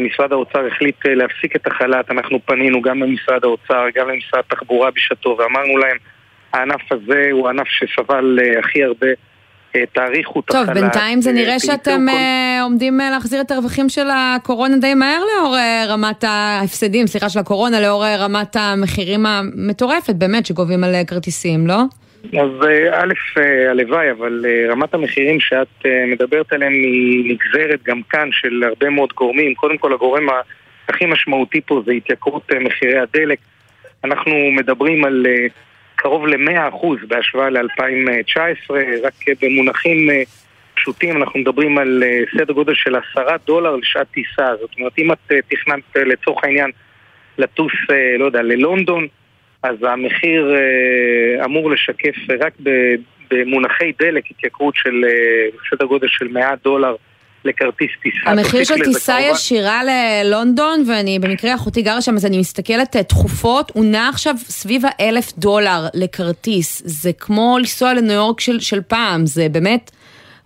משרד 0.00 0.32
האוצר 0.32 0.66
החליט 0.66 1.06
להפסיק 1.06 1.56
את 1.56 1.66
החל"ת, 1.66 2.10
אנחנו 2.10 2.38
פנינו 2.44 2.82
גם 2.82 3.02
למשרד 3.02 3.44
האוצר, 3.44 3.84
גם 3.94 4.08
למשרד 4.08 4.42
התחבורה 4.50 4.90
בשעתו, 4.90 5.36
ואמרנו 5.38 5.78
להם, 5.78 5.96
הענף 6.52 6.92
הזה 6.92 7.28
הוא 7.32 7.46
הענף 7.48 7.68
שסבל 7.68 8.38
הכי 8.58 8.84
הרבה. 8.84 9.06
תאריכו 9.92 10.40
את 10.40 10.50
החל"ת. 10.50 10.66
טוב, 10.66 10.74
בינתיים 10.74 11.20
זה 11.20 11.32
נראה 11.32 11.58
שאתם 11.58 12.06
כל... 12.10 12.62
עומדים 12.62 12.98
להחזיר 13.12 13.40
את 13.40 13.50
הרווחים 13.50 13.88
של 13.88 14.06
הקורונה 14.10 14.76
די 14.76 14.94
מהר 14.94 15.20
לאור 15.20 15.56
רמת 15.88 16.24
ההפסדים, 16.24 17.06
סליחה, 17.06 17.28
של 17.28 17.38
הקורונה, 17.38 17.80
לאור 17.80 18.04
רמת 18.06 18.56
המחירים 18.56 19.26
המטורפת 19.26 20.14
באמת 20.14 20.46
שגובים 20.46 20.84
על 20.84 20.94
כרטיסים, 21.06 21.66
לא? 21.66 21.82
אז 22.32 22.50
א', 22.92 23.12
הלוואי, 23.70 24.10
אבל 24.10 24.44
רמת 24.68 24.94
המחירים 24.94 25.40
שאת 25.40 25.86
מדברת 26.06 26.52
עליהם 26.52 26.72
היא 26.72 27.32
נגזרת 27.32 27.82
גם 27.82 28.02
כאן 28.02 28.28
של 28.32 28.62
הרבה 28.66 28.90
מאוד 28.90 29.12
גורמים. 29.12 29.54
קודם 29.54 29.78
כל, 29.78 29.92
הגורם 29.92 30.26
הכי 30.88 31.06
משמעותי 31.06 31.60
פה 31.60 31.82
זה 31.86 31.92
התייקרות 31.92 32.52
מחירי 32.60 32.98
הדלק. 32.98 33.38
אנחנו 34.04 34.50
מדברים 34.52 35.04
על 35.04 35.26
קרוב 35.96 36.26
ל-100% 36.26 36.86
בהשוואה 37.08 37.50
ל-2019, 37.50 38.70
רק 39.02 39.14
במונחים 39.42 40.10
פשוטים 40.74 41.16
אנחנו 41.16 41.40
מדברים 41.40 41.78
על 41.78 42.02
סדר 42.38 42.52
גודל 42.52 42.74
של 42.74 42.96
10 42.96 43.22
דולר 43.46 43.76
לשעת 43.76 44.06
טיסה. 44.10 44.46
זאת 44.60 44.70
אומרת, 44.78 44.98
אם 44.98 45.12
את 45.12 45.32
תכננת 45.48 45.96
לצורך 45.96 46.44
העניין 46.44 46.70
לטוס, 47.38 47.72
לא 48.18 48.24
יודע, 48.24 48.42
ללונדון, 48.42 49.06
אז 49.64 49.76
המחיר 49.82 50.54
אה, 50.54 51.44
אמור 51.44 51.70
לשקף 51.70 52.16
רק 52.40 52.52
במונחי 53.30 53.92
דלק 54.00 54.24
התייקרות 54.30 54.74
של 54.76 55.04
אה, 55.04 55.58
סדר 55.70 55.86
גודל 55.86 56.06
של 56.10 56.28
100 56.28 56.50
דולר 56.64 56.94
לכרטיס 57.44 57.90
טיסה. 58.02 58.30
המחיר 58.30 58.64
של 58.64 58.84
טיסה 58.84 59.16
ישירה 59.20 59.80
ללונדון, 59.84 60.84
ואני 60.88 61.18
במקרה 61.18 61.54
אחותי 61.54 61.82
גרה 61.82 62.02
שם, 62.02 62.14
אז 62.14 62.26
אני 62.26 62.38
מסתכלת 62.38 62.96
אה, 62.96 63.02
תכופות, 63.02 63.72
הוא 63.74 63.84
נע 63.84 64.08
עכשיו 64.08 64.34
סביב 64.38 64.82
האלף 64.84 65.32
דולר 65.38 65.86
לכרטיס. 65.94 66.82
זה 66.84 67.12
כמו 67.12 67.56
לנסוע 67.58 67.94
לניו 67.94 68.14
יורק 68.14 68.40
של, 68.40 68.60
של 68.60 68.80
פעם, 68.80 69.26
זה 69.26 69.48
באמת... 69.48 69.90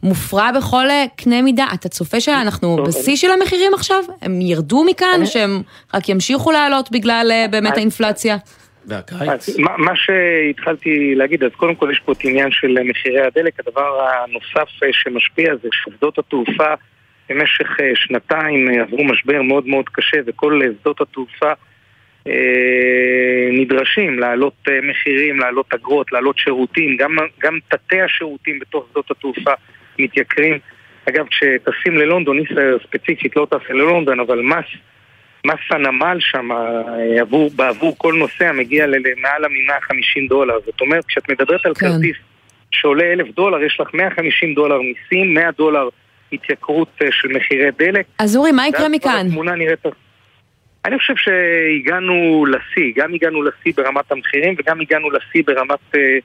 מופרע 0.02 0.52
בכל 0.52 0.86
קנה 1.16 1.42
מידה. 1.42 1.66
אתה 1.74 1.88
צופה 1.88 2.20
שאנחנו 2.20 2.76
בשיא 2.86 3.16
של 3.16 3.30
המחירים 3.30 3.74
עכשיו? 3.74 4.04
הם 4.22 4.40
ירדו 4.40 4.84
מכאן, 4.84 5.26
שהם 5.26 5.62
רק 5.94 6.08
ימשיכו 6.08 6.50
לעלות 6.50 6.90
בגלל 6.90 7.46
באמת 7.50 7.76
האינפלציה? 7.76 8.36
והקיץ? 8.88 9.58
מה, 9.58 9.76
מה 9.76 9.92
שהתחלתי 9.96 11.14
להגיד, 11.14 11.44
אז 11.44 11.50
קודם 11.56 11.74
כל 11.74 11.90
יש 11.92 12.00
פה 12.04 12.12
את 12.12 12.24
עניין 12.24 12.50
של 12.50 12.76
מחירי 12.84 13.20
הדלק. 13.20 13.60
הדבר 13.60 14.06
הנוסף 14.08 14.68
שמשפיע 14.92 15.54
זה 15.62 15.68
ששדות 15.72 16.18
התעופה 16.18 16.74
במשך 17.28 17.76
שנתיים 17.94 18.68
עברו 18.80 19.04
משבר 19.04 19.42
מאוד 19.42 19.66
מאוד 19.66 19.88
קשה, 19.88 20.18
וכל 20.26 20.60
שדות 20.80 21.00
התעופה 21.00 21.52
אה, 22.26 23.48
נדרשים 23.52 24.18
להעלות 24.18 24.68
מחירים, 24.82 25.38
להעלות 25.38 25.74
אגרות, 25.74 26.12
להעלות 26.12 26.38
שירותים, 26.38 26.96
גם, 26.96 27.16
גם 27.40 27.58
תתי 27.68 28.00
השירותים 28.00 28.58
בתוך 28.58 28.86
שדות 28.90 29.10
התעופה 29.10 29.52
מתייקרים. 29.98 30.58
אגב, 31.08 31.26
כשטסים 31.28 31.96
ללונדון, 31.96 32.38
ישראל 32.38 32.78
ספציפית 32.82 33.36
לא 33.36 33.46
טסה 33.50 33.72
ללונדון, 33.72 34.20
אבל 34.20 34.40
מס 34.40 34.64
מס 35.44 35.60
הנמל 35.70 36.16
שם 36.20 36.48
עבור, 37.20 37.50
בעבור 37.56 37.94
כל 37.98 38.14
נוסע 38.14 38.52
מגיע 38.52 38.86
למעלה 38.86 39.48
מ-150 39.48 40.28
דולר. 40.28 40.54
זאת 40.66 40.80
אומרת, 40.80 41.04
כשאת 41.04 41.28
מדברת 41.30 41.66
על 41.66 41.74
כן. 41.74 41.86
כרטיס 41.86 42.16
שעולה 42.70 43.12
אלף 43.12 43.34
דולר, 43.34 43.62
יש 43.62 43.80
לך 43.80 43.94
150 43.94 44.54
דולר 44.54 44.78
מיסים, 44.80 45.34
100 45.34 45.50
דולר 45.50 45.88
התייקרות 46.32 46.98
של 47.10 47.28
מחירי 47.28 47.70
דלק. 47.78 48.06
אז 48.18 48.36
אורי, 48.36 48.52
מה 48.52 48.68
יקרה 48.68 48.88
מכאן? 48.88 49.26
התמונה 49.26 49.54
נראית... 49.54 49.86
אני 50.84 50.98
חושב 50.98 51.14
שהגענו 51.16 52.46
לשיא, 52.46 52.92
גם 52.96 53.14
הגענו 53.14 53.42
לשיא 53.42 53.72
ברמת 53.76 54.12
המחירים 54.12 54.54
וגם 54.58 54.80
הגענו 54.80 55.10
לשיא 55.10 55.42
ברמת 55.46 55.94
אה, 55.94 56.18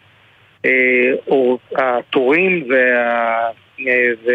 אה, 0.66 1.56
התורים 1.76 2.66
וה... 2.70 3.50
אה, 3.88 4.12
ו... 4.26 4.32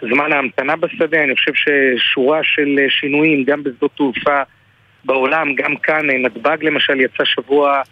זמן 0.00 0.32
ההמתנה 0.32 0.76
בשדה, 0.76 1.24
אני 1.24 1.34
חושב 1.36 1.52
ששורה 1.54 2.40
של 2.42 2.78
שינויים 2.88 3.44
גם 3.44 3.62
בשדות 3.62 3.90
תעופה 3.96 4.42
בעולם, 5.04 5.54
גם 5.54 5.76
כאן, 5.76 6.10
נתב"ג 6.10 6.56
למשל 6.62 7.00
יצא 7.00 7.24
שבוע 7.24 7.82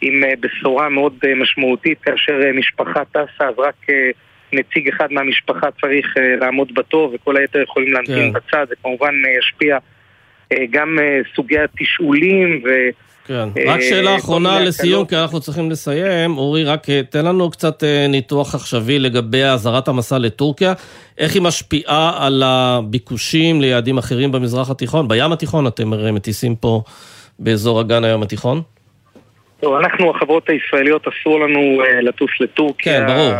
עם 0.00 0.22
בשורה 0.40 0.88
מאוד 0.88 1.14
משמעותית 1.36 2.00
כאשר 2.02 2.40
משפחה 2.54 3.04
טסה, 3.04 3.48
אז 3.48 3.54
רק 3.58 3.86
נציג 4.52 4.88
אחד 4.88 5.12
מהמשפחה 5.12 5.66
צריך 5.80 6.14
לעמוד 6.40 6.74
בתור 6.74 7.14
וכל 7.14 7.36
היתר 7.36 7.62
יכולים 7.62 7.92
להמתין 7.92 8.32
כן. 8.32 8.32
בצד, 8.32 8.66
זה 8.68 8.74
כמובן 8.82 9.14
ישפיע 9.38 9.78
גם 10.70 10.98
סוגי 11.34 11.58
התשאולים 11.58 12.62
ו... 12.64 12.68
כן, 13.28 13.48
רק 13.66 13.80
שאלה 13.80 14.16
אחרונה 14.16 14.60
לסיום, 14.60 15.06
כי 15.06 15.16
אנחנו 15.16 15.40
צריכים 15.40 15.70
לסיים. 15.70 16.38
אורי, 16.38 16.64
רק 16.64 16.86
תן 17.10 17.24
לנו 17.24 17.50
קצת 17.50 17.84
ניתוח 18.08 18.54
עכשווי 18.54 18.98
לגבי 18.98 19.44
אזהרת 19.44 19.88
המסע 19.88 20.18
לטורקיה. 20.18 20.72
איך 21.18 21.34
היא 21.34 21.42
משפיעה 21.42 22.26
על 22.26 22.42
הביקושים 22.46 23.60
ליעדים 23.60 23.98
אחרים 23.98 24.32
במזרח 24.32 24.70
התיכון? 24.70 25.08
בים 25.08 25.32
התיכון 25.32 25.66
אתם 25.66 25.92
הרי 25.92 26.10
מטיסים 26.10 26.56
פה 26.56 26.82
באזור 27.38 27.80
אגן 27.80 28.04
הים 28.04 28.22
התיכון? 28.22 28.62
טוב, 29.60 29.74
אנחנו, 29.74 30.10
החברות 30.10 30.50
הישראליות, 30.50 31.06
אסור 31.08 31.40
לנו 31.40 31.82
uh, 31.82 32.02
לטוס 32.02 32.30
לטורקיה. 32.40 33.06
כן, 33.06 33.06
ברור. 33.06 33.32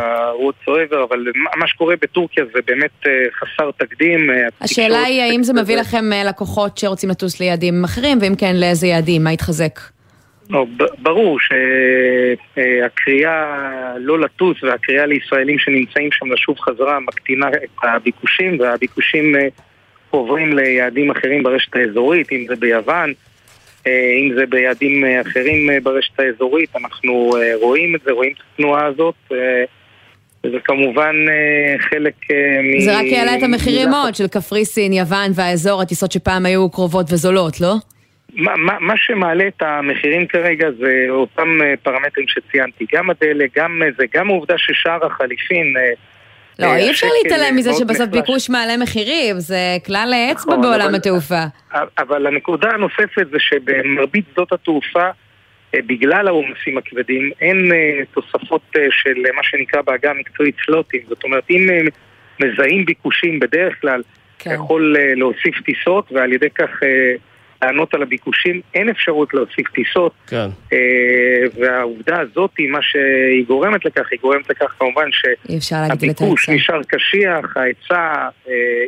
whatsoever, 0.50 1.04
אבל 1.08 1.24
מה 1.56 1.66
שקורה 1.66 1.94
בטורקיה 2.02 2.44
זה 2.54 2.60
באמת 2.66 2.90
uh, 3.04 3.08
חסר 3.34 3.70
תקדים. 3.76 4.30
השאלה 4.60 5.02
היא 5.02 5.22
האם 5.22 5.42
זה 5.42 5.52
מביא 5.52 5.76
לכם 5.76 6.04
לקוחות 6.24 6.78
שרוצים 6.78 7.10
לטוס 7.10 7.40
ליעדים 7.40 7.84
אחרים, 7.84 8.18
ואם 8.20 8.34
כן, 8.38 8.56
לאיזה 8.56 8.86
יעדים? 8.86 9.24
מה 9.24 9.32
יתחזק? 9.32 9.80
לא, 10.50 10.66
ברור 10.98 11.38
שהקריאה 12.56 13.54
לא 13.98 14.20
לטוס 14.20 14.62
והקריאה 14.62 15.06
לישראלים 15.06 15.58
שנמצאים 15.58 16.12
שם 16.12 16.32
לשוב 16.32 16.58
חזרה 16.60 17.00
מקטינה 17.00 17.48
את 17.48 17.78
הביקושים, 17.82 18.60
והביקושים 18.60 19.34
עוברים 20.10 20.52
ליעדים 20.52 21.10
אחרים 21.10 21.42
ברשת 21.42 21.76
האזורית, 21.76 22.32
אם 22.32 22.44
זה 22.48 22.56
ביוון. 22.56 23.12
אם 24.20 24.34
זה 24.34 24.46
ביעדים 24.46 25.04
אחרים 25.20 25.82
ברשת 25.82 26.20
האזורית, 26.20 26.70
אנחנו 26.76 27.32
רואים 27.60 27.94
את 27.94 28.00
זה, 28.04 28.12
רואים 28.12 28.32
את 28.32 28.42
התנועה 28.54 28.86
הזאת. 28.86 29.14
וזה 30.44 30.56
כמובן 30.64 31.16
חלק 31.78 32.14
מ... 32.62 32.80
זה 32.80 32.98
רק 32.98 33.04
יעלה 33.04 33.36
את 33.36 33.42
המחירים 33.42 33.90
מאוד 33.90 34.14
של 34.14 34.28
קפריסין, 34.28 34.92
יוון 34.92 35.30
והאזור, 35.34 35.82
הטיסות 35.82 36.12
שפעם 36.12 36.46
היו 36.46 36.70
קרובות 36.70 37.06
וזולות, 37.12 37.60
לא? 37.60 37.74
מה, 38.32 38.56
מה, 38.56 38.78
מה 38.80 38.94
שמעלה 38.96 39.48
את 39.48 39.62
המחירים 39.62 40.26
כרגע 40.26 40.68
זה 40.78 41.06
אותם 41.10 41.58
פרמטרים 41.82 42.26
שציינתי, 42.28 42.86
גם 42.92 43.10
הדלק, 43.10 43.58
גם 43.58 43.82
זה, 43.98 44.04
גם 44.14 44.30
העובדה 44.30 44.54
ששער 44.58 45.06
החליפין 45.06 45.74
לא, 46.58 46.74
אי 46.76 46.90
אפשר 46.90 47.06
להתעלם 47.22 47.56
מזה 47.56 47.70
שבסוף 47.72 48.08
ביקוש 48.08 48.50
מעלה 48.50 48.76
מחירים, 48.76 49.40
זה 49.40 49.76
כלל 49.86 50.14
האצבע 50.14 50.56
בעולם 50.56 50.94
התעופה. 50.94 51.42
אבל 51.98 52.26
הנקודה 52.26 52.70
הנוספת 52.70 53.26
זה 53.32 53.38
שבמרבית 53.38 54.24
שדות 54.32 54.52
התעופה, 54.52 55.08
בגלל 55.76 56.28
העומסים 56.28 56.78
הכבדים, 56.78 57.30
אין 57.40 57.72
תוספות 58.14 58.62
של 58.90 59.14
מה 59.36 59.42
שנקרא 59.42 59.82
בעגה 59.82 60.10
המקצועית 60.10 60.54
סלוטים. 60.66 61.00
זאת 61.08 61.24
אומרת, 61.24 61.44
אם 61.50 61.66
מזהים 62.40 62.84
ביקושים 62.84 63.40
בדרך 63.40 63.80
כלל, 63.80 64.02
אתה 64.36 64.54
יכול 64.54 64.96
להוסיף 65.16 65.60
טיסות, 65.64 66.12
ועל 66.12 66.32
ידי 66.32 66.50
כך 66.50 66.70
לענות 67.62 67.94
על 67.94 68.02
הביקושים, 68.02 68.60
אין 68.74 68.88
אפשרות 68.88 69.34
להוסיף 69.34 69.68
טיסות. 69.74 70.12
כן. 70.26 70.48
והעובדה 71.60 72.20
הזאת, 72.20 72.50
מה 72.68 72.78
שהיא 72.82 73.44
גורמת 73.46 73.84
לכך, 73.84 74.06
היא 74.10 74.18
גורמת 74.22 74.50
לכך 74.50 74.74
כמובן 74.78 75.08
שהביקוש 75.60 76.48
נשאר 76.48 76.80
קשיח, 76.88 77.56
ההיצע, 77.56 78.28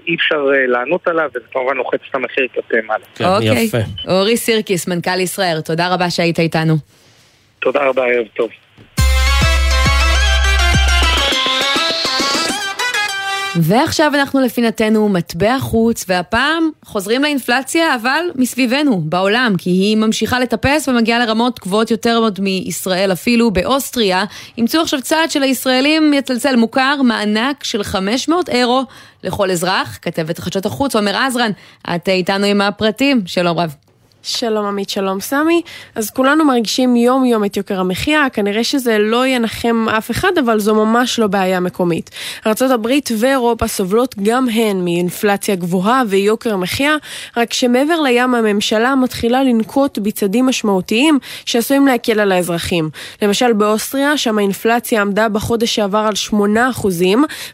אי 0.06 0.14
אפשר 0.14 0.48
לענות 0.68 1.08
עליו, 1.08 1.30
וזה 1.34 1.46
כמובן 1.52 1.76
לוחץ 1.76 2.00
את 2.10 2.14
המחיר 2.14 2.46
כלפי 2.54 2.86
מעלה. 2.86 3.04
כן, 3.14 3.24
יפה. 3.42 3.78
אורי 4.08 4.36
סירקיס, 4.36 4.88
מנכ"ל 4.88 5.20
ישראל, 5.20 5.60
תודה 5.60 5.94
רבה 5.94 6.10
שהיית 6.10 6.38
איתנו. 6.38 6.74
תודה 7.58 7.80
רבה, 7.84 8.06
ערב 8.06 8.26
טוב. 8.36 8.50
ועכשיו 13.56 14.12
אנחנו 14.14 14.40
לפינתנו 14.40 15.08
מטבע 15.08 15.58
חוץ, 15.60 16.04
והפעם 16.08 16.70
חוזרים 16.84 17.22
לאינפלציה, 17.22 17.94
אבל 17.94 18.24
מסביבנו, 18.34 19.00
בעולם, 19.04 19.54
כי 19.58 19.70
היא 19.70 19.96
ממשיכה 19.96 20.40
לטפס 20.40 20.88
ומגיעה 20.88 21.18
לרמות 21.18 21.60
גבוהות 21.60 21.90
יותר 21.90 22.16
עוד 22.16 22.40
מישראל 22.40 23.12
אפילו. 23.12 23.50
באוסטריה 23.50 24.24
אימצו 24.58 24.80
עכשיו 24.80 25.02
צעד 25.02 25.30
שלישראלים 25.30 26.14
יצלצל 26.14 26.56
מוכר, 26.56 27.02
מענק 27.02 27.64
של 27.64 27.82
500 27.82 28.48
אירו 28.48 28.82
לכל 29.24 29.50
אזרח. 29.50 29.98
כתבת 30.02 30.38
חדשות 30.38 30.66
החוץ, 30.66 30.96
עומר 30.96 31.16
עזרן, 31.16 31.50
את 31.94 32.08
איתנו 32.08 32.46
עם 32.46 32.60
הפרטים, 32.60 33.22
שלום 33.26 33.58
רב. 33.58 33.89
שלום 34.22 34.66
עמית, 34.66 34.90
שלום 34.90 35.20
סמי. 35.20 35.62
אז 35.94 36.10
כולנו 36.10 36.44
מרגישים 36.44 36.96
יום 36.96 37.24
יום 37.24 37.44
את 37.44 37.56
יוקר 37.56 37.80
המחיה, 37.80 38.26
כנראה 38.32 38.64
שזה 38.64 38.98
לא 38.98 39.26
ינחם 39.26 39.86
אף 39.98 40.10
אחד, 40.10 40.38
אבל 40.44 40.58
זו 40.58 40.74
ממש 40.74 41.18
לא 41.18 41.26
בעיה 41.26 41.60
מקומית. 41.60 42.10
ארה"ב 42.46 42.88
ואירופה 43.18 43.66
סובלות 43.66 44.14
גם 44.22 44.48
הן 44.48 44.84
מאינפלציה 44.84 45.54
גבוהה 45.54 46.02
ויוקר 46.08 46.56
מחיה, 46.56 46.96
רק 47.36 47.52
שמעבר 47.52 48.00
לים 48.00 48.34
הממשלה 48.34 48.94
מתחילה 48.94 49.42
לנקוט 49.42 49.98
בצעדים 49.98 50.46
משמעותיים 50.46 51.18
שעשויים 51.44 51.86
להקל 51.86 52.20
על 52.20 52.32
האזרחים. 52.32 52.90
למשל 53.22 53.52
באוסטריה, 53.52 54.16
שם 54.16 54.38
האינפלציה 54.38 55.00
עמדה 55.00 55.28
בחודש 55.28 55.74
שעבר 55.74 56.08
על 56.08 56.14
8%, 56.30 56.36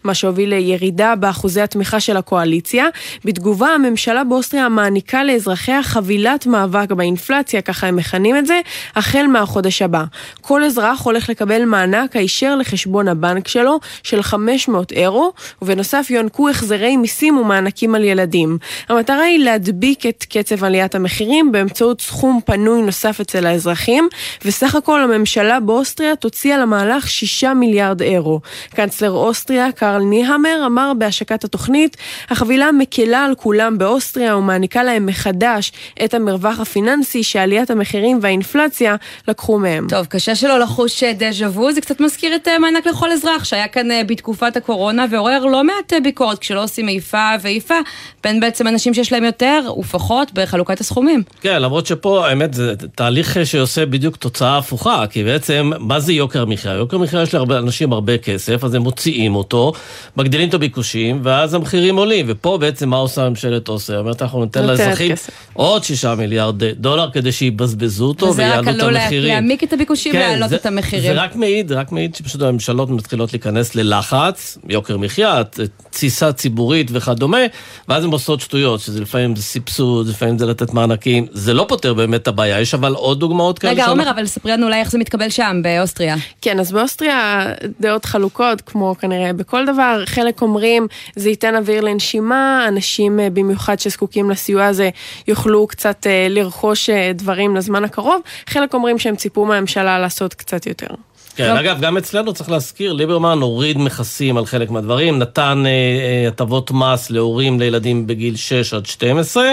מה 0.04 0.14
שהוביל 0.14 0.48
לירידה 0.48 1.14
באחוזי 1.14 1.60
התמיכה 1.60 2.00
של 2.00 2.16
הקואליציה. 2.16 2.86
בתגובה, 3.24 3.68
הממשלה 3.68 4.24
באוסטריה 4.24 4.68
מעניקה 4.68 5.24
לאזרחיה 5.24 5.82
חבילת 5.82 6.46
מאבק 6.56 6.92
באינפלציה, 6.92 7.60
ככה 7.60 7.86
הם 7.86 7.96
מכנים 7.96 8.36
את 8.36 8.46
זה, 8.46 8.60
החל 8.96 9.26
מהחודש 9.26 9.82
הבא. 9.82 10.04
כל 10.40 10.64
אזרח 10.64 11.02
הולך 11.02 11.30
לקבל 11.30 11.64
מענק 11.64 12.16
הישר 12.16 12.56
לחשבון 12.56 13.08
הבנק 13.08 13.48
שלו 13.48 13.80
של 14.02 14.22
500 14.22 14.92
אירו, 14.92 15.32
ובנוסף 15.62 16.06
יוענקו 16.10 16.48
החזרי 16.48 16.96
מיסים 16.96 17.38
ומענקים 17.38 17.94
על 17.94 18.04
ילדים. 18.04 18.58
המטרה 18.88 19.22
היא 19.22 19.38
להדביק 19.38 20.06
את 20.06 20.24
קצב 20.28 20.64
עליית 20.64 20.94
המחירים 20.94 21.52
באמצעות 21.52 22.00
סכום 22.00 22.40
פנוי 22.44 22.82
נוסף 22.82 23.20
אצל 23.20 23.46
האזרחים, 23.46 24.08
וסך 24.44 24.74
הכל 24.74 25.02
הממשלה 25.02 25.60
באוסטריה 25.60 26.16
תוציא 26.16 26.54
על 26.54 26.62
המהלך 26.62 27.08
6 27.08 27.44
מיליארד 27.44 28.02
אירו. 28.02 28.40
קנצלר 28.74 29.10
אוסטריה, 29.10 29.72
קרל 29.72 30.02
ניהמר, 30.02 30.62
אמר 30.66 30.92
בהשקת 30.98 31.44
התוכנית, 31.44 31.96
החבילה 32.30 32.72
מקלה 32.72 33.24
על 33.24 33.34
כולם 33.34 33.78
באוסטריה 33.78 34.36
ומעניקה 34.36 34.82
להם 34.82 35.06
מחדש 35.06 35.72
את 36.04 36.14
המרווח 36.14 36.45
המרווח 36.46 36.60
הפיננסי 36.60 37.22
שעליית 37.22 37.70
המחירים 37.70 38.18
והאינפלציה 38.22 38.96
לקחו 39.28 39.58
מהם. 39.58 39.86
טוב, 39.88 40.06
קשה 40.06 40.34
שלא 40.34 40.58
לחוש 40.58 41.02
אה, 41.02 41.12
דז'ה 41.12 41.46
וו, 41.46 41.72
זה 41.72 41.80
קצת 41.80 42.00
מזכיר 42.00 42.36
את 42.36 42.48
אה, 42.48 42.58
מענק 42.58 42.86
לכל 42.86 43.12
אזרח 43.12 43.44
שהיה 43.44 43.68
כאן 43.68 43.90
אה, 43.90 44.02
בתקופת 44.06 44.56
הקורונה 44.56 45.06
ועורר 45.10 45.44
לא 45.44 45.64
מעט 45.64 45.92
ביקורת 46.02 46.38
כשלא 46.38 46.64
עושים 46.64 46.88
איפה 46.88 47.18
ואיפה 47.42 47.74
בין 48.24 48.40
בעצם 48.40 48.68
אנשים 48.68 48.94
שיש 48.94 49.12
להם 49.12 49.24
יותר 49.24 49.60
ופחות 49.78 50.32
בחלוקת 50.34 50.80
הסכומים. 50.80 51.22
כן, 51.40 51.62
למרות 51.62 51.86
שפה 51.86 52.26
האמת 52.26 52.54
זה 52.54 52.74
תהליך 52.94 53.38
שעושה 53.44 53.86
בדיוק 53.86 54.16
תוצאה 54.16 54.58
הפוכה, 54.58 55.04
כי 55.10 55.24
בעצם 55.24 55.70
מה 55.78 56.00
זה 56.00 56.12
יוקר 56.12 56.44
מחיה? 56.44 56.72
יוקר 56.72 56.98
מחיה 56.98 57.22
יש 57.22 57.34
לאנשים 57.34 57.92
הרבה 57.92 58.18
כסף, 58.18 58.64
אז 58.64 58.74
הם 58.74 58.82
מוציאים 58.82 59.34
אותו, 59.34 59.72
מגדילים 60.16 60.48
את 60.48 60.54
הביקושים, 60.54 61.20
ואז 61.22 61.54
המחירים 61.54 61.96
עולים, 61.96 62.26
ופה 62.28 62.58
בעצם 62.60 62.88
מה 62.88 62.96
עושה 62.96 63.28
ממשלת 63.28 63.68
אוסטריה? 63.68 63.98
אומרת 63.98 64.22
אנחנו 64.22 64.44
ניתן 64.44 64.66
לאזרחים 64.66 65.12
עוד 65.52 65.84
שישה 65.84 66.14
מיליארד 66.14 66.35
דולר 66.76 67.10
כדי 67.10 67.32
שיבזבזו 67.32 68.04
אותו 68.04 68.34
ויעלו 68.36 68.62
את 68.62 68.68
המחירים. 68.68 68.88
וזה 68.88 68.98
רק 68.98 69.08
עלול 69.10 69.26
להעמיק 69.28 69.64
את 69.64 69.72
הביקושים 69.72 70.12
כן, 70.12 70.18
ולהעלות 70.18 70.52
את 70.52 70.66
המחירים. 70.66 71.14
זה 71.14 71.22
רק 71.22 71.36
מעיד, 71.36 71.72
רק 71.72 71.92
מעיד 71.92 72.14
שפשוט 72.14 72.42
הממשלות 72.42 72.90
מתחילות 72.90 73.32
להיכנס 73.32 73.74
ללחץ, 73.74 74.58
יוקר 74.68 74.96
מחיה, 74.96 75.42
תסיסה 75.90 76.32
ציבורית 76.32 76.88
וכדומה, 76.92 77.38
ואז 77.88 78.04
הן 78.04 78.10
עושות 78.10 78.40
שטויות, 78.40 78.80
שזה 78.80 79.00
לפעמים 79.00 79.36
זה 79.36 79.42
סבסוד, 79.42 80.08
לפעמים 80.08 80.38
זה 80.38 80.46
לתת 80.46 80.74
מענקים, 80.74 81.26
זה 81.32 81.54
לא 81.54 81.64
פותר 81.68 81.94
באמת 81.94 82.22
את 82.22 82.28
הבעיה, 82.28 82.60
יש 82.60 82.74
אבל 82.74 82.92
עוד 82.92 83.20
דוגמאות 83.20 83.58
כאלה. 83.58 83.72
רגע, 83.72 83.86
עומר, 83.86 84.10
אבל 84.10 84.26
ספרי 84.26 84.52
לנו 84.52 84.66
אולי 84.66 84.80
איך 84.80 84.90
זה 84.90 84.98
מתקבל 84.98 85.30
שם, 85.30 85.60
באוסטריה. 85.62 86.16
כן, 86.40 86.60
אז 86.60 86.72
באוסטריה 86.72 87.46
דעות 87.80 88.04
חלוקות, 88.04 88.60
כמו 88.60 88.94
כנראה 89.00 89.32
בכל 89.32 89.66
דבר, 89.66 90.02
חלק 90.06 90.42
אומרים, 90.42 90.86
זה 91.16 91.28
ייתן 91.28 91.56
אוויר 91.56 91.80
לנשימה, 91.80 92.64
אנשים 92.68 93.20
אה, 93.20 93.30
במיוחד 93.30 93.78
שזקוקים 93.78 94.30
לסיוע 94.30 94.66
הזה 94.66 94.90
יוכלו 95.28 95.66
קצת 95.66 96.06
אה, 96.06 96.25
לרכוש 96.28 96.90
אה, 96.90 97.12
דברים 97.14 97.56
לזמן 97.56 97.84
הקרוב, 97.84 98.20
חלק 98.46 98.74
אומרים 98.74 98.98
שהם 98.98 99.16
ציפו 99.16 99.44
מהממשלה 99.44 99.98
לעשות 99.98 100.34
קצת 100.34 100.66
יותר. 100.66 100.86
כן, 101.36 101.54
לא. 101.54 101.60
אגב, 101.60 101.80
גם 101.80 101.96
אצלנו 101.96 102.32
צריך 102.32 102.50
להזכיר, 102.50 102.92
ליברמן 102.92 103.38
הוריד 103.38 103.78
מכסים 103.78 104.36
על 104.36 104.46
חלק 104.46 104.70
מהדברים, 104.70 105.18
נתן 105.18 105.62
אה, 105.66 106.28
הטבות 106.28 106.70
אה, 106.70 106.76
מס 106.76 107.10
להורים 107.10 107.60
לילדים 107.60 108.06
בגיל 108.06 108.36
6 108.36 108.74
עד 108.74 108.86
12, 108.86 109.50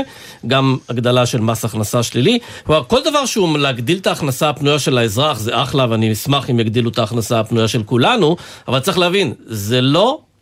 גם 0.47 0.77
הגדלה 0.89 1.25
של 1.25 1.41
מס 1.41 1.65
הכנסה 1.65 2.03
שלילי. 2.03 2.39
כלומר, 2.63 2.83
כל 2.83 2.99
דבר 3.05 3.25
שהוא 3.25 3.57
להגדיל 3.57 3.97
את 3.97 4.07
ההכנסה 4.07 4.49
הפנויה 4.49 4.79
של 4.79 4.97
האזרח 4.97 5.39
זה 5.39 5.61
אחלה, 5.61 5.85
ואני 5.89 6.11
אשמח 6.11 6.49
אם 6.49 6.59
יגדילו 6.59 6.89
את 6.89 6.99
ההכנסה 6.99 7.39
הפנויה 7.39 7.67
של 7.67 7.83
כולנו, 7.83 8.35
אבל 8.67 8.79
צריך 8.79 8.97
להבין, 8.97 9.33
זה 9.45 9.81
לא 9.81 10.19
אה, 10.19 10.32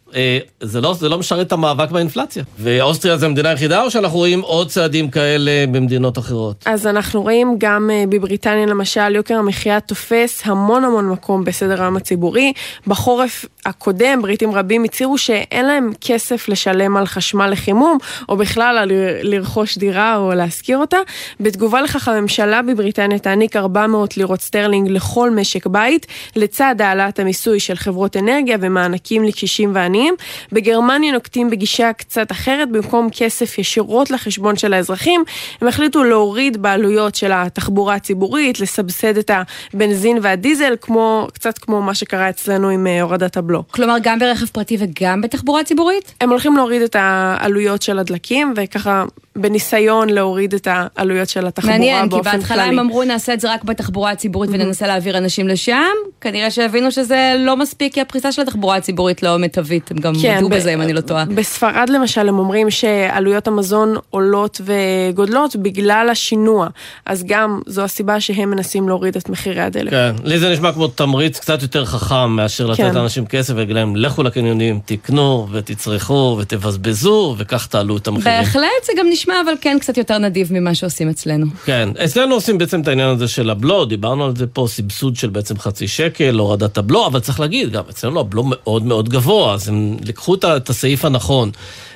זה 0.62 0.82
לא, 0.82 0.94
זה 0.94 1.10
לא 1.10 1.18
משרת 1.18 1.48
את 1.48 1.52
המאבק 1.52 1.92
באינפלציה. 1.92 2.44
ואוסטריה 2.60 3.18
זה 3.18 3.26
המדינה 3.26 3.50
היחידה, 3.50 3.84
או 3.84 3.92
שאנחנו 3.92 4.18
רואים 4.18 4.42
עוד 4.42 4.70
צעדים 4.70 5.10
כאלה 5.10 5.66
במדינות 5.72 6.18
אחרות? 6.18 6.64
אז 6.66 6.88
אנחנו 6.88 7.22
רואים 7.22 7.56
גם 7.58 7.90
אה, 7.94 8.04
בבריטניה 8.10 8.66
למשל, 8.66 9.16
יוקר 9.16 9.38
המחיה 9.38 9.80
תופס 9.80 10.42
המון 10.46 10.84
המון 10.84 11.10
מקום 11.10 11.44
בסדר 11.44 11.82
היום 11.82 11.98
הציבורי. 11.98 12.54
בחורף 12.88 13.46
הקודם 13.66 14.22
בריטים 14.22 14.52
רבים 14.52 14.84
הצהירו 14.84 15.18
שאין 15.18 15.66
להם 15.66 15.92
כסף 16.02 16.50
לשלם 16.50 16.98
על 16.98 17.06
חשמל 17.06 17.48
לחימום, 17.48 17.98
או 18.30 18.38
בכלל 18.38 18.78
על 18.78 18.92
לרכוש 19.22 19.78
דירה 19.78 20.18
או 20.18 20.32
להשכיר 20.32 20.78
אותה. 20.78 20.98
בתגובה 21.40 21.82
לכך 21.82 22.08
הממשלה 22.08 22.62
בבריטניה 22.62 23.20
תעניק 23.20 23.56
400 23.56 24.18
לירות 24.18 24.42
סטרלינג 24.42 24.90
לכל 24.90 25.32
משק 25.32 25.68
בית, 25.68 26.08
לצד 26.36 26.76
העלאת 26.80 27.20
המיסוי 27.20 27.60
של 27.60 27.76
חברות 27.76 28.18
אנרגיה 28.18 28.58
ומענקים 28.62 29.24
לקשישים 29.24 29.72
ועניים. 29.76 30.01
העניים. 30.02 30.16
בגרמניה 30.52 31.12
נוקטים 31.12 31.50
בגישה 31.50 31.94
קצת 31.94 32.32
אחרת, 32.32 32.72
במקום 32.72 33.10
כסף 33.12 33.58
ישירות 33.58 34.12
לחשבון 34.12 34.56
של 34.56 34.74
האזרחים, 34.74 35.24
הם 35.62 35.68
החליטו 35.68 36.04
להוריד 36.04 36.62
בעלויות 36.62 37.16
של 37.16 37.32
התחבורה 37.34 37.96
הציבורית, 37.96 38.60
לסבסד 38.60 39.18
את 39.18 39.32
הבנזין 39.74 40.18
והדיזל, 40.22 40.74
כמו, 40.82 41.28
קצת 41.34 41.58
כמו 41.58 41.82
מה 41.82 41.94
שקרה 41.94 42.30
אצלנו 42.30 42.70
עם 42.70 42.88
אה, 42.88 43.02
הורדת 43.02 43.38
הבלו. 43.38 43.64
כלומר, 43.72 43.96
גם 44.02 44.20
ברכב 44.20 44.46
פרטי 44.46 44.78
וגם 44.80 45.22
בתחבורה 45.22 45.64
ציבורית? 45.64 46.14
הם 46.22 46.30
הולכים 46.30 46.58
להוריד 46.58 46.82
את 46.82 46.96
העלויות 47.00 47.82
של 47.82 48.00
הדלקים, 48.00 48.54
וככה 48.56 49.04
בניסיון 49.36 50.10
להוריד 50.10 50.54
את 50.54 50.68
העלויות 50.72 51.30
של 51.30 51.48
התחבורה 51.48 51.78
מעניין, 51.78 52.10
באופן 52.10 52.24
כללי. 52.24 52.36
מעניין, 52.36 52.40
כי 52.40 52.48
בהתחלה 52.48 52.64
הם 52.64 52.80
אמרו 52.80 53.04
נעשה 53.04 53.34
את 53.34 53.40
זה 53.40 53.54
רק 53.54 53.64
בתחבורה 53.64 54.12
הציבורית 54.12 54.50
mm-hmm. 54.50 54.54
וננסה 54.54 54.88
להעביר 54.88 55.18
אנשים 55.18 55.48
לשם, 55.48 55.76
כנראה 56.22 56.52
שהבינו 56.52 56.92
שזה 56.92 57.36
לא 57.40 57.58
מספיק, 57.58 57.94
כי 57.94 58.02
הפריסה 58.02 58.32
של 58.32 58.42
התחבורה 58.42 58.76
הציבורית 58.78 59.24
לא 59.24 59.38
מיטבית, 59.38 59.92
הם 59.92 59.98
גם 59.98 60.14
כן, 60.22 60.36
הודו 60.36 60.56
בזה 60.56 60.74
אם 60.74 60.82
אני 60.82 60.94
לא 60.94 61.02
טועה. 61.02 61.26
בספרד 61.26 61.90
למשל 61.90 62.30
הם 62.30 62.40
אומרים 62.40 62.70
שעלויות 62.70 63.48
המזון 63.48 63.96
עולות 64.10 64.62
וגודלות 64.66 65.56
בגלל 65.56 66.08
השינוע, 66.12 66.68
אז 67.06 67.24
גם 67.28 67.60
זו 67.66 67.82
הסיבה 67.82 68.20
שהם 68.20 68.50
מנסים 68.50 68.88
להוריד 68.88 69.16
את 69.16 69.30
מחירי 69.30 69.62
הדלק. 69.62 69.90
כן, 69.90 70.16
לי 70.24 70.40
זה 70.40 70.50
נשמע 70.50 70.72
כמו 70.72 70.88
תמריץ 70.88 71.40
קצת 71.40 71.62
יותר 71.62 71.86
חכם 71.86 72.30
מאשר 72.30 72.68
לתת 72.68 72.78
כן. 72.78 72.96
לאנשים 72.96 73.26
כסף 73.26 73.54
ולהגיד 73.54 73.76
להם 73.76 73.96
לכו 73.96 74.24
לקניונים, 74.24 74.80
תקנו 74.86 75.48
ותצרכו 75.52 76.38
ותבזבזו 76.40 77.36
וכך 77.38 77.68
תעלו 77.68 77.98
את 77.98 78.08
המחירים. 78.08 78.40
בהחלט, 78.40 78.86
זה 78.86 78.94
גם 78.98 79.06
נשמע 79.10 79.21
אבל 79.30 79.54
כן 79.62 79.78
קצת 79.82 79.98
יותר 79.98 80.18
נדיב 80.18 80.54
ממה 80.54 80.76
שעושים 80.76 81.10
אצלנו. 81.10 81.46
כן, 81.66 81.90
אצלנו 82.06 82.36
עושים 82.36 82.58
בעצם 82.58 82.82
את 82.82 82.88
העניין 82.88 83.10
הזה 83.10 83.28
של 83.28 83.50
הבלו, 83.50 83.86
דיברנו 83.86 84.26
על 84.26 84.36
זה 84.36 84.48
פה, 84.48 84.66
סבסוד 84.70 85.16
של 85.16 85.30
בעצם 85.30 85.60
חצי 85.60 85.88
שקל, 85.88 86.36
הורדת 86.40 86.78
הבלו, 86.78 87.08
אבל 87.08 87.20
צריך 87.20 87.40
להגיד, 87.40 87.72
גם 87.72 87.84
אצלנו 87.90 88.20
הבלו 88.20 88.44
מאוד 88.46 88.86
מאוד 88.86 89.10
גבוה, 89.10 89.54
אז 89.54 89.70
הם 89.70 89.98
לקחו 90.06 90.36
את 90.36 90.70
הסעיף 90.70 91.06
הנכון. 91.06 91.52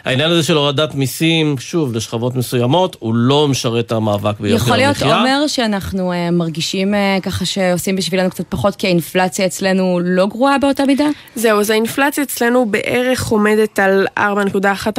העניין 0.06 0.32
הזה 0.32 0.44
של 0.44 0.56
הורדת 0.56 0.96
מיסים, 0.96 1.56
שוב, 1.60 1.96
לשכבות 1.96 2.36
מסוימות, 2.36 2.98
הוא 3.00 3.16
לא 3.16 3.48
משרת 3.48 3.86
את 3.86 3.92
המאבק 3.92 4.40
ביוקר 4.40 4.64
המחיה. 4.64 4.92
יכול 4.92 5.06
להיות, 5.08 5.20
עומר, 5.20 5.48
שאנחנו 5.48 6.12
uh, 6.12 6.16
מרגישים 6.32 6.94
uh, 6.94 7.22
ככה 7.22 7.46
שעושים 7.46 7.96
בשבילנו 7.96 8.30
קצת 8.30 8.44
פחות, 8.50 8.76
כי 8.76 8.88
האינפלציה 8.88 9.46
אצלנו 9.46 10.00
לא 10.04 10.28
גרועה 10.28 10.58
באותה 10.58 10.86
מידה? 10.86 11.06
זהו, 11.36 11.60
אז 11.60 11.70
האינפלציה 11.70 12.24
אצלנו 12.24 12.66
בערך 12.66 13.28
עומדת 13.28 13.80
על 13.80 14.08
4.1 14.20 14.20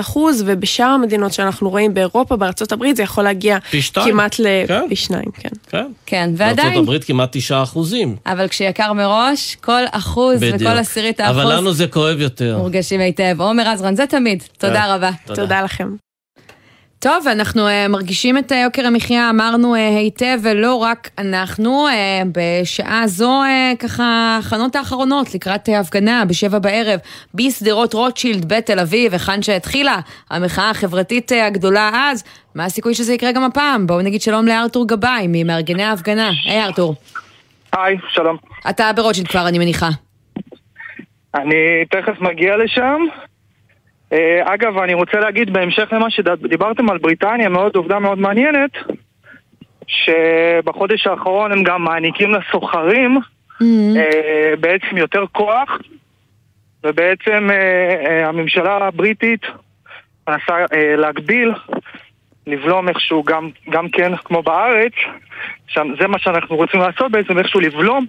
אחוז, 0.00 0.44
ובשאר 0.46 0.86
המדינות 0.86 1.32
שאנחנו 1.32 1.70
רואים 1.70 1.94
באירופה, 1.94 2.15
בארצות 2.24 2.72
הברית, 2.72 2.96
זה 2.96 3.02
יכול 3.02 3.24
להגיע 3.24 3.58
כמעט 3.94 4.38
לפי 4.38 4.66
כן? 4.68 4.94
שניים, 4.94 5.30
כן. 5.34 5.48
כן. 5.70 5.86
כן, 6.06 6.30
ועדיין. 6.36 6.56
בארצות 6.56 6.82
הברית 6.82 7.04
כמעט 7.04 7.28
9 7.32 7.62
אחוזים. 7.62 8.16
אבל 8.26 8.48
כשיקר 8.48 8.92
מראש, 8.92 9.56
כל 9.60 9.82
אחוז 9.90 10.40
בדיוק. 10.40 10.54
וכל 10.60 10.78
עשירית 10.78 11.20
האחוז... 11.20 11.36
אבל 11.36 11.56
לנו 11.56 11.72
זה 11.72 11.86
כואב 11.86 12.20
יותר. 12.20 12.58
מורגשים 12.58 13.00
היטב. 13.00 13.36
עומר 13.38 13.68
עזרן, 13.68 13.96
זה 13.96 14.06
תמיד. 14.06 14.42
תודה 14.58 14.94
רבה. 14.94 15.10
תודה. 15.26 15.42
תודה 15.42 15.62
לכם. 15.62 16.05
טוב, 16.98 17.28
אנחנו 17.28 17.68
uh, 17.68 17.88
מרגישים 17.88 18.38
את 18.38 18.52
uh, 18.52 18.54
יוקר 18.54 18.86
המחיה, 18.86 19.30
אמרנו 19.30 19.74
uh, 19.74 19.78
היטב, 19.78 20.38
ולא 20.42 20.74
רק 20.74 21.10
אנחנו. 21.18 21.86
Uh, 21.88 21.92
בשעה 22.32 23.06
זו, 23.06 23.42
uh, 23.42 23.76
ככה, 23.78 24.38
הכנות 24.40 24.76
האחרונות 24.76 25.34
לקראת 25.34 25.68
uh, 25.68 25.72
הפגנה 25.72 26.24
בשבע 26.24 26.58
בערב 26.58 27.00
בשדרות 27.34 27.94
רוטשילד 27.94 28.52
בתל 28.52 28.78
אביב, 28.78 29.12
היכן 29.12 29.42
שהתחילה 29.42 29.96
המחאה 30.30 30.70
החברתית 30.70 31.32
uh, 31.32 31.34
הגדולה 31.34 31.90
אז. 31.94 32.24
מה 32.54 32.64
הסיכוי 32.64 32.94
שזה 32.94 33.14
יקרה 33.14 33.32
גם 33.32 33.44
הפעם? 33.44 33.86
בואו 33.86 34.02
נגיד 34.02 34.20
שלום 34.20 34.46
לארתור 34.46 34.88
גבאי, 34.88 35.26
ממארגני 35.28 35.82
ההפגנה. 35.82 36.30
היי 36.44 36.62
hey, 36.62 36.66
ארתור. 36.66 36.94
היי, 37.72 37.96
שלום. 38.08 38.36
אתה 38.70 38.92
ברוטשילד 38.92 39.28
כבר, 39.28 39.48
אני 39.48 39.58
מניחה. 39.58 39.88
אני 41.34 41.84
תכף 41.90 42.20
מגיע 42.20 42.56
לשם. 42.56 43.00
אה, 44.12 44.54
אגב, 44.54 44.78
אני 44.78 44.94
רוצה 44.94 45.20
להגיד 45.20 45.52
בהמשך 45.52 45.92
למה 45.92 46.10
שדיברתם 46.10 46.90
על 46.90 46.98
בריטניה, 46.98 47.48
מאוד 47.48 47.76
עובדה 47.76 47.98
מאוד 47.98 48.18
מעניינת, 48.18 48.70
שבחודש 49.86 51.06
האחרון 51.06 51.52
הם 51.52 51.62
גם 51.62 51.84
מעניקים 51.84 52.34
לסוחרים 52.34 53.18
mm-hmm. 53.62 53.66
בעצם 54.60 54.96
יותר 54.96 55.24
כוח, 55.32 55.78
ובעצם 56.84 57.48
אה, 57.50 58.28
הממשלה 58.28 58.76
הבריטית 58.76 59.42
מנסה 60.28 60.64
להגביל, 60.96 61.52
לבלום 62.46 62.88
איכשהו 62.88 63.22
גם, 63.22 63.50
גם 63.70 63.88
כן, 63.88 64.16
כמו 64.16 64.42
בארץ, 64.42 64.92
זה 66.00 66.06
מה 66.08 66.18
שאנחנו 66.18 66.56
רוצים 66.56 66.80
לעשות 66.80 67.10
בעצם, 67.10 67.38
איכשהו 67.38 67.60
לבלום 67.60 68.06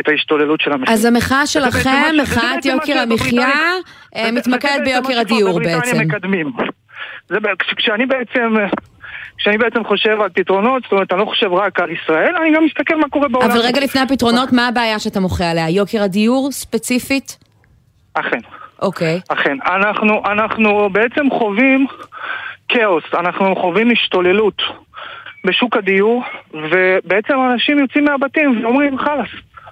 את 0.00 0.08
ההשתוללות 0.08 0.60
של 0.60 0.72
המחיר. 0.72 0.94
אז 0.94 1.04
המחאה 1.04 1.46
שלכם, 1.46 2.14
מחאת 2.22 2.64
יוקר 2.64 2.98
המחיה, 2.98 3.48
אה, 4.16 4.32
מתמקדת 4.32 4.80
ביוקר 4.84 5.18
הדיור 5.18 5.60
בעצם. 5.60 6.00
מקדמים. 6.00 6.52
זה, 7.28 7.36
כשאני 7.76 8.06
בעצם... 8.06 8.54
כשאני 9.38 9.58
בעצם 9.58 9.84
חושב 9.84 10.20
על 10.20 10.28
פתרונות, 10.28 10.82
זאת 10.82 10.92
אומרת, 10.92 11.12
אני 11.12 11.20
לא 11.20 11.24
חושב 11.24 11.52
רק 11.52 11.80
על 11.80 11.90
ישראל, 11.90 12.36
אני 12.36 12.56
גם 12.56 12.64
מסתכל 12.64 12.96
מה 12.96 13.08
קורה 13.08 13.28
בעולם. 13.28 13.50
אבל 13.50 13.60
רגע 13.60 13.80
לפני 13.80 14.00
הפתרונות, 14.00 14.52
מה 14.52 14.68
הבעיה 14.68 14.98
שאתה 14.98 15.20
מוחה 15.20 15.50
עליה? 15.50 15.70
יוקר 15.70 16.02
הדיור 16.02 16.48
ספציפית? 16.52 17.38
אכן. 18.14 18.38
אוקיי. 18.82 19.20
אכן. 19.28 19.56
אנחנו, 19.66 20.22
אנחנו 20.26 20.88
בעצם 20.92 21.30
חווים 21.30 21.86
כאוס, 22.68 23.04
אנחנו 23.14 23.56
חווים 23.56 23.90
השתוללות 23.90 24.62
בשוק 25.48 25.76
הדיור, 25.76 26.22
ובעצם 26.54 27.34
אנשים 27.52 27.78
יוצאים 27.78 28.04
מהבתים 28.04 28.64
ואומרים 28.64 28.98
חלאס. 28.98 29.28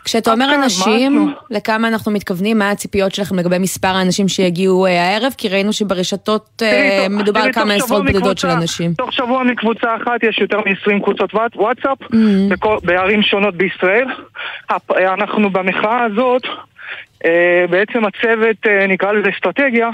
כשאתה 0.06 0.32
אומר 0.32 0.54
אנשים, 0.54 1.34
לכמה 1.50 1.88
אנחנו 1.88 2.12
מתכוונים? 2.12 2.58
מה 2.58 2.70
הציפיות 2.70 3.14
שלכם 3.14 3.38
לגבי 3.38 3.58
מספר 3.58 3.88
האנשים 3.88 4.28
שיגיעו 4.28 4.86
אה, 4.86 5.02
הערב? 5.02 5.34
כי 5.38 5.48
ראינו 5.48 5.72
שברשתות 5.72 6.62
אה, 6.62 7.06
מדובר 7.10 7.40
על 7.40 7.52
כמה 7.52 7.74
עשרות 7.74 8.04
בודדות 8.04 8.38
של 8.38 8.48
אנשים. 8.48 8.94
תוך 8.94 9.12
שבוע 9.12 9.42
מקבוצה 9.42 9.96
אחת 9.96 10.22
יש 10.22 10.38
יותר 10.38 10.58
מ-20 10.58 11.02
קבוצות 11.04 11.34
וואטסאפ 11.34 12.02
mm-hmm. 12.02 12.66
בערים 12.82 13.22
שונות 13.22 13.54
בישראל. 13.54 14.06
אנחנו 14.90 15.50
במחאה 15.50 16.04
הזאת, 16.04 16.42
אה, 17.24 17.64
בעצם 17.70 18.04
הצוות, 18.04 18.66
נקרא 18.88 19.12
לזה 19.12 19.28
אסטרטגיה, 19.36 19.90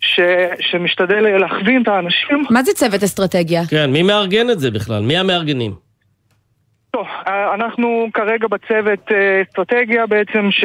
ש, 0.00 0.20
שמשתדל 0.60 1.38
להכווין 1.38 1.82
את 1.82 1.88
האנשים. 1.88 2.42
מה 2.50 2.62
זה 2.62 2.72
צוות 2.72 3.02
אסטרטגיה? 3.02 3.62
כן, 3.70 3.90
מי 3.90 4.02
מארגן 4.02 4.50
את 4.50 4.58
זה 4.60 4.70
בכלל? 4.70 5.02
מי 5.02 5.18
המארגנים? 5.18 5.72
טוב, 6.90 7.06
אה, 7.26 7.54
אנחנו 7.54 8.08
כרגע 8.14 8.48
בצוות 8.48 9.12
אה, 9.12 9.42
אסטרטגיה 9.42 10.06
בעצם 10.06 10.48
ש, 10.50 10.64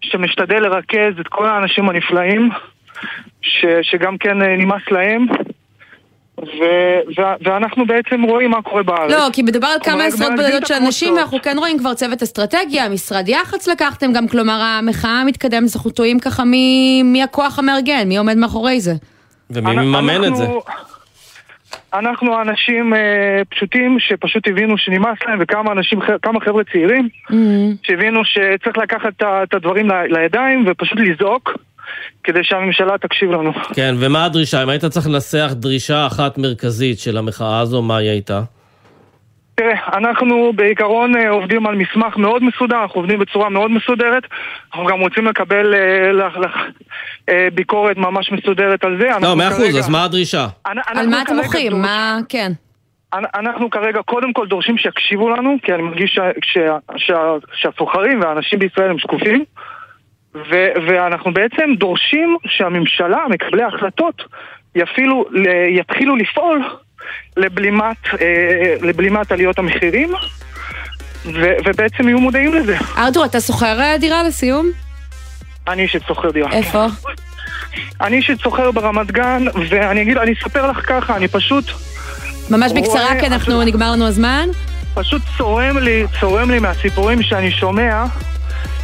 שמשתדל 0.00 0.62
לרכז 0.62 1.20
את 1.20 1.28
כל 1.28 1.46
האנשים 1.46 1.88
הנפלאים, 1.88 2.50
ש, 3.42 3.64
שגם 3.82 4.18
כן 4.18 4.42
אה, 4.42 4.56
נמאס 4.56 4.82
להם. 4.90 5.26
ו- 6.42 7.20
ו- 7.20 7.34
ואנחנו 7.44 7.86
בעצם 7.86 8.22
רואים 8.22 8.50
מה 8.50 8.62
קורה 8.62 8.82
בארץ. 8.82 9.12
לא, 9.12 9.26
כי 9.32 9.42
מדובר 9.42 9.66
על 9.66 9.78
כמה 9.84 10.04
עשרות 10.04 10.32
בודדות 10.36 10.66
של 10.66 10.74
אנשים, 10.74 11.14
ואנחנו 11.14 11.42
כן 11.42 11.58
רואים 11.58 11.78
כבר 11.78 11.94
צוות 11.94 12.22
אסטרטגיה, 12.22 12.88
משרד 12.88 13.28
יח"צ 13.28 13.68
לקחתם 13.68 14.12
גם, 14.12 14.28
כלומר 14.28 14.60
המחאה 14.62 15.20
המתקדמת, 15.20 15.70
אנחנו 15.76 15.90
טועים 15.90 16.20
ככה 16.20 16.44
מי, 16.44 17.02
מי 17.04 17.22
הכוח 17.22 17.58
המארגן, 17.58 18.08
מי 18.08 18.16
עומד 18.16 18.36
מאחורי 18.36 18.80
זה. 18.80 18.92
ומי 19.50 19.76
מממן 19.76 20.24
את 20.24 20.36
זה? 20.36 20.46
אנחנו 21.94 22.42
אנשים 22.42 22.94
אה, 22.94 23.42
פשוטים 23.48 23.96
שפשוט 23.98 24.48
הבינו 24.48 24.78
שנמאס 24.78 25.18
להם 25.28 25.38
וכמה 25.42 25.72
אנשים, 25.72 26.00
כמה 26.22 26.40
חבר'ה 26.40 26.64
צעירים 26.64 27.08
mm-hmm. 27.30 27.34
שהבינו 27.82 28.24
שצריך 28.24 28.78
לקחת 28.78 29.22
את 29.22 29.54
הדברים 29.54 29.88
לידיים 30.08 30.64
ופשוט 30.66 30.98
לזעוק 30.98 31.56
כדי 32.24 32.44
שהממשלה 32.44 32.98
תקשיב 32.98 33.30
לנו. 33.30 33.52
כן, 33.74 33.94
ומה 33.98 34.24
הדרישה? 34.24 34.62
אם 34.62 34.68
היית 34.68 34.84
צריך 34.84 35.06
לנסח 35.06 35.50
דרישה 35.52 36.06
אחת 36.06 36.38
מרכזית 36.38 36.98
של 36.98 37.16
המחאה 37.16 37.60
הזו, 37.60 37.82
מה 37.82 37.96
היא 37.96 38.10
הייתה? 38.10 38.40
תראה, 39.60 39.98
אנחנו 39.98 40.52
בעיקרון 40.56 41.16
אה, 41.16 41.30
עובדים 41.30 41.66
על 41.66 41.74
מסמך 41.74 42.16
מאוד 42.16 42.42
מסודר, 42.44 42.82
אנחנו 42.82 43.00
עובדים 43.00 43.18
בצורה 43.18 43.48
מאוד 43.48 43.70
מסודרת, 43.70 44.22
אנחנו 44.72 44.86
גם 44.86 45.00
רוצים 45.00 45.26
לקבל 45.26 45.74
אה, 45.74 46.12
לח, 46.12 46.36
לח, 46.36 46.52
אה, 47.28 47.48
ביקורת 47.54 47.96
ממש 47.96 48.32
מסודרת 48.32 48.84
על 48.84 48.98
זה. 49.00 49.08
לא, 49.22 49.36
מאה 49.36 49.48
אחוז, 49.48 49.78
אז 49.78 49.88
מה 49.88 50.04
הדרישה? 50.04 50.46
על 50.64 51.06
מה 51.06 51.22
אתם 51.22 51.36
מוחים? 51.36 51.72
מה, 51.82 52.18
כן. 52.28 52.52
אנחנו 53.12 53.70
כרגע 53.70 54.02
קודם 54.02 54.32
כל 54.32 54.46
דורשים 54.46 54.78
שיקשיבו 54.78 55.30
לנו, 55.30 55.56
כי 55.62 55.72
אני 55.74 55.82
מרגיש 55.82 56.18
שהסוחרים 57.54 58.20
והאנשים 58.20 58.58
בישראל 58.58 58.90
הם 58.90 58.98
שקופים. 58.98 59.44
ו- 60.34 60.72
ואנחנו 60.88 61.32
בעצם 61.32 61.70
דורשים 61.78 62.36
שהממשלה, 62.46 63.18
מקבלי 63.30 63.62
ההחלטות, 63.62 64.22
יפעילו, 64.74 65.24
יתחילו 65.78 66.16
לפעול 66.16 66.64
לבלימת, 67.36 67.96
אה, 68.20 68.74
לבלימת 68.82 69.32
עליות 69.32 69.58
המחירים, 69.58 70.12
ו- 71.24 71.54
ובעצם 71.64 72.08
יהיו 72.08 72.20
מודעים 72.20 72.54
לזה. 72.54 72.76
ארתור, 72.98 73.24
אתה 73.24 73.40
שוכר 73.40 73.80
אה, 73.80 73.98
דירה 73.98 74.22
לסיום? 74.22 74.66
אני 75.68 75.82
אישית 75.82 76.02
שוכר 76.08 76.30
דירה. 76.30 76.52
איפה? 76.52 76.86
אני 78.00 78.16
אישית 78.16 78.40
שוכר 78.40 78.70
ברמת 78.70 79.10
גן, 79.10 79.44
ואני 79.68 80.02
אגיד, 80.02 80.16
אני 80.18 80.32
אספר 80.32 80.70
לך 80.70 80.88
ככה, 80.88 81.16
אני 81.16 81.28
פשוט... 81.28 81.64
ממש 82.50 82.72
בקצרה, 82.72 83.20
כי 83.20 83.26
אנחנו, 83.26 83.62
נגמר 83.62 83.92
לנו 83.92 84.06
הזמן. 84.06 84.48
פשוט 84.94 85.22
צורם 85.38 85.78
לי, 85.78 86.04
צורם 86.20 86.50
לי 86.50 86.58
מהסיפורים 86.58 87.22
שאני 87.22 87.50
שומע. 87.50 88.04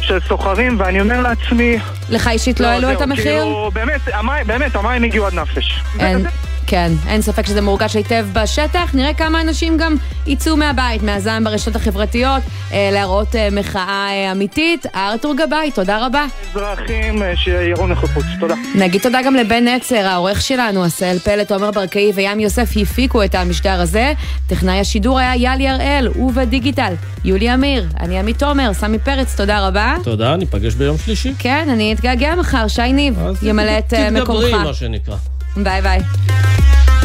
של 0.07 0.19
סוחרים, 0.27 0.75
ואני 0.79 1.01
אומר 1.01 1.21
לעצמי... 1.21 1.77
לך 2.09 2.27
אישית 2.27 2.59
לא, 2.59 2.67
לא 2.67 2.71
העלו 2.71 2.91
את 2.91 3.01
המחיר? 3.01 3.23
כאילו, 3.23 3.71
באמת, 3.73 4.01
המים, 4.13 4.47
באמת, 4.47 4.75
המים 4.75 5.03
הגיעו 5.03 5.25
עד 5.25 5.33
נפש. 5.33 5.81
אין, 5.99 6.25
כן, 6.67 6.91
אין 7.07 7.21
ספק 7.21 7.45
שזה 7.45 7.61
מורגש 7.61 7.95
היטב 7.95 8.25
בשטח. 8.33 8.91
נראה 8.93 9.13
כמה 9.13 9.41
אנשים 9.41 9.77
גם 9.77 9.95
יצאו 10.25 10.57
מהבית, 10.57 11.03
מהזעם 11.03 11.43
ברשתות 11.43 11.75
החברתיות, 11.75 12.43
אה, 12.71 12.89
להראות 12.93 13.35
אה, 13.35 13.47
מחאה 13.51 14.07
אה, 14.09 14.31
אמיתית. 14.31 14.85
ארתור 14.95 15.35
גבאי, 15.37 15.71
תודה 15.71 16.05
רבה. 16.05 16.25
אזרחים 16.51 17.21
שיראו 17.35 17.87
נוכחות, 17.87 18.23
תודה. 18.39 18.55
נגיד 18.75 19.01
תודה 19.01 19.21
גם 19.25 19.35
לבן 19.35 19.67
נצר, 19.67 20.07
העורך 20.07 20.41
שלנו, 20.41 20.83
עשהאל 20.83 21.19
פלט, 21.19 21.51
עומר 21.51 21.71
ברקאי 21.71 22.11
וים 22.15 22.39
יוסף 22.39 22.69
הפיקו 22.81 23.23
את 23.23 23.35
המשדר 23.35 23.81
הזה. 23.81 24.13
טכנאי 24.47 24.79
השידור 24.79 25.19
היה 25.19 25.35
יאלי 25.35 25.67
הראל, 25.67 26.07
ובדיגיטל, 26.15 26.93
יולי 27.25 27.53
אמיר. 27.53 27.85
אני 27.99 28.19
עמית 28.19 28.39
תומר, 28.39 28.73
סמי 28.73 28.99
פרץ, 28.99 29.35
תודה 29.35 29.67
רבה. 29.67 29.95
תודה, 30.03 30.35
ניפגש 30.35 30.73
ביום 30.73 30.97
שלישי. 30.97 31.33
כן, 31.39 31.67
אני 31.71 31.93
אתגעגע 31.93 32.35
מחר, 32.35 32.67
שי 32.67 32.93
ניב 32.93 33.19
ימלא 33.41 33.77
את 33.77 33.93
מקומך. 33.93 34.19
תתגברי, 34.19 34.63
מה 34.63 34.73
שנקרא. 34.73 35.15
ביי 35.63 35.81
ביי. 35.81 35.99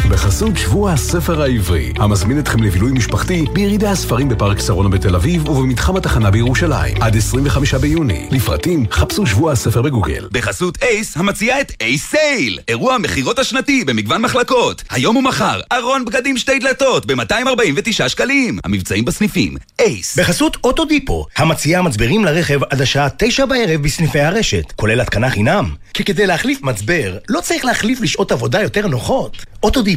בחסות 0.09 0.57
שבוע 0.57 0.91
הספר 0.91 1.41
העברי, 1.41 1.93
המזמין 1.95 2.39
אתכם 2.39 2.63
לבילוי 2.63 2.91
משפחתי 2.91 3.45
בירידי 3.53 3.87
הספרים 3.87 4.29
בפארק 4.29 4.59
שרונה 4.59 4.89
בתל 4.89 5.15
אביב 5.15 5.49
ובמתחם 5.49 5.95
התחנה 5.95 6.31
בירושלים, 6.31 7.01
עד 7.01 7.17
25 7.17 7.73
ביוני. 7.73 8.27
לפרטים, 8.31 8.85
חפשו 8.91 9.25
שבוע 9.25 9.51
הספר 9.51 9.81
בגוגל. 9.81 10.27
בחסות 10.31 10.83
אייס, 10.83 11.17
המציעה 11.17 11.61
את 11.61 11.71
אייס 11.81 12.05
sale, 12.07 12.59
אירוע 12.67 12.95
המכירות 12.95 13.39
השנתי 13.39 13.83
במגוון 13.83 14.21
מחלקות. 14.21 14.83
היום 14.89 15.15
ומחר, 15.15 15.59
ארון 15.71 16.05
בגדים 16.05 16.37
שתי 16.37 16.59
דלתות 16.59 17.05
ב-249 17.05 18.09
שקלים. 18.09 18.59
המבצעים 18.63 19.05
בסניפים, 19.05 19.55
אייס. 19.79 20.17
בחסות 20.19 20.57
אוטודיפו, 20.63 21.25
המציעה 21.37 21.81
מצברים 21.81 22.25
לרכב 22.25 22.63
עד 22.63 22.81
השעה 22.81 23.07
9 23.17 23.45
בערב 23.45 23.81
בסניפי 23.81 24.19
הרשת, 24.19 24.71
כולל 24.75 25.01
התקנה 25.01 25.29
חינם. 25.29 25.69
כי 25.93 26.03
כדי 26.03 26.27
להחליף 26.27 26.61
מצבר, 26.61 27.17
לא 27.29 27.41
צריך 27.41 27.65
להחליף 27.65 28.01
לשעות 28.01 28.31
עבודה 28.31 28.61
יותר 28.61 28.87
נוחות. 28.87 29.45
אוטודיפו. 29.63 29.92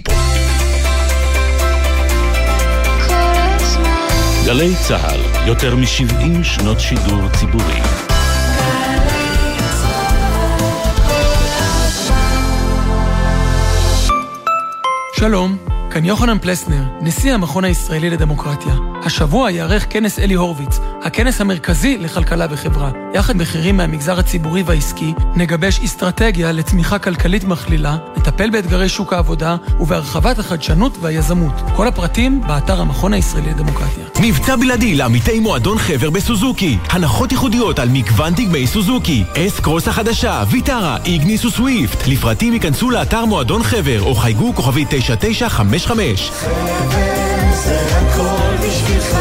גלי 4.45 4.75
צה"ל, 4.89 5.49
יותר 5.49 5.77
מ-70 5.77 6.45
שנות 6.45 6.81
שידור 6.81 7.29
ציבורי. 7.29 7.81
שלום. 15.19 15.76
כאן 15.97 16.05
יוחנן 16.05 16.39
פלסנר, 16.39 16.83
נשיא 17.01 17.35
המכון 17.35 17.65
הישראלי 17.65 18.11
לדמוקרטיה. 18.11 18.75
השבוע 19.05 19.51
ייערך 19.51 19.87
כנס 19.91 20.19
אלי 20.19 20.35
הורוביץ, 20.35 20.79
הכנס 21.03 21.41
המרכזי 21.41 21.99
לכלכלה 21.99 22.47
וחברה. 22.51 22.91
יחד 23.15 23.39
בכירים 23.39 23.77
מהמגזר 23.77 24.19
הציבורי 24.19 24.63
והעסקי, 24.63 25.15
נגבש 25.37 25.81
אסטרטגיה 25.81 26.53
לצמיחה 26.53 26.99
כלכלית 26.99 27.45
מכלילה, 27.45 27.97
נטפל 28.17 28.51
באתגרי 28.51 28.89
שוק 28.89 29.13
העבודה 29.13 29.57
ובהרחבת 29.81 30.39
החדשנות 30.39 30.99
והיזמות. 31.01 31.53
כל 31.77 31.89
הפרטים 31.89 32.41
באתר 32.41 32.81
המכון 32.81 33.13
הישראלי 33.13 33.51
לדמוקרטיה. 33.51 34.05
מבצע 34.21 34.57
בלעדי 34.57 34.95
לעמיתי 34.95 35.41
מועדון 35.41 35.79
חבר 35.79 36.11
בסוזוקי. 36.11 36.79
הנחות 36.91 37.33
ייחודיות 37.33 37.79
על 37.79 37.89
מגוון 37.89 38.35
דגמי 38.35 38.67
סוזוקי. 38.67 39.25
אס 39.37 39.61
קרוס 39.61 39.89
החדשה, 39.89 40.45
ויטרה, 40.51 40.97
איגניס 41.05 41.45
וסוויפט. 41.45 42.07
לפרטים 42.07 42.53
ייכנסו 42.53 42.91
לאתר 42.91 43.25
מועדון 43.25 43.63
חבר 43.63 44.03
או 44.03 44.15
חייגו 44.15 44.53
כוכבי 44.55 44.85
9955. 45.87 46.31
חבר 46.31 47.55
זה 47.55 47.81
הכל 47.97 48.67
בשבילך 48.67 49.17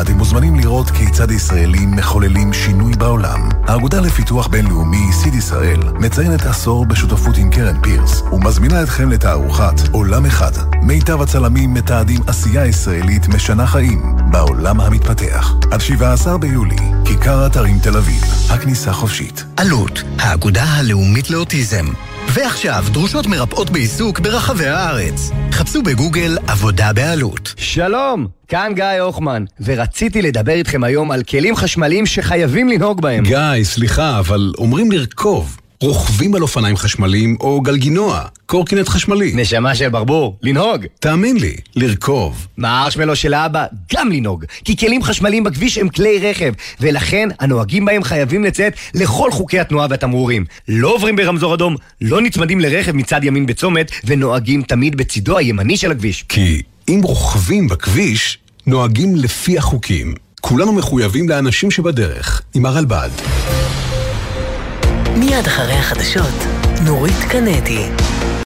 אתם 0.00 0.12
מוזמנים 0.12 0.56
לראות 0.56 0.90
כיצד 0.90 1.30
ישראלים 1.30 1.90
מחוללים 1.90 2.52
שינוי 2.52 2.92
בעולם. 2.92 3.48
האגודה 3.66 4.00
לפיתוח 4.00 4.46
בינלאומי, 4.46 5.12
סיד 5.12 5.34
ישראל, 5.34 5.80
מציינת 5.94 6.46
עשור 6.46 6.86
בשותפות 6.86 7.36
עם 7.36 7.50
קרן 7.50 7.80
פירס, 7.82 8.22
ומזמינה 8.32 8.82
אתכם 8.82 9.10
לתערוכת 9.10 9.88
עולם 9.92 10.26
אחד. 10.26 10.52
מיטב 10.82 11.22
הצלמים 11.22 11.74
מתעדים 11.74 12.20
עשייה 12.26 12.66
ישראלית 12.66 13.28
משנה 13.28 13.66
חיים 13.66 14.16
בעולם 14.30 14.80
המתפתח. 14.80 15.54
עד 15.70 15.80
17 15.80 16.38
ביולי, 16.38 16.76
כיכר 17.04 17.46
אתרים 17.46 17.78
תל 17.78 17.96
אביב, 17.96 18.22
הכניסה 18.50 18.92
חופשית. 18.92 19.44
עלות, 19.56 20.02
האגודה 20.18 20.64
הלאומית 20.64 21.30
לאוטיזם. 21.30 21.86
ועכשיו, 22.28 22.84
דרושות 22.92 23.26
מרפאות 23.26 23.70
בעיסוק 23.70 24.20
ברחבי 24.20 24.66
הארץ. 24.66 25.30
חפשו 25.52 25.82
בגוגל 25.82 26.36
עבודה 26.46 26.92
בעלות. 26.92 27.54
שלום, 27.56 28.26
כאן 28.48 28.72
גיא 28.74 28.84
הוחמן, 28.84 29.44
ורציתי 29.60 30.22
לדבר 30.22 30.52
איתכם 30.52 30.84
היום 30.84 31.10
על 31.10 31.22
כלים 31.22 31.56
חשמליים 31.56 32.06
שחייבים 32.06 32.68
לנהוג 32.68 33.00
בהם. 33.00 33.24
גיא, 33.24 33.64
סליחה, 33.64 34.18
אבל 34.18 34.52
אומרים 34.58 34.92
לרכוב. 34.92 35.56
רוכבים 35.84 36.34
על 36.34 36.42
אופניים 36.42 36.76
חשמליים 36.76 37.36
או 37.40 37.60
גלגינוע, 37.60 38.20
קורקינט 38.46 38.88
חשמלי. 38.88 39.32
נשמה 39.34 39.74
של 39.74 39.88
ברבור, 39.88 40.36
לנהוג. 40.42 40.86
תאמין 41.00 41.36
לי, 41.36 41.56
לרכוב. 41.76 42.46
מהארשמלו 42.56 43.16
של 43.16 43.34
האבא, 43.34 43.66
גם 43.94 44.12
לנהוג. 44.12 44.44
כי 44.64 44.76
כלים 44.76 45.02
חשמליים 45.02 45.44
בכביש 45.44 45.78
הם 45.78 45.88
כלי 45.88 46.18
רכב, 46.30 46.52
ולכן 46.80 47.28
הנוהגים 47.40 47.84
בהם 47.84 48.02
חייבים 48.02 48.44
לציית 48.44 48.74
לכל 48.94 49.30
חוקי 49.32 49.60
התנועה 49.60 49.86
והתמרורים. 49.90 50.44
לא 50.68 50.94
עוברים 50.94 51.16
ברמזור 51.16 51.54
אדום, 51.54 51.76
לא 52.00 52.20
נצמדים 52.20 52.60
לרכב 52.60 52.92
מצד 52.92 53.24
ימין 53.24 53.46
בצומת, 53.46 53.90
ונוהגים 54.04 54.62
תמיד 54.62 54.96
בצידו 54.96 55.38
הימני 55.38 55.76
של 55.76 55.90
הכביש. 55.90 56.24
כי 56.28 56.62
אם 56.88 57.00
רוכבים 57.02 57.68
בכביש, 57.68 58.38
נוהגים 58.66 59.16
לפי 59.16 59.58
החוקים. 59.58 60.14
כולנו 60.40 60.72
מחויבים 60.72 61.28
לאנשים 61.28 61.70
שבדרך, 61.70 62.42
עם 62.54 62.66
הרלב"ד. 62.66 63.10
מיד 65.16 65.46
אחרי 65.46 65.72
החדשות, 65.72 66.44
נורית 66.84 67.24
קנדי. 67.28 67.88